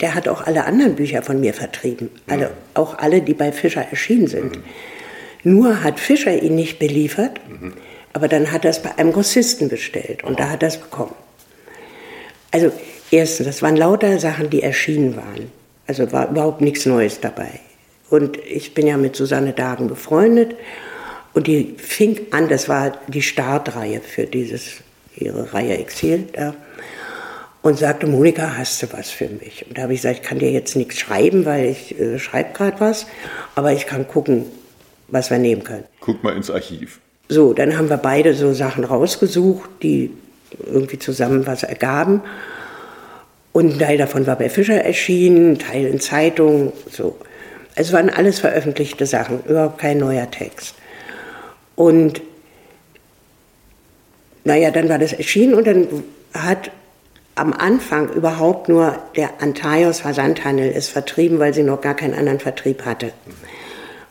der 0.00 0.14
hat 0.14 0.28
auch 0.28 0.46
alle 0.46 0.64
anderen 0.64 0.94
Bücher 0.94 1.22
von 1.22 1.40
mir 1.40 1.54
vertrieben. 1.54 2.10
Alle, 2.28 2.46
mhm. 2.46 2.52
Auch 2.74 2.98
alle, 2.98 3.22
die 3.22 3.34
bei 3.34 3.50
Fischer 3.50 3.82
erschienen 3.82 4.28
sind. 4.28 4.56
Mhm. 4.56 4.62
Nur 5.46 5.84
hat 5.84 6.00
Fischer 6.00 6.42
ihn 6.42 6.56
nicht 6.56 6.80
beliefert, 6.80 7.38
mhm. 7.48 7.74
aber 8.12 8.26
dann 8.26 8.50
hat 8.50 8.64
er 8.64 8.72
es 8.72 8.82
bei 8.82 8.98
einem 8.98 9.12
Grossisten 9.12 9.68
bestellt 9.68 10.24
und 10.24 10.32
oh. 10.32 10.36
da 10.36 10.50
hat 10.50 10.64
er 10.64 10.70
es 10.70 10.76
bekommen. 10.76 11.14
Also 12.50 12.72
erstens, 13.12 13.46
das 13.46 13.62
waren 13.62 13.76
lauter 13.76 14.18
Sachen, 14.18 14.50
die 14.50 14.64
erschienen 14.64 15.14
waren. 15.14 15.52
Also 15.86 16.10
war 16.10 16.30
überhaupt 16.30 16.62
nichts 16.62 16.84
Neues 16.84 17.20
dabei. 17.20 17.60
Und 18.10 18.38
ich 18.38 18.74
bin 18.74 18.88
ja 18.88 18.96
mit 18.96 19.14
Susanne 19.14 19.52
Dagen 19.52 19.86
befreundet 19.86 20.56
und 21.32 21.46
die 21.46 21.76
fing 21.78 22.18
an, 22.32 22.48
das 22.48 22.68
war 22.68 22.98
die 23.06 23.22
Startreihe 23.22 24.00
für 24.00 24.24
dieses, 24.24 24.78
ihre 25.14 25.54
Reihe 25.54 25.78
Exil 25.78 26.26
da 26.32 26.56
und 27.62 27.78
sagte, 27.78 28.08
Monika, 28.08 28.56
hast 28.58 28.82
du 28.82 28.92
was 28.92 29.10
für 29.10 29.28
mich? 29.28 29.64
Und 29.68 29.78
da 29.78 29.82
habe 29.82 29.94
ich 29.94 30.02
gesagt, 30.02 30.22
ich 30.22 30.28
kann 30.28 30.40
dir 30.40 30.50
jetzt 30.50 30.74
nichts 30.74 30.98
schreiben, 30.98 31.44
weil 31.44 31.66
ich 31.66 31.96
äh, 32.00 32.18
schreibe 32.18 32.52
gerade 32.52 32.80
was, 32.80 33.06
aber 33.54 33.72
ich 33.72 33.86
kann 33.86 34.08
gucken, 34.08 34.46
was 35.08 35.30
wir 35.30 35.38
nehmen 35.38 35.64
können. 35.64 35.84
Guck 36.00 36.22
mal 36.22 36.34
ins 36.36 36.50
Archiv. 36.50 37.00
So, 37.28 37.52
dann 37.52 37.76
haben 37.76 37.90
wir 37.90 37.96
beide 37.96 38.34
so 38.34 38.52
Sachen 38.52 38.84
rausgesucht, 38.84 39.68
die 39.82 40.10
irgendwie 40.64 40.98
zusammen 40.98 41.46
was 41.46 41.62
ergaben. 41.62 42.22
Und 43.52 43.74
ein 43.74 43.78
Teil 43.78 43.98
davon 43.98 44.26
war 44.26 44.36
bei 44.36 44.48
Fischer 44.48 44.84
erschienen, 44.84 45.52
ein 45.52 45.58
Teil 45.58 45.86
in 45.86 46.00
Zeitungen, 46.00 46.72
so. 46.90 47.16
Es 47.74 47.92
waren 47.92 48.08
alles 48.08 48.40
veröffentlichte 48.40 49.06
Sachen, 49.06 49.42
überhaupt 49.44 49.78
kein 49.78 49.98
neuer 49.98 50.30
Text. 50.30 50.74
Und 51.74 52.22
naja, 54.44 54.70
dann 54.70 54.88
war 54.88 54.98
das 54.98 55.12
erschienen 55.12 55.54
und 55.54 55.66
dann 55.66 55.88
hat 56.32 56.70
am 57.34 57.52
Anfang 57.52 58.08
überhaupt 58.10 58.68
nur 58.68 58.98
der 59.14 59.42
Antaios 59.42 60.00
Versandhandel 60.00 60.72
es 60.74 60.88
vertrieben, 60.88 61.38
weil 61.38 61.52
sie 61.52 61.62
noch 61.62 61.80
gar 61.80 61.94
keinen 61.94 62.14
anderen 62.14 62.40
Vertrieb 62.40 62.84
hatte. 62.84 63.12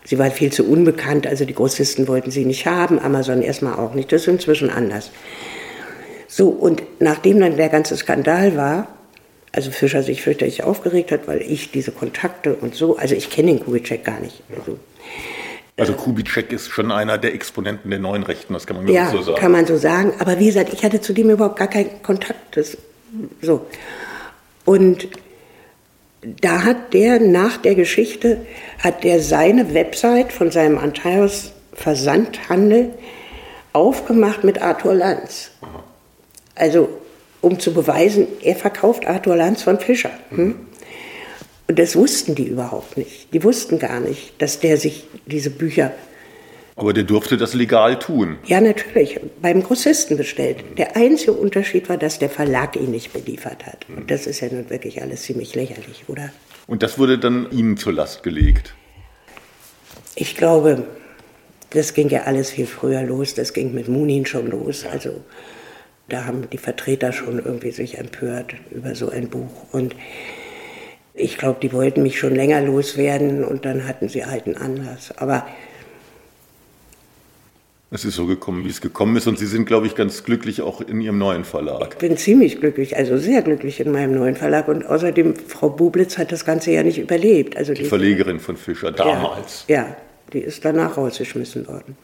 Sie 0.06 0.18
war 0.20 0.32
viel 0.32 0.54
zu 0.54 0.64
unbekannt, 0.66 1.28
also 1.28 1.46
die 1.46 1.56
Großisten 1.56 2.08
wollten 2.08 2.32
sie 2.32 2.46
nicht 2.46 2.66
haben, 2.68 3.00
Amazon 3.00 3.42
erstmal 3.42 3.74
auch 3.74 3.94
nicht. 3.94 4.12
Das 4.12 4.22
ist 4.22 4.28
inzwischen 4.28 4.70
anders. 4.70 5.12
So, 6.28 6.50
und 6.50 6.84
nachdem 7.00 7.40
dann 7.40 7.58
der 7.58 7.70
ganze 7.70 7.98
Skandal 7.98 8.56
war, 8.56 8.88
Also 9.52 9.72
Fischer 9.72 10.04
sich 10.04 10.22
fürchterlich 10.22 10.64
aufgeregt 10.64 11.12
hat, 11.14 11.28
weil 11.28 11.42
ich 11.42 11.72
diese 11.72 11.94
Kontakte 11.94 12.56
und 12.56 12.76
so, 12.76 12.98
also 12.98 13.16
ich 13.16 13.30
kenne 13.30 13.54
den 13.54 13.64
Kubitschek 13.64 14.04
gar 14.04 14.20
nicht. 14.20 14.44
Also, 14.54 14.78
also 15.78 15.94
Kubitschek 15.94 16.52
ist 16.52 16.70
schon 16.70 16.92
einer 16.92 17.18
der 17.18 17.34
Exponenten 17.34 17.90
der 17.90 18.00
neuen 18.00 18.24
Rechten, 18.24 18.54
das 18.54 18.68
kann 18.68 18.76
man 18.76 18.88
ja, 18.90 19.10
so 19.10 19.22
sagen. 19.22 19.40
kann 19.40 19.54
man 19.54 19.66
so 19.66 19.78
sagen. 19.78 20.12
Aber 20.20 20.40
wie 20.40 20.48
gesagt, 20.48 20.74
ich 20.74 20.84
hatte 20.84 21.00
zu 21.00 21.14
dem 21.14 21.30
überhaupt 21.30 21.58
gar 21.58 21.70
keinen 21.70 22.02
Kontakt. 22.04 22.58
Das, 22.58 22.78
so. 23.42 23.66
Und 24.66 25.08
da 26.42 26.64
hat 26.64 26.94
der 26.94 27.20
nach 27.20 27.58
der 27.58 27.76
Geschichte, 27.76 28.46
hat 28.80 29.04
der 29.04 29.20
seine 29.22 29.74
Website 29.74 30.34
von 30.34 30.52
seinem 30.52 30.78
Antaios 30.78 31.52
Versandhandel 31.74 32.94
aufgemacht 33.74 34.44
mit 34.44 34.62
Arthur 34.62 34.94
Lanz. 34.94 35.52
Also 36.56 36.90
um 37.42 37.60
zu 37.60 37.74
beweisen, 37.74 38.28
er 38.42 38.56
verkauft 38.56 39.06
Arthur 39.06 39.36
Lanz 39.36 39.62
von 39.62 39.80
Fischer. 39.80 40.12
Hm? 40.30 40.56
Und 41.68 41.80
das 41.80 41.96
wussten 41.96 42.36
die 42.36 42.48
überhaupt 42.48 42.98
nicht. 42.98 43.34
Die 43.34 43.44
wussten 43.44 43.78
gar 43.78 44.00
nicht, 44.00 44.42
dass 44.42 44.60
der 44.60 44.78
sich 44.78 45.08
diese 45.26 45.50
Bücher. 45.50 45.92
Aber 46.78 46.92
der 46.92 47.04
durfte 47.04 47.38
das 47.38 47.54
legal 47.54 48.00
tun. 48.00 48.38
Ja, 48.46 48.60
natürlich. 48.60 49.20
Beim 49.42 49.64
Grossisten 49.64 50.18
bestellt. 50.18 50.58
Der 50.78 50.98
einzige 50.98 51.32
Unterschied 51.32 51.88
war, 51.88 51.98
dass 51.98 52.20
der 52.20 52.30
Verlag 52.30 52.76
ihn 52.76 52.92
nicht 52.92 53.14
beliefert 53.14 53.66
hat. 53.66 53.86
Und 53.88 54.12
das 54.12 54.28
ist 54.28 54.42
ja 54.42 54.50
nun 54.52 54.70
wirklich 54.70 55.02
alles 55.02 55.22
ziemlich 55.24 55.56
lächerlich, 55.56 56.04
oder? 56.08 56.32
Und 56.68 56.84
das 56.84 57.00
wurde 57.00 57.18
dann 57.18 57.50
Ihnen 57.52 57.78
zur 57.78 57.94
Last 57.94 58.24
gelegt? 58.24 58.76
Ich 60.16 60.36
glaube, 60.36 60.86
das 61.70 61.94
ging 61.94 62.10
ja 62.10 62.24
alles 62.24 62.52
viel 62.52 62.66
früher 62.66 63.04
los. 63.04 63.36
Das 63.36 63.54
ging 63.54 63.74
mit 63.74 63.88
Munin 63.88 64.26
schon 64.26 64.48
los. 64.48 64.86
Also 64.86 65.22
da 66.10 66.26
haben 66.26 66.50
die 66.50 66.58
Vertreter 66.58 67.14
schon 67.14 67.40
irgendwie 67.40 67.72
sich 67.72 67.98
empört 67.98 68.54
über 68.72 68.96
so 68.96 69.10
ein 69.10 69.30
Buch. 69.30 69.66
Und 69.72 69.96
ich 71.14 71.38
glaube, 71.38 71.60
die 71.62 71.72
wollten 71.72 72.04
mich 72.04 72.20
schon 72.20 72.36
länger 72.36 72.62
loswerden 72.62 73.46
und 73.46 73.64
dann 73.64 73.88
hatten 73.88 74.10
sie 74.10 74.26
halt 74.26 74.46
einen 74.46 74.58
Anlass. 74.58 75.14
Aber 75.18 75.48
es 77.92 78.04
ist 78.04 78.16
so 78.16 78.26
gekommen, 78.26 78.66
wie 78.66 78.70
es 78.70 78.82
gekommen 78.82 79.16
ist. 79.16 79.28
Und 79.28 79.38
Sie 79.38 79.46
sind, 79.46 79.66
glaube 79.66 79.88
ich, 79.88 79.96
ganz 79.96 80.24
glücklich 80.24 80.62
auch 80.62 80.82
in 80.82 81.02
Ihrem 81.02 81.18
neuen 81.18 81.44
Verlag. 81.46 81.90
Ich 81.92 81.98
bin 81.98 82.18
ziemlich 82.18 82.60
glücklich, 82.60 82.98
also 82.98 83.18
sehr 83.18 83.42
glücklich 83.42 83.80
in 83.80 83.92
meinem 83.92 84.14
neuen 84.14 84.36
Verlag. 84.36 84.68
Und 84.68 84.86
außerdem, 84.86 85.36
Frau 85.36 85.70
Bublitz 85.70 86.18
hat 86.18 86.32
das 86.32 86.46
Ganze 86.46 86.72
ja 86.72 86.84
nicht 86.84 86.98
überlebt. 86.98 87.56
Also 87.58 87.74
die, 87.74 87.84
die 87.84 87.90
Verlegerin 87.90 88.40
von 88.40 88.58
Fischer 88.58 88.92
damals. 88.92 89.66
Ja, 89.68 89.76
ja, 89.76 89.98
die 90.34 90.40
ist 90.40 90.66
danach 90.66 90.98
rausgeschmissen 90.98 91.68
worden. 91.68 91.96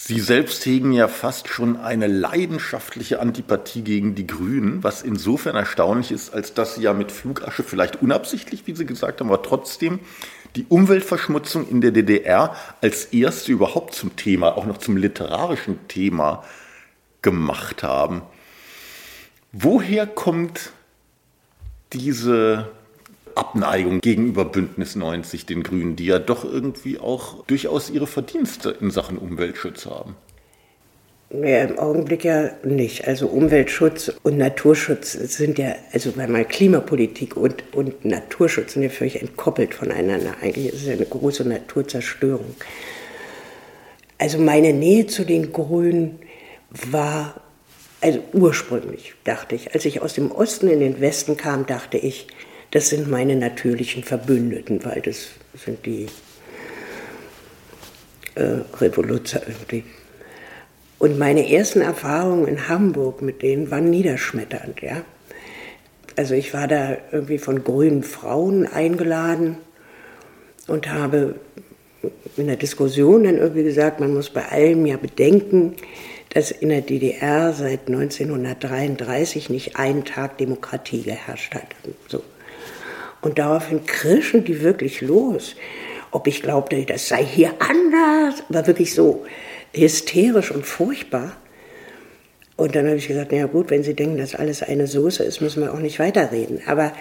Sie 0.00 0.20
selbst 0.20 0.64
hegen 0.64 0.92
ja 0.92 1.08
fast 1.08 1.48
schon 1.48 1.76
eine 1.76 2.06
leidenschaftliche 2.06 3.18
Antipathie 3.18 3.82
gegen 3.82 4.14
die 4.14 4.28
Grünen, 4.28 4.84
was 4.84 5.02
insofern 5.02 5.56
erstaunlich 5.56 6.12
ist, 6.12 6.32
als 6.32 6.54
dass 6.54 6.76
Sie 6.76 6.82
ja 6.82 6.92
mit 6.92 7.10
Flugasche, 7.10 7.64
vielleicht 7.64 8.00
unabsichtlich, 8.00 8.62
wie 8.66 8.76
Sie 8.76 8.86
gesagt 8.86 9.20
haben, 9.20 9.26
aber 9.26 9.42
trotzdem 9.42 9.98
die 10.58 10.66
Umweltverschmutzung 10.68 11.68
in 11.68 11.80
der 11.80 11.92
DDR 11.92 12.56
als 12.80 13.06
erste 13.06 13.52
überhaupt 13.52 13.94
zum 13.94 14.16
Thema, 14.16 14.56
auch 14.56 14.66
noch 14.66 14.78
zum 14.78 14.96
literarischen 14.96 15.86
Thema 15.86 16.42
gemacht 17.22 17.84
haben. 17.84 18.22
Woher 19.52 20.08
kommt 20.08 20.72
diese 21.92 22.68
Abneigung 23.36 24.00
gegenüber 24.00 24.44
Bündnis 24.44 24.96
90, 24.96 25.46
den 25.46 25.62
Grünen, 25.62 25.94
die 25.94 26.06
ja 26.06 26.18
doch 26.18 26.44
irgendwie 26.44 26.98
auch 26.98 27.44
durchaus 27.44 27.88
ihre 27.88 28.08
Verdienste 28.08 28.70
in 28.70 28.90
Sachen 28.90 29.16
Umweltschutz 29.16 29.86
haben. 29.86 30.16
Ja, 31.30 31.64
im 31.64 31.78
Augenblick 31.78 32.24
ja 32.24 32.52
nicht. 32.64 33.06
Also 33.06 33.26
Umweltschutz 33.26 34.10
und 34.22 34.38
Naturschutz 34.38 35.12
sind 35.12 35.58
ja, 35.58 35.74
also 35.92 36.16
weil 36.16 36.26
mal 36.26 36.46
Klimapolitik 36.46 37.36
und, 37.36 37.62
und 37.74 38.02
Naturschutz 38.04 38.72
sind 38.72 38.82
ja 38.82 38.88
völlig 38.88 39.20
entkoppelt 39.20 39.74
voneinander. 39.74 40.36
Eigentlich 40.40 40.68
ist 40.68 40.82
es 40.82 40.86
ja 40.86 40.94
eine 40.94 41.04
große 41.04 41.46
Naturzerstörung. 41.46 42.56
Also 44.16 44.38
meine 44.38 44.72
Nähe 44.72 45.06
zu 45.06 45.24
den 45.24 45.52
Grünen 45.52 46.18
war, 46.70 47.42
also 48.00 48.20
ursprünglich 48.32 49.12
dachte 49.24 49.54
ich, 49.54 49.74
als 49.74 49.84
ich 49.84 50.00
aus 50.00 50.14
dem 50.14 50.32
Osten 50.32 50.68
in 50.68 50.80
den 50.80 50.98
Westen 51.02 51.36
kam, 51.36 51.66
dachte 51.66 51.98
ich, 51.98 52.28
das 52.70 52.88
sind 52.88 53.08
meine 53.08 53.36
natürlichen 53.36 54.02
Verbündeten, 54.02 54.82
weil 54.82 55.02
das 55.02 55.28
sind 55.54 55.84
die 55.84 56.06
äh, 58.34 58.60
Revoluzer 58.80 59.42
irgendwie. 59.46 59.84
Und 60.98 61.18
meine 61.18 61.50
ersten 61.50 61.80
Erfahrungen 61.80 62.48
in 62.48 62.68
Hamburg 62.68 63.22
mit 63.22 63.42
denen 63.42 63.70
waren 63.70 63.88
niederschmetternd, 63.90 64.82
ja. 64.82 65.02
Also 66.16 66.34
ich 66.34 66.52
war 66.52 66.66
da 66.66 66.96
irgendwie 67.12 67.38
von 67.38 67.62
grünen 67.62 68.02
Frauen 68.02 68.66
eingeladen 68.66 69.58
und 70.66 70.90
habe 70.90 71.36
in 72.36 72.48
der 72.48 72.56
Diskussion 72.56 73.24
dann 73.24 73.38
irgendwie 73.38 73.62
gesagt, 73.62 74.00
man 74.00 74.12
muss 74.12 74.30
bei 74.30 74.44
allem 74.46 74.84
ja 74.86 74.96
bedenken, 74.96 75.74
dass 76.30 76.50
in 76.50 76.70
der 76.70 76.82
DDR 76.82 77.52
seit 77.52 77.86
1933 77.86 79.50
nicht 79.50 79.76
einen 79.76 80.04
Tag 80.04 80.38
Demokratie 80.38 81.02
geherrscht 81.02 81.54
hat. 81.54 81.66
So. 82.08 82.22
Und 83.20 83.38
daraufhin 83.38 83.86
krischen 83.86 84.44
die 84.44 84.60
wirklich 84.62 85.00
los. 85.00 85.54
Ob 86.10 86.26
ich 86.26 86.42
glaubte, 86.42 86.84
das 86.84 87.08
sei 87.08 87.24
hier 87.24 87.52
anders, 87.58 88.42
war 88.48 88.66
wirklich 88.66 88.94
so 88.94 89.24
hysterisch 89.72 90.50
und 90.50 90.66
furchtbar. 90.66 91.36
Und 92.56 92.74
dann 92.74 92.86
habe 92.86 92.96
ich 92.96 93.08
gesagt, 93.08 93.28
na 93.30 93.38
ja 93.38 93.46
gut, 93.46 93.70
wenn 93.70 93.84
Sie 93.84 93.94
denken, 93.94 94.18
dass 94.18 94.34
alles 94.34 94.62
eine 94.62 94.86
Soße 94.86 95.22
ist, 95.22 95.40
müssen 95.40 95.62
wir 95.62 95.72
auch 95.72 95.78
nicht 95.78 95.98
weiterreden. 95.98 96.60
Aber, 96.66 96.92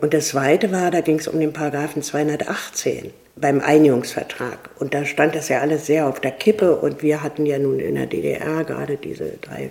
und 0.00 0.14
das 0.14 0.28
Zweite 0.28 0.72
war, 0.72 0.90
da 0.90 1.00
ging 1.00 1.18
es 1.18 1.28
um 1.28 1.38
den 1.38 1.52
Paragraphen 1.52 2.02
218 2.02 3.12
beim 3.36 3.60
Einigungsvertrag. 3.60 4.70
Und 4.78 4.94
da 4.94 5.04
stand 5.04 5.34
das 5.34 5.48
ja 5.48 5.60
alles 5.60 5.86
sehr 5.86 6.08
auf 6.08 6.20
der 6.20 6.32
Kippe 6.32 6.76
und 6.76 7.02
wir 7.02 7.22
hatten 7.22 7.46
ja 7.46 7.58
nun 7.58 7.78
in 7.78 7.94
der 7.94 8.06
DDR 8.06 8.64
gerade 8.64 8.96
diese 8.96 9.34
drei, 9.40 9.70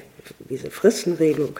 diese 0.50 0.72
Fristenregelung. 0.72 1.60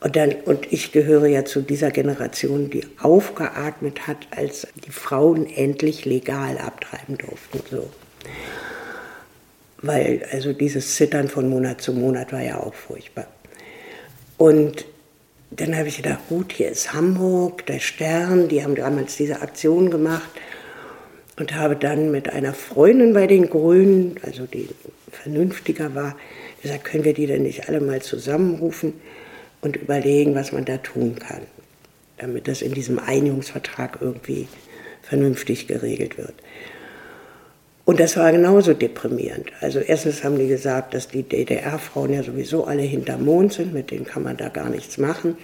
Und, 0.00 0.14
dann, 0.14 0.32
und 0.44 0.72
ich 0.72 0.92
gehöre 0.92 1.26
ja 1.26 1.44
zu 1.44 1.62
dieser 1.62 1.90
Generation, 1.90 2.70
die 2.70 2.86
aufgeatmet 3.00 4.06
hat, 4.06 4.18
als 4.30 4.68
die 4.84 4.92
Frauen 4.92 5.46
endlich 5.46 6.04
legal 6.04 6.58
abtreiben 6.58 7.18
durften. 7.18 7.60
So. 7.70 7.90
Weil 9.86 10.26
also 10.32 10.52
dieses 10.52 10.96
Zittern 10.96 11.28
von 11.28 11.48
Monat 11.48 11.80
zu 11.80 11.92
Monat 11.92 12.32
war 12.32 12.42
ja 12.42 12.60
auch 12.60 12.74
furchtbar. 12.74 13.26
Und 14.36 14.84
dann 15.50 15.76
habe 15.76 15.88
ich 15.88 15.98
gedacht, 15.98 16.20
gut, 16.28 16.52
hier 16.52 16.68
ist 16.68 16.92
Hamburg, 16.92 17.64
der 17.66 17.78
Stern, 17.78 18.48
die 18.48 18.62
haben 18.62 18.74
damals 18.74 19.16
diese 19.16 19.40
Aktion 19.40 19.90
gemacht 19.90 20.28
und 21.38 21.54
habe 21.54 21.76
dann 21.76 22.10
mit 22.10 22.30
einer 22.30 22.52
Freundin 22.52 23.14
bei 23.14 23.26
den 23.26 23.48
Grünen, 23.48 24.16
also 24.22 24.46
die 24.46 24.68
vernünftiger 25.10 25.94
war, 25.94 26.16
gesagt, 26.60 26.84
können 26.84 27.04
wir 27.04 27.14
die 27.14 27.26
denn 27.26 27.44
nicht 27.44 27.68
alle 27.68 27.80
mal 27.80 28.02
zusammenrufen? 28.02 28.94
und 29.66 29.76
überlegen, 29.76 30.34
was 30.34 30.52
man 30.52 30.64
da 30.64 30.78
tun 30.78 31.16
kann, 31.18 31.42
damit 32.18 32.48
das 32.48 32.62
in 32.62 32.72
diesem 32.72 32.98
Einigungsvertrag 32.98 33.98
irgendwie 34.00 34.48
vernünftig 35.02 35.66
geregelt 35.66 36.18
wird. 36.18 36.34
Und 37.86 38.00
das 38.00 38.16
war 38.16 38.32
genauso 38.32 38.74
deprimierend. 38.74 39.52
Also 39.60 39.78
erstens 39.78 40.24
haben 40.24 40.36
die 40.40 40.48
gesagt, 40.48 40.92
dass 40.92 41.06
die 41.06 41.22
DDR-Frauen 41.22 42.12
ja 42.12 42.24
sowieso 42.24 42.64
alle 42.64 42.82
hinterm 42.82 43.24
Mond 43.24 43.52
sind, 43.52 43.72
mit 43.72 43.92
denen 43.92 44.04
kann 44.04 44.24
man 44.24 44.36
da 44.36 44.48
gar 44.48 44.68
nichts 44.68 44.98
machen. 44.98 45.38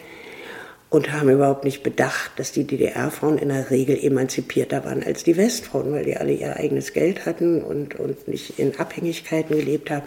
Und 0.91 1.13
haben 1.13 1.31
überhaupt 1.31 1.65
nicht 1.65 1.85
bedacht, 1.85 2.33
dass 2.37 2.51
die 2.51 2.67
DDR-Frauen 2.67 3.39
in 3.39 3.51
der 3.51 3.71
Regel 3.71 3.97
emanzipierter 3.97 4.85
waren 4.85 5.05
als 5.05 5.23
die 5.23 5.37
Westfrauen, 5.37 5.93
weil 5.93 6.05
die 6.05 6.17
alle 6.17 6.33
ihr 6.33 6.57
eigenes 6.57 6.93
Geld 6.93 7.27
hatten 7.27 7.63
und, 7.63 7.95
und 7.95 8.27
nicht 8.27 8.59
in 8.59 8.77
Abhängigkeiten 8.77 9.57
gelebt 9.57 9.91
haben. 9.91 10.07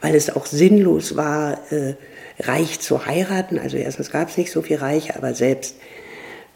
Weil 0.00 0.14
es 0.14 0.34
auch 0.34 0.46
sinnlos 0.46 1.16
war, 1.16 1.58
äh, 1.70 1.96
reich 2.40 2.80
zu 2.80 3.04
heiraten. 3.04 3.58
Also 3.58 3.76
erstens 3.76 4.10
gab 4.10 4.30
es 4.30 4.38
nicht 4.38 4.50
so 4.50 4.62
viel 4.62 4.76
Reiche, 4.78 5.14
aber 5.14 5.34
selbst 5.34 5.76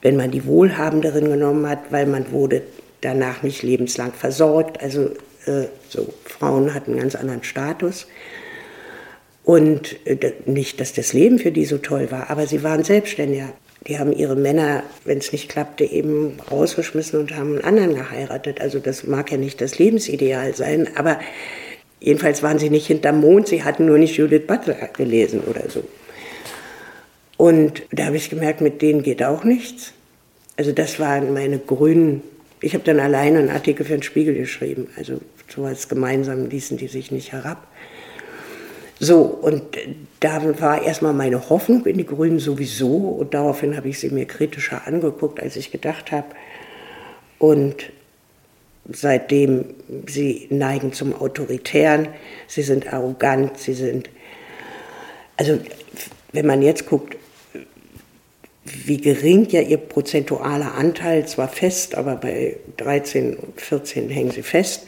wenn 0.00 0.16
man 0.16 0.30
die 0.30 0.46
Wohlhabenderen 0.46 1.26
genommen 1.26 1.68
hat, 1.68 1.92
weil 1.92 2.06
man 2.06 2.32
wurde 2.32 2.62
danach 3.00 3.42
nicht 3.42 3.62
lebenslang 3.62 4.12
versorgt. 4.12 4.82
Also 4.82 5.10
äh, 5.46 5.66
so 5.88 6.12
Frauen 6.24 6.74
hatten 6.74 6.92
einen 6.92 7.00
ganz 7.00 7.14
anderen 7.14 7.42
Status. 7.42 8.06
Und 9.44 9.96
äh, 10.06 10.32
nicht, 10.46 10.80
dass 10.80 10.92
das 10.92 11.12
Leben 11.12 11.38
für 11.38 11.52
die 11.52 11.64
so 11.64 11.78
toll 11.78 12.10
war, 12.10 12.30
aber 12.30 12.46
sie 12.46 12.62
waren 12.62 12.84
Selbstständiger. 12.84 13.52
Die 13.86 13.98
haben 13.98 14.12
ihre 14.12 14.36
Männer, 14.36 14.82
wenn 15.04 15.18
es 15.18 15.32
nicht 15.32 15.48
klappte, 15.48 15.84
eben 15.84 16.38
rausgeschmissen 16.50 17.18
und 17.18 17.34
haben 17.34 17.54
einen 17.54 17.64
anderen 17.64 17.94
geheiratet. 17.94 18.60
Also 18.60 18.78
das 18.78 19.04
mag 19.04 19.32
ja 19.32 19.38
nicht 19.38 19.60
das 19.60 19.78
Lebensideal 19.78 20.54
sein, 20.54 20.88
aber 20.96 21.18
Jedenfalls 22.00 22.42
waren 22.42 22.58
sie 22.58 22.70
nicht 22.70 22.86
hinterm 22.86 23.20
Mond, 23.20 23.48
sie 23.48 23.62
hatten 23.62 23.84
nur 23.84 23.98
nicht 23.98 24.16
Judith 24.16 24.46
Butler 24.46 24.88
gelesen 24.96 25.40
oder 25.40 25.68
so. 25.68 25.84
Und 27.36 27.82
da 27.92 28.06
habe 28.06 28.16
ich 28.16 28.30
gemerkt, 28.30 28.62
mit 28.62 28.80
denen 28.82 29.02
geht 29.02 29.22
auch 29.22 29.44
nichts. 29.44 29.92
Also 30.56 30.72
das 30.72 30.98
waren 30.98 31.32
meine 31.34 31.58
grünen. 31.58 32.22
Ich 32.60 32.74
habe 32.74 32.84
dann 32.84 33.00
alleine 33.00 33.38
einen 33.38 33.50
Artikel 33.50 33.86
für 33.86 33.92
den 33.92 34.02
Spiegel 34.02 34.34
geschrieben. 34.34 34.88
Also 34.96 35.20
sowas 35.48 35.88
gemeinsam 35.88 36.48
ließen 36.48 36.76
die 36.76 36.88
sich 36.88 37.10
nicht 37.10 37.32
herab. 37.32 37.66
So, 38.98 39.22
und 39.22 39.62
da 40.20 40.60
war 40.60 40.82
erstmal 40.82 41.14
meine 41.14 41.48
Hoffnung 41.48 41.86
in 41.86 41.96
die 41.96 42.04
Grünen 42.04 42.38
sowieso 42.38 42.96
und 42.96 43.32
daraufhin 43.32 43.74
habe 43.74 43.88
ich 43.88 43.98
sie 43.98 44.10
mir 44.10 44.26
kritischer 44.26 44.86
angeguckt, 44.86 45.40
als 45.40 45.56
ich 45.56 45.70
gedacht 45.70 46.12
habe. 46.12 46.26
Und 47.38 47.90
seitdem 48.92 49.74
sie 50.06 50.46
neigen 50.50 50.92
zum 50.92 51.14
Autoritären, 51.14 52.08
sie 52.46 52.60
sind 52.60 52.92
arrogant, 52.92 53.56
sie 53.56 53.72
sind, 53.72 54.10
also 55.38 55.58
wenn 56.32 56.46
man 56.46 56.60
jetzt 56.60 56.86
guckt, 56.86 57.16
wie 58.86 58.98
gering 58.98 59.48
ja 59.50 59.60
ihr 59.60 59.78
prozentualer 59.78 60.74
Anteil, 60.74 61.26
zwar 61.26 61.48
fest, 61.48 61.94
aber 61.94 62.16
bei 62.16 62.56
13, 62.76 63.38
14 63.56 64.08
hängen 64.08 64.30
sie 64.30 64.42
fest 64.42 64.86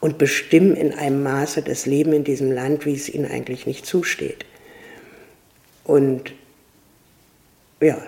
und 0.00 0.18
bestimmen 0.18 0.76
in 0.76 0.92
einem 0.94 1.22
Maße 1.22 1.62
das 1.62 1.86
Leben 1.86 2.12
in 2.12 2.24
diesem 2.24 2.52
Land, 2.52 2.86
wie 2.86 2.94
es 2.94 3.08
ihnen 3.08 3.30
eigentlich 3.30 3.66
nicht 3.66 3.86
zusteht. 3.86 4.44
Und 5.84 6.32
ja, 7.80 7.98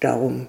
darum 0.00 0.46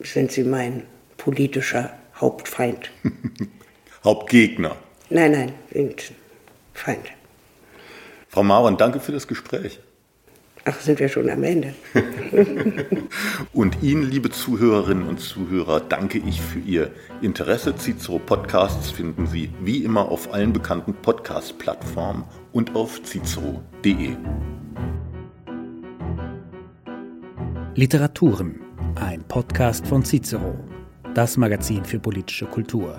sind 0.00 0.32
sie 0.32 0.44
mein 0.44 0.84
politischer 1.16 1.92
Hauptfeind. 2.16 2.90
Hauptgegner. 4.04 4.76
Nein, 5.10 5.32
nein, 5.32 5.52
sind 5.72 6.12
Feind. 6.74 7.12
Frau 8.28 8.42
Mauern, 8.42 8.76
danke 8.76 8.98
für 8.98 9.12
das 9.12 9.28
Gespräch. 9.28 9.78
Ach, 10.64 10.78
sind 10.78 11.00
wir 11.00 11.08
schon 11.08 11.28
am 11.28 11.42
Ende. 11.42 11.74
und 13.52 13.82
Ihnen, 13.82 14.08
liebe 14.08 14.30
Zuhörerinnen 14.30 15.08
und 15.08 15.18
Zuhörer, 15.18 15.80
danke 15.80 16.18
ich 16.18 16.40
für 16.40 16.60
Ihr 16.60 16.92
Interesse. 17.20 17.74
Cicero 17.74 18.20
Podcasts 18.20 18.90
finden 18.90 19.26
Sie 19.26 19.50
wie 19.60 19.82
immer 19.82 20.08
auf 20.08 20.32
allen 20.32 20.52
bekannten 20.52 20.94
Podcast-Plattformen 20.94 22.24
und 22.52 22.76
auf 22.76 23.02
cicero.de. 23.02 24.16
Literaturen, 27.74 28.60
ein 28.94 29.24
Podcast 29.24 29.84
von 29.84 30.04
Cicero, 30.04 30.54
das 31.14 31.36
Magazin 31.36 31.84
für 31.84 31.98
politische 31.98 32.46
Kultur. 32.46 32.96